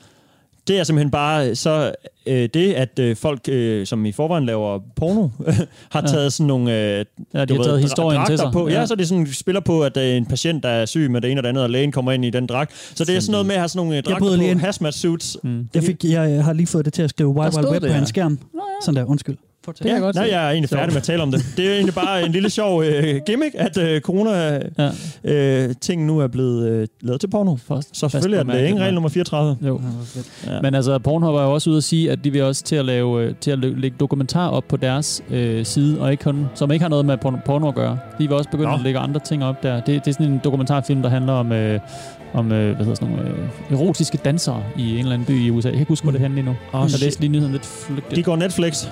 [0.68, 1.92] Det er simpelthen bare så
[2.26, 5.28] øh, det, at øh, folk, øh, som i forvejen laver porno,
[5.92, 6.06] har Ja.
[6.06, 7.04] taget sådan nogle øh,
[7.34, 8.50] Ja, de du har ved, taget historien til sig.
[8.52, 8.68] På.
[8.68, 8.80] Ja.
[8.80, 11.30] ja, så de sådan spiller på, at øh, en patient, der er syg med det
[11.30, 12.72] ene og det andet, og lægen kommer ind i den dragt.
[12.94, 15.36] Så det er sådan noget med at have sådan nogle øh, dragter på, hazmat suits.
[15.42, 15.68] Mm.
[15.74, 17.82] Jeg, fik, jeg, jeg har lige fået det til at skrive Wild Wild Web det,
[17.82, 17.92] på ja.
[17.92, 18.38] hans skærm.
[18.84, 19.36] Sådan der, undskyld.
[19.64, 19.82] Fortæl.
[19.82, 21.40] Det kan jeg godt Nej, jeg er egentlig færdig med at tale om det.
[21.56, 24.90] Det er egentlig bare en lille sjov øh, gimmick, at øh, corona-ting
[25.24, 27.56] øh, ting nu er blevet øh, lavet til porno.
[27.56, 29.56] Fast- Så selvfølgelig er det ikke regel nummer 34.
[29.66, 29.80] Jo.
[30.46, 30.60] Ja.
[30.62, 32.84] Men altså, Pornhub er jo også ude at sige, at de vil også til at
[32.84, 36.46] lave øh, til at læ- lægge dokumentar op på deres øh, side, og ikke kun,
[36.54, 37.98] som ikke har noget med porno, at gøre.
[38.18, 38.76] De vil også begynde Nå.
[38.76, 39.74] at lægge andre ting op der.
[39.80, 41.80] Det, det er sådan en dokumentarfilm, der handler om, øh,
[42.34, 45.50] om øh, hvad hedder sådan nogle, øh, erotiske dansere i en eller anden by i
[45.50, 45.68] USA.
[45.68, 46.78] Jeg kan ikke huske, hvor det handler lige nu.
[46.80, 48.16] Åh, jeg læste lige nyheden lidt flygtigt.
[48.16, 48.86] De går Netflix.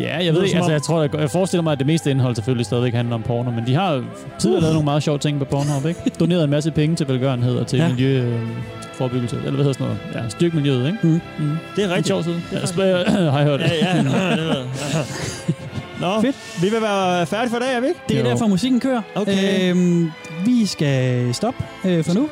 [0.00, 0.56] Ja, jeg ved ikke.
[0.56, 3.22] Altså, jeg tror, jeg, jeg forestiller mig, at det meste indhold selvfølgelig stadigvæk handler om
[3.22, 4.04] porno, men de har
[4.38, 6.00] tidligere lavet nogle meget sjove ting på Pornhub, ikke?
[6.20, 7.84] Doneret en masse penge til velgørenhed og til Ja.
[7.84, 7.90] ja.
[7.90, 10.24] miljøforebyggelse, eller hvad hedder sådan noget?
[10.24, 10.98] Ja, styrke miljøet, ikke?
[11.02, 11.20] Mm.
[11.38, 11.56] Mm.
[11.76, 12.06] Det er En rigtigt.
[12.06, 12.42] sjov side.
[12.52, 12.58] Ja,
[13.30, 13.60] har jeg hørt.
[13.60, 13.96] Ja, ja.
[13.96, 14.64] ja, det jeg.
[16.00, 16.36] Nå, Fedt.
[16.62, 18.00] vi vil være færdige for i dag, er vi ikke?
[18.08, 18.26] Det er Jo.
[18.30, 19.02] derfor, musikken kører.
[19.14, 19.70] Okay.
[19.70, 20.10] Øhm,
[20.46, 22.28] vi skal stoppe øh, for nu.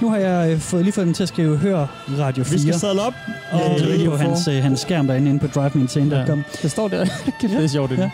[0.00, 1.86] Nu har jeg øh, fået, lige fået dem til at skrive Hør
[2.18, 2.52] Radio 4.
[2.52, 3.14] Vi skal sadle op.
[3.52, 6.44] og Og øh, på hans, øh, hans skærm derinde inde på drivemeinsane.com.
[6.62, 7.04] Det står der.
[7.40, 7.90] Det er sjovt.
[7.90, 7.98] Det.
[7.98, 8.02] Ja.
[8.02, 8.10] Ja.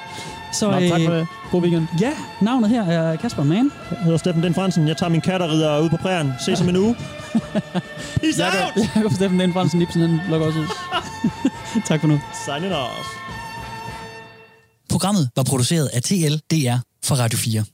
[0.53, 1.27] Så Nå, tak for øh, det.
[1.51, 1.87] God weekend.
[2.01, 2.11] ja,
[2.41, 3.73] navnet her er Kasper Mann.
[3.91, 4.89] Jeg hedder Steffen Den Fransen.
[4.89, 6.33] Jeg tager min kat og rider ud på prærien.
[6.45, 6.97] Ses om en uge.
[8.21, 8.55] Peace out!
[8.55, 10.67] Jakob, Jakob Steffen Den Fransen Ibsen, han lukker også ud.
[11.89, 12.21] Tak for nu.
[12.45, 13.09] Signing off.
[14.91, 17.65] Programmet var produceret af TLDR for Radio 4.